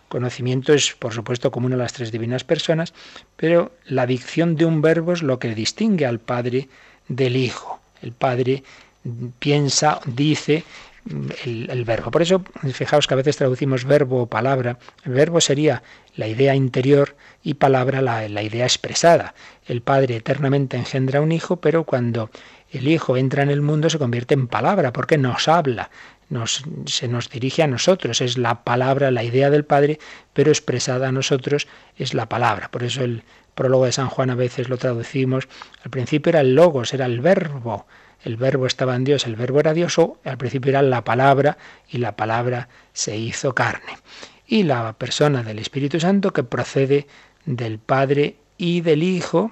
Conocimiento 0.09 0.73
es, 0.73 0.93
por 0.93 1.13
supuesto, 1.13 1.51
común 1.51 1.73
a 1.73 1.77
las 1.77 1.93
tres 1.93 2.11
divinas 2.11 2.43
personas, 2.43 2.93
pero 3.37 3.71
la 3.85 4.05
dicción 4.05 4.55
de 4.55 4.65
un 4.65 4.81
verbo 4.81 5.13
es 5.13 5.23
lo 5.23 5.39
que 5.39 5.55
distingue 5.55 6.05
al 6.05 6.19
Padre 6.19 6.67
del 7.07 7.37
Hijo. 7.37 7.79
El 8.01 8.11
Padre 8.11 8.63
piensa, 9.39 10.01
dice 10.05 10.63
el, 11.45 11.85
verbo. 11.85 12.11
Por 12.11 12.21
eso, 12.21 12.43
fijaos 12.73 13.07
que 13.07 13.13
a 13.13 13.17
veces 13.17 13.37
traducimos 13.37 13.85
verbo 13.85 14.23
o 14.23 14.27
palabra. 14.27 14.77
El 15.05 15.13
verbo 15.13 15.39
sería 15.39 15.83
la 16.15 16.27
idea 16.27 16.55
interior 16.55 17.15
y 17.43 17.55
palabra 17.55 18.01
la, 18.01 18.27
la 18.29 18.43
idea 18.43 18.65
expresada. 18.65 19.33
El 19.65 19.81
Padre 19.81 20.17
eternamente 20.17 20.77
engendra 20.77 21.21
un 21.21 21.31
Hijo, 21.31 21.57
pero 21.57 21.83
cuando 21.83 22.29
el 22.71 22.87
Hijo 22.87 23.17
entra 23.17 23.43
en 23.43 23.49
el 23.49 23.61
mundo 23.61 23.89
se 23.89 23.99
convierte 23.99 24.33
en 24.33 24.47
palabra, 24.47 24.93
porque 24.93 25.17
nos 25.17 25.47
habla, 25.47 25.89
nos, 26.29 26.63
se 26.85 27.07
nos 27.07 27.29
dirige 27.29 27.63
a 27.63 27.67
nosotros, 27.67 28.21
es 28.21 28.37
la 28.37 28.63
palabra, 28.63 29.11
la 29.11 29.23
idea 29.23 29.49
del 29.49 29.65
Padre, 29.65 29.99
pero 30.33 30.51
expresada 30.51 31.09
a 31.09 31.11
nosotros 31.11 31.67
es 31.97 32.13
la 32.13 32.27
palabra. 32.27 32.69
Por 32.71 32.83
eso 32.83 33.03
el 33.03 33.23
prólogo 33.53 33.85
de 33.85 33.91
San 33.91 34.07
Juan 34.07 34.29
a 34.29 34.35
veces 34.35 34.69
lo 34.69 34.77
traducimos, 34.77 35.47
al 35.83 35.91
principio 35.91 36.29
era 36.29 36.41
el 36.41 36.55
logos, 36.55 36.93
era 36.93 37.05
el 37.05 37.19
verbo, 37.19 37.85
el 38.23 38.37
verbo 38.37 38.65
estaba 38.65 38.95
en 38.95 39.03
Dios, 39.03 39.25
el 39.25 39.35
verbo 39.35 39.59
era 39.59 39.73
Dios, 39.73 39.97
o 39.99 40.19
al 40.23 40.37
principio 40.37 40.69
era 40.69 40.81
la 40.81 41.03
palabra 41.03 41.57
y 41.89 41.97
la 41.97 42.15
palabra 42.15 42.69
se 42.93 43.17
hizo 43.17 43.53
carne. 43.53 43.97
Y 44.47 44.63
la 44.63 44.93
persona 44.93 45.43
del 45.43 45.59
Espíritu 45.59 45.99
Santo 45.99 46.31
que 46.31 46.43
procede 46.43 47.07
del 47.45 47.79
Padre 47.79 48.37
y 48.57 48.81
del 48.81 49.03
Hijo, 49.03 49.51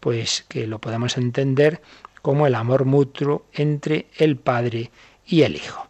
pues 0.00 0.44
que 0.48 0.66
lo 0.66 0.80
podemos 0.80 1.16
entender 1.16 1.80
como 2.22 2.46
el 2.46 2.54
amor 2.54 2.84
mutuo 2.84 3.46
entre 3.52 4.06
el 4.16 4.36
Padre 4.36 4.90
y 5.26 5.42
el 5.42 5.56
Hijo. 5.56 5.88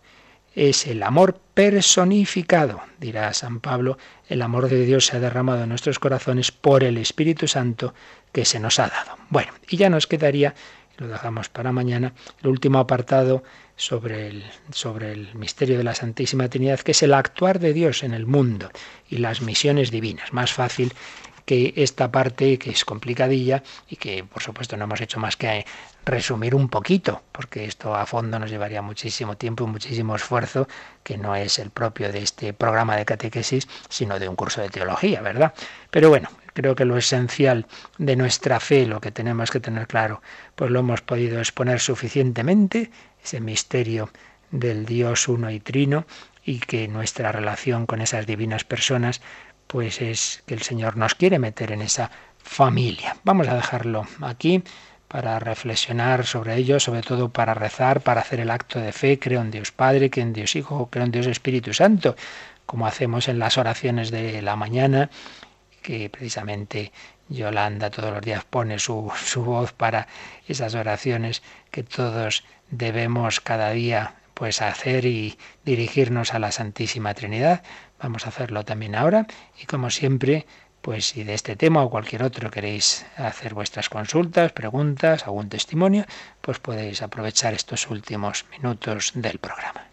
Es 0.54 0.86
el 0.86 1.02
amor 1.02 1.38
personificado, 1.54 2.80
dirá 2.98 3.32
San 3.34 3.60
Pablo, 3.60 3.98
el 4.28 4.42
amor 4.42 4.68
de 4.68 4.86
Dios 4.86 5.06
se 5.06 5.16
ha 5.16 5.20
derramado 5.20 5.62
en 5.62 5.68
nuestros 5.68 5.98
corazones 5.98 6.50
por 6.50 6.82
el 6.82 6.96
Espíritu 6.96 7.46
Santo 7.46 7.94
que 8.32 8.44
se 8.44 8.58
nos 8.58 8.78
ha 8.78 8.88
dado. 8.88 9.16
Bueno, 9.28 9.52
y 9.68 9.76
ya 9.76 9.90
nos 9.90 10.06
quedaría 10.06 10.54
lo 10.98 11.08
dejamos 11.08 11.48
para 11.48 11.72
mañana, 11.72 12.14
el 12.42 12.48
último 12.48 12.78
apartado 12.78 13.42
sobre 13.76 14.28
el, 14.28 14.44
sobre 14.70 15.12
el 15.12 15.34
misterio 15.34 15.76
de 15.76 15.84
la 15.84 15.94
Santísima 15.94 16.48
Trinidad, 16.48 16.80
que 16.80 16.92
es 16.92 17.02
el 17.02 17.12
actuar 17.14 17.58
de 17.58 17.72
Dios 17.72 18.02
en 18.02 18.14
el 18.14 18.26
mundo 18.26 18.70
y 19.08 19.18
las 19.18 19.42
misiones 19.42 19.90
divinas. 19.90 20.32
Más 20.32 20.52
fácil 20.52 20.94
que 21.46 21.72
esta 21.76 22.12
parte 22.12 22.58
que 22.58 22.70
es 22.70 22.84
complicadilla 22.84 23.62
y 23.88 23.96
que 23.96 24.24
por 24.24 24.42
supuesto 24.42 24.76
no 24.76 24.84
hemos 24.84 25.00
hecho 25.00 25.18
más 25.20 25.36
que 25.36 25.64
resumir 26.04 26.54
un 26.54 26.68
poquito, 26.68 27.22
porque 27.32 27.64
esto 27.64 27.94
a 27.96 28.04
fondo 28.04 28.38
nos 28.38 28.50
llevaría 28.50 28.82
muchísimo 28.82 29.36
tiempo 29.36 29.64
y 29.64 29.68
muchísimo 29.68 30.16
esfuerzo, 30.16 30.68
que 31.02 31.16
no 31.16 31.34
es 31.34 31.58
el 31.58 31.70
propio 31.70 32.12
de 32.12 32.18
este 32.18 32.52
programa 32.52 32.96
de 32.96 33.04
catequesis, 33.04 33.68
sino 33.88 34.18
de 34.18 34.28
un 34.28 34.36
curso 34.36 34.60
de 34.60 34.68
teología, 34.68 35.22
¿verdad? 35.22 35.54
Pero 35.90 36.08
bueno, 36.08 36.28
creo 36.52 36.74
que 36.74 36.84
lo 36.84 36.96
esencial 36.96 37.66
de 37.98 38.16
nuestra 38.16 38.60
fe, 38.60 38.86
lo 38.86 39.00
que 39.00 39.12
tenemos 39.12 39.50
que 39.50 39.60
tener 39.60 39.86
claro, 39.86 40.22
pues 40.56 40.70
lo 40.70 40.80
hemos 40.80 41.00
podido 41.00 41.38
exponer 41.38 41.80
suficientemente, 41.80 42.90
ese 43.22 43.40
misterio 43.40 44.10
del 44.50 44.84
Dios 44.84 45.28
uno 45.28 45.50
y 45.50 45.60
trino, 45.60 46.06
y 46.44 46.60
que 46.60 46.86
nuestra 46.86 47.32
relación 47.32 47.86
con 47.86 48.00
esas 48.00 48.24
divinas 48.24 48.62
personas, 48.62 49.20
pues 49.66 50.00
es 50.00 50.42
que 50.46 50.54
el 50.54 50.62
Señor 50.62 50.96
nos 50.96 51.14
quiere 51.14 51.38
meter 51.38 51.72
en 51.72 51.82
esa 51.82 52.10
familia. 52.38 53.16
Vamos 53.24 53.48
a 53.48 53.54
dejarlo 53.54 54.06
aquí 54.22 54.62
para 55.08 55.38
reflexionar 55.38 56.26
sobre 56.26 56.56
ello, 56.56 56.80
sobre 56.80 57.02
todo 57.02 57.28
para 57.28 57.54
rezar, 57.54 58.00
para 58.00 58.20
hacer 58.20 58.40
el 58.40 58.50
acto 58.50 58.80
de 58.80 58.92
fe, 58.92 59.18
creo 59.18 59.40
en 59.40 59.50
Dios 59.50 59.72
Padre, 59.72 60.10
creo 60.10 60.26
en 60.26 60.32
Dios 60.32 60.56
Hijo, 60.56 60.88
creo 60.90 61.04
en 61.04 61.12
Dios 61.12 61.26
Espíritu 61.26 61.72
Santo, 61.74 62.16
como 62.66 62.86
hacemos 62.86 63.28
en 63.28 63.38
las 63.38 63.58
oraciones 63.58 64.10
de 64.10 64.42
la 64.42 64.56
mañana 64.56 65.10
que 65.82 66.10
precisamente 66.10 66.92
Yolanda 67.28 67.90
todos 67.90 68.12
los 68.12 68.22
días 68.22 68.44
pone 68.44 68.78
su, 68.78 69.12
su 69.24 69.44
voz 69.44 69.72
para 69.72 70.08
esas 70.48 70.74
oraciones 70.74 71.42
que 71.70 71.84
todos 71.84 72.44
debemos 72.70 73.40
cada 73.40 73.70
día 73.70 74.16
pues 74.34 74.60
hacer 74.60 75.06
y 75.06 75.38
dirigirnos 75.64 76.34
a 76.34 76.38
la 76.38 76.52
Santísima 76.52 77.14
Trinidad. 77.14 77.62
Vamos 78.00 78.26
a 78.26 78.28
hacerlo 78.28 78.64
también 78.64 78.94
ahora 78.94 79.26
y 79.60 79.66
como 79.66 79.90
siempre, 79.90 80.46
pues 80.82 81.06
si 81.06 81.24
de 81.24 81.34
este 81.34 81.56
tema 81.56 81.82
o 81.82 81.90
cualquier 81.90 82.22
otro 82.22 82.50
queréis 82.50 83.06
hacer 83.16 83.54
vuestras 83.54 83.88
consultas, 83.88 84.52
preguntas, 84.52 85.24
algún 85.24 85.48
testimonio, 85.48 86.04
pues 86.40 86.58
podéis 86.58 87.02
aprovechar 87.02 87.54
estos 87.54 87.88
últimos 87.90 88.44
minutos 88.50 89.12
del 89.14 89.38
programa. 89.38 89.86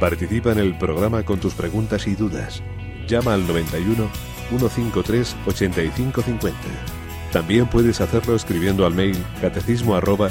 Participa 0.00 0.52
en 0.52 0.58
el 0.58 0.78
programa 0.78 1.22
con 1.24 1.40
tus 1.40 1.52
preguntas 1.52 2.06
y 2.06 2.14
dudas. 2.14 2.62
Llama 3.06 3.34
al 3.34 3.46
91 3.46 4.08
153 4.48 5.36
8550. 5.46 6.58
También 7.32 7.66
puedes 7.66 8.00
hacerlo 8.00 8.34
escribiendo 8.34 8.86
al 8.86 8.94
mail 8.94 9.22
catecismo 9.40 9.94
arroba. 9.94 10.30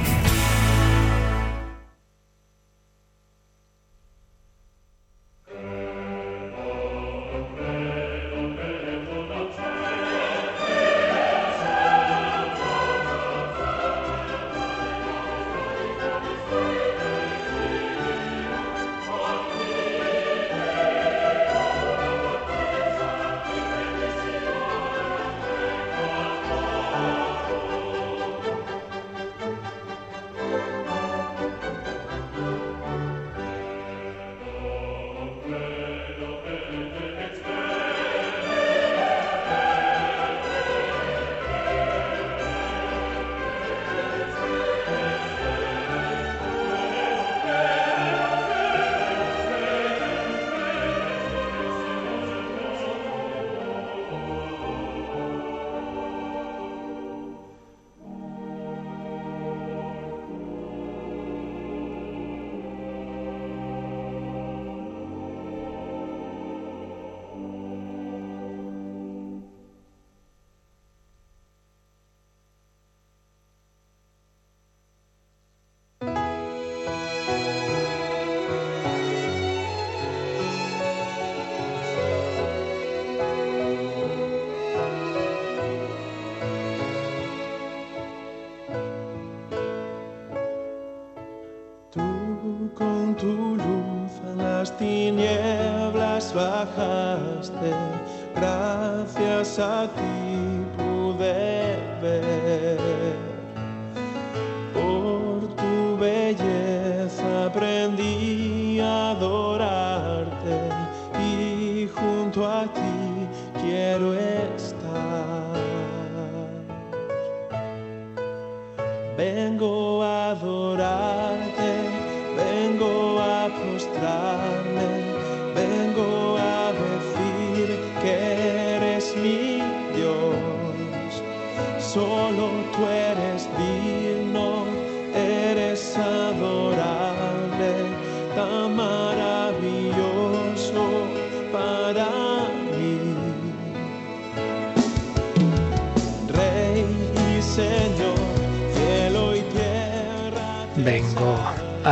gracias 98.35 99.59
a 99.59 99.87
ti 99.87 100.10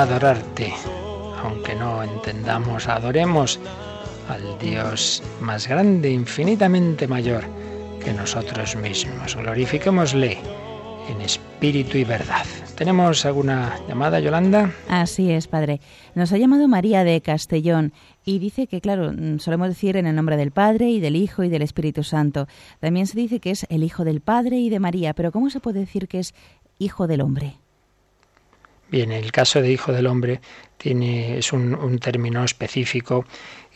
adorarte, 0.01 0.73
aunque 1.43 1.75
no 1.75 2.03
entendamos, 2.03 2.87
adoremos 2.87 3.59
al 4.29 4.57
Dios 4.59 5.23
más 5.41 5.67
grande, 5.67 6.11
infinitamente 6.11 7.07
mayor 7.07 7.43
que 8.03 8.13
nosotros 8.13 8.75
mismos. 8.75 9.35
Glorifiquémosle 9.35 10.37
en 11.09 11.21
espíritu 11.21 11.97
y 11.97 12.03
verdad. 12.03 12.45
¿Tenemos 12.75 13.25
alguna 13.25 13.77
llamada, 13.89 14.19
Yolanda? 14.19 14.71
Así 14.87 15.31
es, 15.31 15.47
padre. 15.47 15.81
Nos 16.15 16.31
ha 16.31 16.37
llamado 16.37 16.67
María 16.67 17.03
de 17.03 17.19
Castellón 17.19 17.91
y 18.23 18.39
dice 18.39 18.67
que, 18.67 18.79
claro, 18.79 19.11
solemos 19.39 19.67
decir 19.67 19.97
en 19.97 20.07
el 20.07 20.15
nombre 20.15 20.37
del 20.37 20.51
Padre 20.51 20.89
y 20.89 21.01
del 21.01 21.17
Hijo 21.17 21.43
y 21.43 21.49
del 21.49 21.61
Espíritu 21.61 22.03
Santo. 22.03 22.47
También 22.79 23.07
se 23.07 23.19
dice 23.19 23.39
que 23.39 23.51
es 23.51 23.65
el 23.69 23.83
Hijo 23.83 24.05
del 24.05 24.21
Padre 24.21 24.57
y 24.59 24.69
de 24.69 24.79
María, 24.79 25.13
pero 25.13 25.31
¿cómo 25.31 25.49
se 25.49 25.59
puede 25.59 25.81
decir 25.81 26.07
que 26.07 26.19
es 26.19 26.33
Hijo 26.77 27.07
del 27.07 27.21
Hombre? 27.21 27.57
Bien, 28.91 29.11
el 29.11 29.31
caso 29.31 29.61
de 29.61 29.71
Hijo 29.71 29.93
del 29.93 30.07
Hombre 30.07 30.41
tiene, 30.77 31.37
es 31.37 31.53
un, 31.53 31.99
término 31.99 32.43
específico 32.43 33.23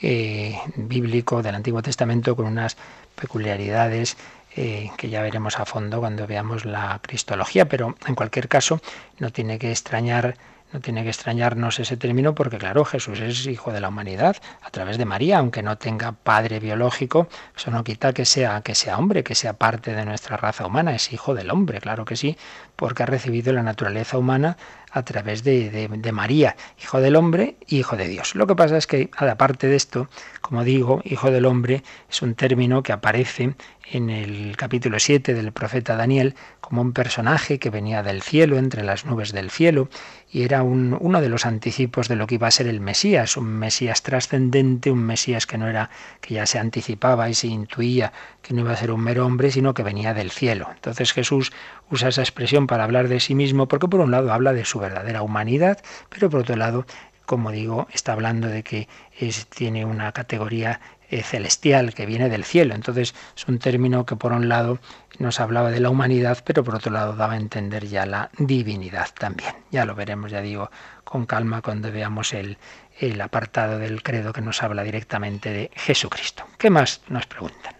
eh, 0.01 0.57
bíblico 0.75 1.43
del 1.43 1.53
Antiguo 1.53 1.83
Testamento 1.83 2.35
con 2.35 2.47
unas 2.47 2.77
peculiaridades 3.15 4.17
eh, 4.55 4.89
que 4.97 5.09
ya 5.09 5.21
veremos 5.21 5.59
a 5.59 5.65
fondo 5.65 5.99
cuando 5.99 6.25
veamos 6.25 6.65
la 6.65 6.99
cristología, 7.03 7.69
pero 7.69 7.95
en 8.07 8.15
cualquier 8.15 8.47
caso 8.47 8.81
no 9.19 9.31
tiene 9.31 9.59
que 9.59 9.69
extrañar 9.69 10.35
no 10.73 10.79
tiene 10.79 11.03
que 11.03 11.09
extrañarnos 11.09 11.79
ese 11.79 11.97
término 11.97 12.33
porque 12.33 12.57
claro, 12.57 12.83
Jesús 12.83 13.19
es 13.19 13.45
hijo 13.45 13.71
de 13.71 13.79
la 13.79 13.89
humanidad 13.89 14.37
a 14.61 14.71
través 14.71 14.97
de 14.97 15.05
María, 15.05 15.37
aunque 15.37 15.61
no 15.61 15.77
tenga 15.77 16.11
padre 16.11 16.59
biológico, 16.59 17.27
eso 17.55 17.69
no 17.69 17.83
quita 17.83 18.11
que 18.11 18.25
sea 18.25 18.61
que 18.61 18.73
sea 18.73 18.97
hombre, 18.97 19.23
que 19.23 19.35
sea 19.35 19.53
parte 19.53 19.93
de 19.93 20.03
nuestra 20.03 20.35
raza 20.35 20.65
humana, 20.65 20.95
es 20.95 21.13
hijo 21.13 21.35
del 21.35 21.51
hombre, 21.51 21.79
claro 21.79 22.05
que 22.05 22.15
sí, 22.15 22.37
porque 22.75 23.03
ha 23.03 23.05
recibido 23.05 23.53
la 23.53 23.61
naturaleza 23.61 24.17
humana 24.17 24.57
a 24.91 25.03
través 25.03 25.43
de, 25.43 25.69
de, 25.69 25.87
de, 25.87 26.11
María, 26.11 26.55
hijo 26.81 27.01
del 27.01 27.15
hombre 27.15 27.55
y 27.67 27.79
hijo 27.79 27.97
de 27.97 28.07
Dios. 28.07 28.35
Lo 28.35 28.45
que 28.45 28.55
pasa 28.55 28.77
es 28.77 28.85
que, 28.85 29.09
aparte 29.17 29.67
de 29.67 29.75
esto, 29.75 30.07
como 30.41 30.63
digo, 30.63 31.01
hijo 31.03 31.31
del 31.31 31.45
hombre 31.45 31.83
es 32.09 32.21
un 32.21 32.35
término 32.35 32.83
que 32.83 32.93
aparece 32.93 33.55
en 33.91 34.09
el 34.09 34.55
capítulo 34.55 34.99
7 34.99 35.33
del 35.33 35.51
profeta 35.51 35.95
Daniel 35.95 36.35
como 36.61 36.81
un 36.81 36.93
personaje 36.93 37.57
que 37.57 37.69
venía 37.69 38.03
del 38.03 38.21
cielo, 38.21 38.57
entre 38.57 38.83
las 38.83 39.05
nubes 39.05 39.31
del 39.31 39.49
cielo, 39.49 39.89
y 40.33 40.41
era 40.41 40.63
un, 40.63 40.97
uno 40.99 41.21
de 41.21 41.29
los 41.29 41.45
anticipos 41.45 42.07
de 42.07 42.15
lo 42.15 42.25
que 42.25 42.35
iba 42.35 42.47
a 42.47 42.51
ser 42.51 42.65
el 42.65 42.81
Mesías, 42.81 43.37
un 43.37 43.45
Mesías 43.45 44.01
trascendente, 44.01 44.89
un 44.89 45.03
Mesías 45.03 45.45
que 45.45 45.59
no 45.59 45.67
era, 45.67 45.91
que 46.21 46.33
ya 46.33 46.47
se 46.47 46.57
anticipaba 46.57 47.29
y 47.29 47.35
se 47.35 47.47
intuía 47.47 48.11
que 48.41 48.55
no 48.55 48.61
iba 48.61 48.71
a 48.71 48.75
ser 48.75 48.89
un 48.89 49.01
mero 49.01 49.27
hombre, 49.27 49.51
sino 49.51 49.75
que 49.75 49.83
venía 49.83 50.15
del 50.15 50.31
cielo. 50.31 50.69
Entonces 50.73 51.13
Jesús 51.13 51.53
usa 51.91 52.09
esa 52.09 52.23
expresión 52.23 52.65
para 52.65 52.83
hablar 52.83 53.09
de 53.09 53.19
sí 53.19 53.35
mismo, 53.35 53.67
porque 53.67 53.87
por 53.87 53.99
un 53.99 54.09
lado 54.09 54.33
habla 54.33 54.53
de 54.53 54.65
su 54.65 54.79
verdadera 54.79 55.21
humanidad, 55.21 55.83
pero 56.09 56.31
por 56.31 56.39
otro 56.39 56.55
lado, 56.55 56.87
como 57.27 57.51
digo, 57.51 57.87
está 57.93 58.13
hablando 58.13 58.47
de 58.47 58.63
que 58.63 58.87
es, 59.19 59.45
tiene 59.47 59.85
una 59.85 60.11
categoría 60.13 60.81
eh, 61.13 61.21
celestial 61.21 61.93
que 61.93 62.07
viene 62.07 62.27
del 62.27 62.43
cielo. 62.43 62.73
Entonces 62.73 63.13
es 63.37 63.47
un 63.47 63.59
término 63.59 64.03
que 64.03 64.15
por 64.15 64.31
un 64.31 64.49
lado 64.49 64.79
nos 65.19 65.39
hablaba 65.39 65.69
de 65.69 65.79
la 65.79 65.91
humanidad, 65.91 66.39
pero 66.43 66.63
por 66.63 66.73
otro 66.73 66.91
lado 66.91 67.15
daba 67.15 67.33
a 67.33 67.37
entender 67.37 67.85
ya 67.85 68.07
la 68.07 68.31
divinidad 68.39 69.09
también. 69.13 69.53
Ya 69.69 69.85
lo 69.85 69.93
veremos, 69.93 70.31
ya 70.31 70.41
digo, 70.41 70.71
con 71.03 71.27
calma 71.27 71.61
cuando 71.61 71.91
veamos 71.91 72.33
el, 72.33 72.57
el 72.99 73.21
apartado 73.21 73.77
del 73.77 74.01
credo 74.01 74.33
que 74.33 74.41
nos 74.41 74.63
habla 74.63 74.81
directamente 74.81 75.51
de 75.51 75.69
Jesucristo. 75.75 76.45
¿Qué 76.57 76.71
más 76.71 77.01
nos 77.09 77.27
preguntan? 77.27 77.75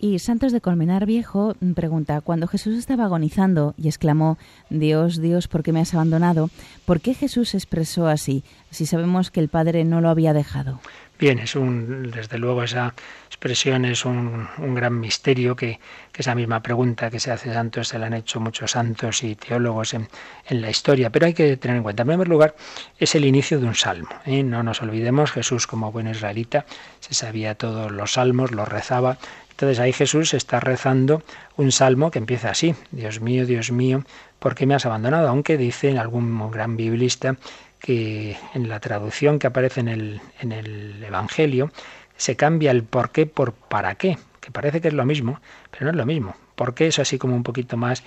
Y 0.00 0.20
Santos 0.20 0.52
de 0.52 0.60
Colmenar 0.60 1.04
Viejo 1.06 1.56
pregunta, 1.74 2.20
cuando 2.20 2.46
Jesús 2.46 2.76
estaba 2.76 3.06
agonizando 3.06 3.74
y 3.76 3.88
exclamó, 3.88 4.38
Dios, 4.70 5.20
Dios, 5.20 5.48
¿por 5.48 5.64
qué 5.64 5.72
me 5.72 5.80
has 5.80 5.92
abandonado? 5.92 6.50
¿Por 6.84 7.00
qué 7.00 7.14
Jesús 7.14 7.56
expresó 7.56 8.06
así, 8.06 8.44
si 8.70 8.86
sabemos 8.86 9.32
que 9.32 9.40
el 9.40 9.48
Padre 9.48 9.84
no 9.84 10.00
lo 10.00 10.10
había 10.10 10.32
dejado? 10.32 10.78
Bien, 11.18 11.40
es 11.40 11.56
un, 11.56 12.12
desde 12.12 12.38
luego 12.38 12.62
esa 12.62 12.94
expresión 13.26 13.84
es 13.84 14.04
un, 14.04 14.46
un 14.56 14.74
gran 14.76 15.00
misterio 15.00 15.56
que, 15.56 15.80
que, 16.12 16.22
esa 16.22 16.36
misma 16.36 16.62
pregunta 16.62 17.10
que 17.10 17.18
se 17.18 17.32
hace 17.32 17.52
santos 17.52 17.88
se 17.88 17.98
la 17.98 18.06
han 18.06 18.14
hecho 18.14 18.38
muchos 18.38 18.70
santos 18.70 19.24
y 19.24 19.34
teólogos 19.34 19.94
en, 19.94 20.08
en, 20.48 20.60
la 20.62 20.70
historia, 20.70 21.10
pero 21.10 21.26
hay 21.26 21.34
que 21.34 21.56
tener 21.56 21.78
en 21.78 21.82
cuenta, 21.82 22.02
en 22.02 22.08
primer 22.08 22.28
lugar, 22.28 22.54
es 23.00 23.16
el 23.16 23.24
inicio 23.24 23.58
de 23.58 23.66
un 23.66 23.74
salmo. 23.74 24.10
¿eh? 24.26 24.44
No 24.44 24.62
nos 24.62 24.80
olvidemos, 24.80 25.32
Jesús 25.32 25.66
como 25.66 25.90
buen 25.90 26.06
israelita 26.06 26.66
se 27.00 27.14
sabía 27.14 27.56
todos 27.56 27.90
los 27.90 28.12
salmos, 28.12 28.52
los 28.52 28.68
rezaba, 28.68 29.18
entonces 29.50 29.80
ahí 29.80 29.92
Jesús 29.92 30.34
está 30.34 30.60
rezando 30.60 31.24
un 31.56 31.72
salmo 31.72 32.12
que 32.12 32.20
empieza 32.20 32.50
así, 32.50 32.76
Dios 32.92 33.20
mío, 33.20 33.44
Dios 33.44 33.72
mío, 33.72 34.04
¿por 34.38 34.54
qué 34.54 34.66
me 34.66 34.76
has 34.76 34.86
abandonado? 34.86 35.26
Aunque 35.26 35.56
dice 35.56 35.90
en 35.90 35.98
algún 35.98 36.48
gran 36.52 36.76
biblista 36.76 37.36
que 37.80 38.36
en 38.54 38.68
la 38.68 38.80
traducción 38.80 39.38
que 39.38 39.46
aparece 39.46 39.80
en 39.80 39.88
el, 39.88 40.20
en 40.40 40.52
el 40.52 41.02
Evangelio 41.02 41.70
se 42.16 42.36
cambia 42.36 42.70
el 42.70 42.82
por 42.82 43.10
qué 43.10 43.26
por 43.26 43.52
para 43.52 43.94
qué, 43.94 44.18
que 44.40 44.50
parece 44.50 44.80
que 44.80 44.88
es 44.88 44.94
lo 44.94 45.04
mismo, 45.04 45.40
pero 45.70 45.84
no 45.84 45.90
es 45.90 45.96
lo 45.96 46.06
mismo. 46.06 46.34
¿Por 46.54 46.74
qué 46.74 46.88
es 46.88 46.98
así 46.98 47.18
como 47.18 47.36
un 47.36 47.44
poquito 47.44 47.76
más 47.76 48.02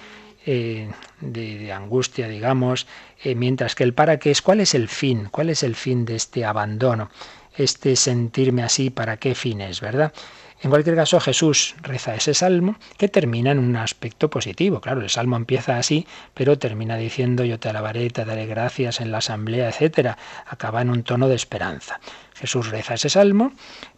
eh, 0.46 0.90
de, 1.20 1.72
angustia, 1.72 2.28
digamos, 2.28 2.88
eh, 3.24 3.36
mientras 3.36 3.76
que 3.76 3.84
el 3.84 3.94
para 3.94 4.18
qué 4.18 4.32
es 4.32 4.42
cuál 4.42 4.60
es 4.60 4.74
el 4.74 4.88
fin, 4.88 5.28
cuál 5.30 5.52
es 5.52 5.62
el 5.62 5.76
fin 5.76 6.04
de 6.04 6.16
este 6.16 6.46
abandono, 6.46 7.12
este 7.56 7.96
sentirme 7.96 8.64
así, 8.64 8.90
para 8.90 9.18
qué 9.18 9.36
fines, 9.36 9.82
¿verdad? 9.82 10.12
En 10.64 10.70
cualquier 10.70 10.96
caso, 10.96 11.20
Jesús 11.20 11.76
reza 11.82 12.14
ese 12.14 12.36
salmo 12.36 12.76
que 12.98 13.08
termina 13.08 13.52
en 13.52 13.58
un 13.58 13.76
aspecto 13.76 14.30
positivo. 14.30 14.80
Claro, 14.80 15.02
el 15.02 15.10
salmo 15.10 15.36
empieza 15.36 15.78
así, 15.78 16.06
pero 16.36 16.60
termina 16.60 16.98
diciendo 16.98 17.44
yo 17.44 17.60
te 17.60 17.70
alabaré, 17.70 18.10
te 18.12 18.26
daré 18.26 18.46
gracias 18.46 19.02
en 19.02 19.12
la 19.12 19.20
asamblea, 19.20 19.70
etcétera. 19.70 20.20
Acaba 20.46 20.84
en 20.84 20.92
un 20.92 21.02
tono 21.02 21.28
de 21.28 21.36
esperanza. 21.36 22.00
Jesús 22.36 22.70
reza 22.70 22.94
ese 22.94 23.10
salmo, 23.10 23.52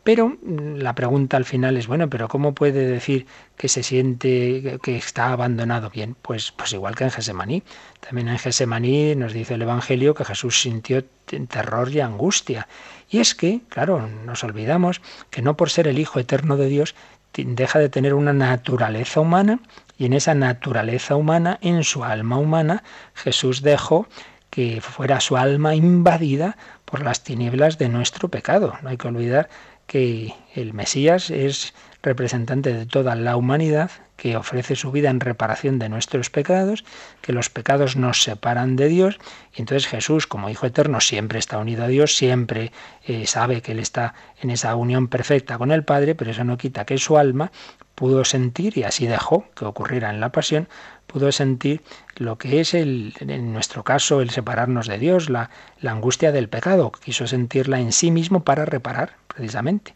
pero 0.04 0.38
la 0.44 0.96
pregunta 0.96 1.38
al 1.38 1.46
final 1.46 1.78
es, 1.78 1.88
bueno, 1.88 2.10
pero 2.10 2.28
¿cómo 2.28 2.54
puede 2.54 2.88
decir 2.88 3.26
que 3.58 3.68
se 3.70 3.84
siente 3.84 4.80
que 4.82 4.98
está 4.98 5.32
abandonado? 5.32 5.90
Bien, 5.90 6.16
pues, 6.22 6.52
pues 6.52 6.74
igual 6.74 6.96
que 6.96 7.06
en 7.06 7.12
Gesemaní. 7.12 7.64
También 8.00 8.28
en 8.28 8.40
Gesemaní 8.40 9.16
nos 9.16 9.34
dice 9.34 9.54
el 9.54 9.62
Evangelio 9.62 10.14
que 10.14 10.26
Jesús 10.26 10.62
sintió 10.62 11.06
terror 11.48 11.90
y 11.92 12.02
angustia. 12.02 12.68
Y 13.14 13.20
es 13.20 13.36
que, 13.36 13.62
claro, 13.70 14.10
nos 14.26 14.44
olvidamos 14.44 15.00
que 15.30 15.44
no 15.44 15.56
por 15.56 15.70
ser 15.70 15.88
el 15.88 16.00
Hijo 16.00 16.20
eterno 16.20 16.58
de 16.58 16.66
Dios 16.66 16.96
deja 17.36 17.78
de 17.78 17.88
tener 17.88 18.16
una 18.16 18.34
naturaleza 18.34 19.20
humana 19.20 19.60
y 20.00 20.06
en 20.06 20.14
esa 20.14 20.34
naturaleza 20.34 21.16
humana, 21.16 21.60
en 21.62 21.84
su 21.84 22.04
alma 22.04 22.38
humana, 22.38 22.84
Jesús 23.14 23.62
dejó 23.62 24.08
que 24.50 24.82
fuera 24.82 25.20
su 25.20 25.38
alma 25.38 25.76
invadida 25.76 26.58
por 26.86 27.04
las 27.04 27.24
tinieblas 27.24 27.78
de 27.78 27.88
nuestro 27.88 28.30
pecado. 28.30 28.74
No 28.82 28.90
hay 28.90 28.98
que 28.98 29.08
olvidar 29.08 29.48
que 29.86 30.34
el 30.56 30.74
Mesías 30.74 31.30
es 31.30 31.76
representante 32.04 32.74
de 32.74 32.86
toda 32.86 33.16
la 33.16 33.38
humanidad, 33.38 33.90
que 34.18 34.36
ofrece 34.36 34.76
su 34.76 34.92
vida 34.92 35.10
en 35.10 35.22
reparación 35.22 35.80
de 35.80 35.90
nuestros 35.90 36.30
pecados, 36.30 36.84
que 37.22 37.34
los 37.34 37.50
pecados 37.50 37.96
nos 37.96 38.22
separan 38.22 38.76
de 38.76 38.90
Dios, 38.90 39.20
y 39.56 39.62
entonces 39.62 39.88
Jesús, 39.88 40.28
como 40.28 40.50
Hijo 40.50 40.68
Eterno, 40.68 41.00
siempre 41.02 41.40
está 41.40 41.58
unido 41.58 41.86
a 41.86 41.88
Dios, 41.88 42.16
siempre 42.16 42.72
eh, 43.06 43.26
sabe 43.26 43.62
que 43.62 43.72
Él 43.72 43.80
está 43.80 44.14
en 44.42 44.52
esa 44.52 44.76
unión 44.76 45.08
perfecta 45.08 45.58
con 45.58 45.72
el 45.72 45.84
Padre, 45.84 46.14
pero 46.14 46.30
eso 46.32 46.44
no 46.44 46.58
quita 46.58 46.86
que 46.86 46.98
su 46.98 47.18
alma 47.18 47.52
pudo 47.96 48.26
sentir, 48.26 48.78
y 48.78 48.84
así 48.84 49.08
dejó 49.08 49.46
que 49.56 49.66
ocurriera 49.66 50.10
en 50.10 50.20
la 50.20 50.32
pasión, 50.32 50.68
pudo 51.08 51.32
sentir 51.32 51.82
lo 52.16 52.38
que 52.38 52.60
es 52.60 52.74
el, 52.74 53.14
en 53.20 53.54
nuestro 53.54 53.84
caso 53.84 54.22
el 54.22 54.30
separarnos 54.30 54.88
de 54.88 54.98
Dios, 54.98 55.30
la, 55.30 55.52
la 55.80 55.92
angustia 55.92 56.32
del 56.32 56.50
pecado. 56.50 56.92
Quiso 56.92 57.28
sentirla 57.28 57.80
en 57.80 57.92
sí 57.92 58.12
mismo 58.12 58.44
para 58.44 58.66
reparar, 58.66 59.14
precisamente, 59.28 59.94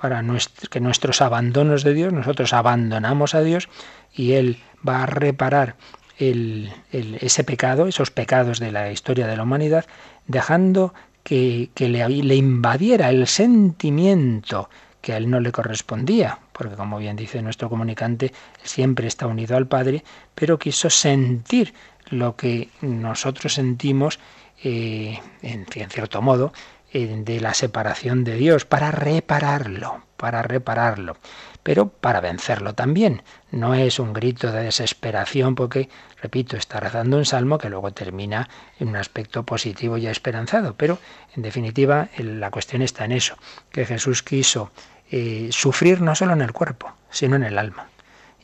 para 0.00 0.22
que 0.70 0.80
nuestros 0.80 1.22
abandonos 1.22 1.82
de 1.84 1.94
Dios, 1.94 2.12
nosotros 2.12 2.52
abandonamos 2.52 3.34
a 3.34 3.42
Dios 3.42 3.68
y 4.14 4.32
Él 4.32 4.58
va 4.86 5.02
a 5.02 5.06
reparar 5.06 5.76
el, 6.18 6.72
ese 6.92 7.44
pecado, 7.44 7.86
esos 7.86 8.10
pecados 8.10 8.58
de 8.58 8.72
la 8.72 8.90
historia 8.90 9.26
de 9.26 9.36
la 9.36 9.42
humanidad, 9.42 9.86
dejando 10.26 10.94
que, 11.22 11.70
que 11.74 11.88
le, 11.88 12.08
le 12.08 12.36
invadiera 12.36 13.10
el 13.10 13.26
sentimiento 13.26 14.68
que 15.00 15.12
a 15.12 15.16
él 15.16 15.30
no 15.30 15.40
le 15.40 15.52
correspondía, 15.52 16.38
porque 16.52 16.74
como 16.74 16.98
bien 16.98 17.16
dice 17.16 17.40
nuestro 17.40 17.68
comunicante, 17.68 18.32
siempre 18.62 19.06
está 19.06 19.26
unido 19.26 19.56
al 19.56 19.68
Padre, 19.68 20.04
pero 20.34 20.58
quiso 20.58 20.90
sentir 20.90 21.72
lo 22.10 22.36
que 22.36 22.68
nosotros 22.80 23.54
sentimos, 23.54 24.18
eh, 24.64 25.20
en, 25.42 25.66
cierto 25.66 26.20
modo, 26.20 26.52
de 26.92 27.40
la 27.40 27.54
separación 27.54 28.24
de 28.24 28.36
Dios, 28.36 28.64
para 28.64 28.90
repararlo, 28.90 30.02
para 30.16 30.42
repararlo, 30.42 31.16
pero 31.62 31.88
para 31.88 32.20
vencerlo 32.20 32.74
también. 32.74 33.22
No 33.50 33.74
es 33.74 33.98
un 33.98 34.12
grito 34.12 34.50
de 34.52 34.64
desesperación, 34.64 35.54
porque, 35.54 35.90
repito, 36.22 36.56
está 36.56 36.80
rezando 36.80 37.18
un 37.18 37.26
salmo 37.26 37.58
que 37.58 37.68
luego 37.68 37.92
termina 37.92 38.48
en 38.78 38.88
un 38.88 38.96
aspecto 38.96 39.44
positivo 39.44 39.98
y 39.98 40.06
esperanzado, 40.06 40.74
pero 40.76 40.98
en 41.36 41.42
definitiva 41.42 42.08
la 42.16 42.50
cuestión 42.50 42.82
está 42.82 43.04
en 43.04 43.12
eso, 43.12 43.36
que 43.70 43.84
Jesús 43.84 44.22
quiso 44.22 44.70
eh, 45.10 45.48
sufrir 45.52 46.00
no 46.00 46.14
solo 46.14 46.32
en 46.32 46.42
el 46.42 46.52
cuerpo, 46.52 46.92
sino 47.10 47.36
en 47.36 47.44
el 47.44 47.58
alma. 47.58 47.88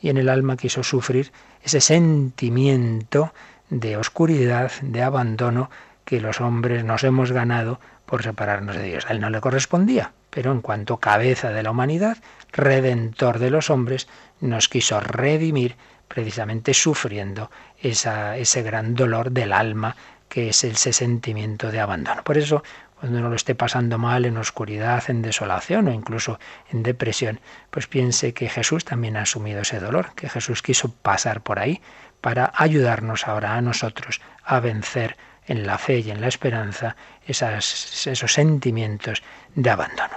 Y 0.01 0.09
en 0.09 0.17
el 0.17 0.29
alma 0.29 0.55
quiso 0.55 0.83
sufrir 0.83 1.31
ese 1.63 1.81
sentimiento 1.81 3.33
de 3.69 3.97
oscuridad, 3.97 4.71
de 4.81 5.01
abandono 5.01 5.71
que 6.05 6.21
los 6.21 6.39
hombres 6.39 6.83
nos 6.83 7.03
hemos 7.03 7.31
ganado 7.31 7.79
por 8.05 8.23
separarnos 8.23 8.75
de 8.75 8.83
Dios. 8.83 9.05
A 9.07 9.13
él 9.13 9.19
no 9.19 9.29
le 9.29 9.41
correspondía, 9.41 10.13
pero 10.29 10.51
en 10.51 10.61
cuanto 10.61 10.97
cabeza 10.97 11.49
de 11.51 11.63
la 11.63 11.71
humanidad, 11.71 12.17
redentor 12.51 13.39
de 13.39 13.49
los 13.49 13.69
hombres, 13.69 14.07
nos 14.39 14.69
quiso 14.69 14.99
redimir 14.99 15.75
precisamente 16.07 16.73
sufriendo 16.73 17.49
ese 17.81 18.61
gran 18.63 18.95
dolor 18.95 19.31
del 19.31 19.53
alma 19.53 19.95
que 20.29 20.49
es 20.49 20.63
ese 20.63 20.93
sentimiento 20.93 21.71
de 21.71 21.79
abandono. 21.79 22.23
Por 22.23 22.37
eso 22.37 22.63
cuando 22.99 23.19
uno 23.19 23.29
lo 23.29 23.35
esté 23.35 23.55
pasando 23.55 23.97
mal 23.97 24.25
en 24.25 24.37
oscuridad, 24.37 25.03
en 25.09 25.21
desolación 25.21 25.87
o 25.87 25.91
incluso 25.91 26.39
en 26.71 26.81
depresión, 26.81 27.39
pues 27.69 27.87
piense 27.87 28.33
que 28.33 28.49
Jesús 28.49 28.85
también 28.85 29.17
ha 29.17 29.23
asumido 29.23 29.61
ese 29.61 29.79
dolor, 29.79 30.15
que 30.15 30.29
Jesús 30.29 30.61
quiso 30.61 30.89
pasar 30.89 31.41
por 31.41 31.59
ahí 31.59 31.81
para 32.21 32.51
ayudarnos 32.55 33.27
ahora 33.27 33.55
a 33.55 33.61
nosotros 33.61 34.21
a 34.43 34.59
vencer 34.59 35.17
en 35.47 35.65
la 35.65 35.77
fe 35.77 35.99
y 35.99 36.11
en 36.11 36.21
la 36.21 36.27
esperanza 36.27 36.95
esas, 37.27 38.07
esos 38.07 38.33
sentimientos 38.33 39.23
de 39.55 39.69
abandono. 39.69 40.15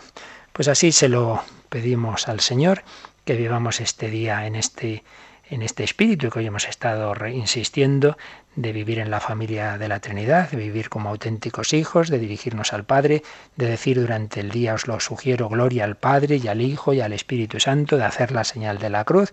Pues 0.52 0.68
así 0.68 0.92
se 0.92 1.08
lo 1.08 1.42
pedimos 1.68 2.28
al 2.28 2.40
Señor, 2.40 2.82
que 3.24 3.34
vivamos 3.34 3.80
este 3.80 4.08
día 4.08 4.46
en 4.46 4.56
este 4.56 5.04
en 5.50 5.62
este 5.62 5.84
espíritu 5.84 6.30
que 6.30 6.40
hoy 6.40 6.46
hemos 6.46 6.68
estado 6.68 7.14
insistiendo 7.26 8.16
de 8.54 8.72
vivir 8.72 8.98
en 8.98 9.10
la 9.10 9.20
familia 9.20 9.78
de 9.78 9.88
la 9.88 10.00
Trinidad, 10.00 10.50
de 10.50 10.56
vivir 10.56 10.88
como 10.88 11.08
auténticos 11.08 11.72
hijos, 11.72 12.08
de 12.08 12.18
dirigirnos 12.18 12.72
al 12.72 12.84
Padre, 12.84 13.22
de 13.56 13.66
decir 13.66 14.00
durante 14.00 14.40
el 14.40 14.50
día 14.50 14.74
os 14.74 14.86
lo 14.86 15.00
sugiero 15.00 15.48
gloria 15.48 15.84
al 15.84 15.96
Padre 15.96 16.36
y 16.36 16.48
al 16.48 16.60
Hijo 16.60 16.92
y 16.92 17.00
al 17.00 17.12
Espíritu 17.12 17.60
Santo, 17.60 17.96
de 17.96 18.04
hacer 18.04 18.32
la 18.32 18.44
señal 18.44 18.78
de 18.78 18.90
la 18.90 19.04
cruz. 19.04 19.32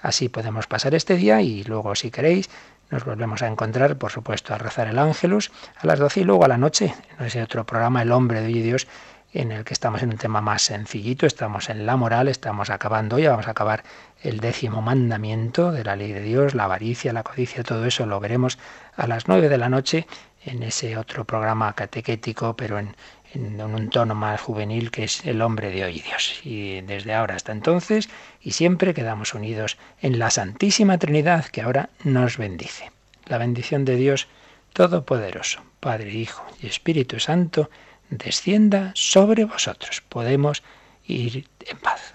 Así 0.00 0.28
podemos 0.28 0.66
pasar 0.66 0.94
este 0.94 1.16
día 1.16 1.42
y 1.42 1.62
luego 1.64 1.94
si 1.94 2.10
queréis 2.10 2.50
nos 2.92 3.04
volvemos 3.06 3.42
a 3.42 3.48
encontrar, 3.48 3.96
por 3.96 4.12
supuesto, 4.12 4.54
a 4.54 4.58
rezar 4.58 4.86
el 4.86 4.98
ángelus 4.98 5.50
a 5.78 5.86
las 5.86 5.98
12 5.98 6.20
y 6.20 6.24
luego 6.24 6.44
a 6.44 6.48
la 6.48 6.58
noche, 6.58 6.94
en 7.18 7.24
ese 7.24 7.42
otro 7.42 7.64
programa, 7.64 8.02
El 8.02 8.12
hombre 8.12 8.42
de 8.42 8.46
hoy 8.48 8.58
y 8.58 8.62
Dios, 8.62 8.86
en 9.32 9.50
el 9.50 9.64
que 9.64 9.72
estamos 9.72 10.02
en 10.02 10.10
un 10.10 10.18
tema 10.18 10.42
más 10.42 10.60
sencillito, 10.60 11.24
estamos 11.24 11.70
en 11.70 11.86
la 11.86 11.96
moral, 11.96 12.28
estamos 12.28 12.68
acabando 12.68 13.18
ya, 13.18 13.30
vamos 13.30 13.48
a 13.48 13.52
acabar 13.52 13.82
el 14.20 14.40
décimo 14.40 14.82
mandamiento 14.82 15.72
de 15.72 15.84
la 15.84 15.96
ley 15.96 16.12
de 16.12 16.20
Dios, 16.20 16.54
la 16.54 16.64
avaricia, 16.64 17.14
la 17.14 17.22
codicia, 17.22 17.64
todo 17.64 17.86
eso 17.86 18.04
lo 18.04 18.20
veremos 18.20 18.58
a 18.94 19.06
las 19.06 19.26
nueve 19.26 19.48
de 19.48 19.56
la 19.56 19.70
noche 19.70 20.06
en 20.44 20.62
ese 20.62 20.98
otro 20.98 21.24
programa 21.24 21.72
catequético, 21.72 22.56
pero 22.56 22.78
en, 22.78 22.94
en, 23.34 23.60
un 23.60 23.90
tono 23.90 24.14
más 24.14 24.40
juvenil 24.40 24.90
que 24.90 25.04
es 25.04 25.24
el 25.24 25.42
hombre 25.42 25.70
de 25.70 25.84
hoy 25.84 26.00
Dios. 26.00 26.40
Y 26.44 26.80
desde 26.82 27.14
ahora 27.14 27.36
hasta 27.36 27.52
entonces, 27.52 28.08
y 28.40 28.52
siempre 28.52 28.94
quedamos 28.94 29.34
unidos 29.34 29.78
en 30.00 30.18
la 30.18 30.30
Santísima 30.30 30.98
Trinidad 30.98 31.46
que 31.46 31.62
ahora 31.62 31.90
nos 32.04 32.36
bendice. 32.36 32.90
La 33.26 33.38
bendición 33.38 33.84
de 33.84 33.96
Dios 33.96 34.28
Todopoderoso, 34.72 35.62
Padre, 35.80 36.12
Hijo 36.12 36.44
y 36.62 36.66
Espíritu 36.66 37.20
Santo, 37.20 37.70
descienda 38.08 38.92
sobre 38.94 39.44
vosotros. 39.44 40.02
Podemos 40.08 40.62
ir 41.06 41.46
en 41.66 41.78
paz. 41.78 42.14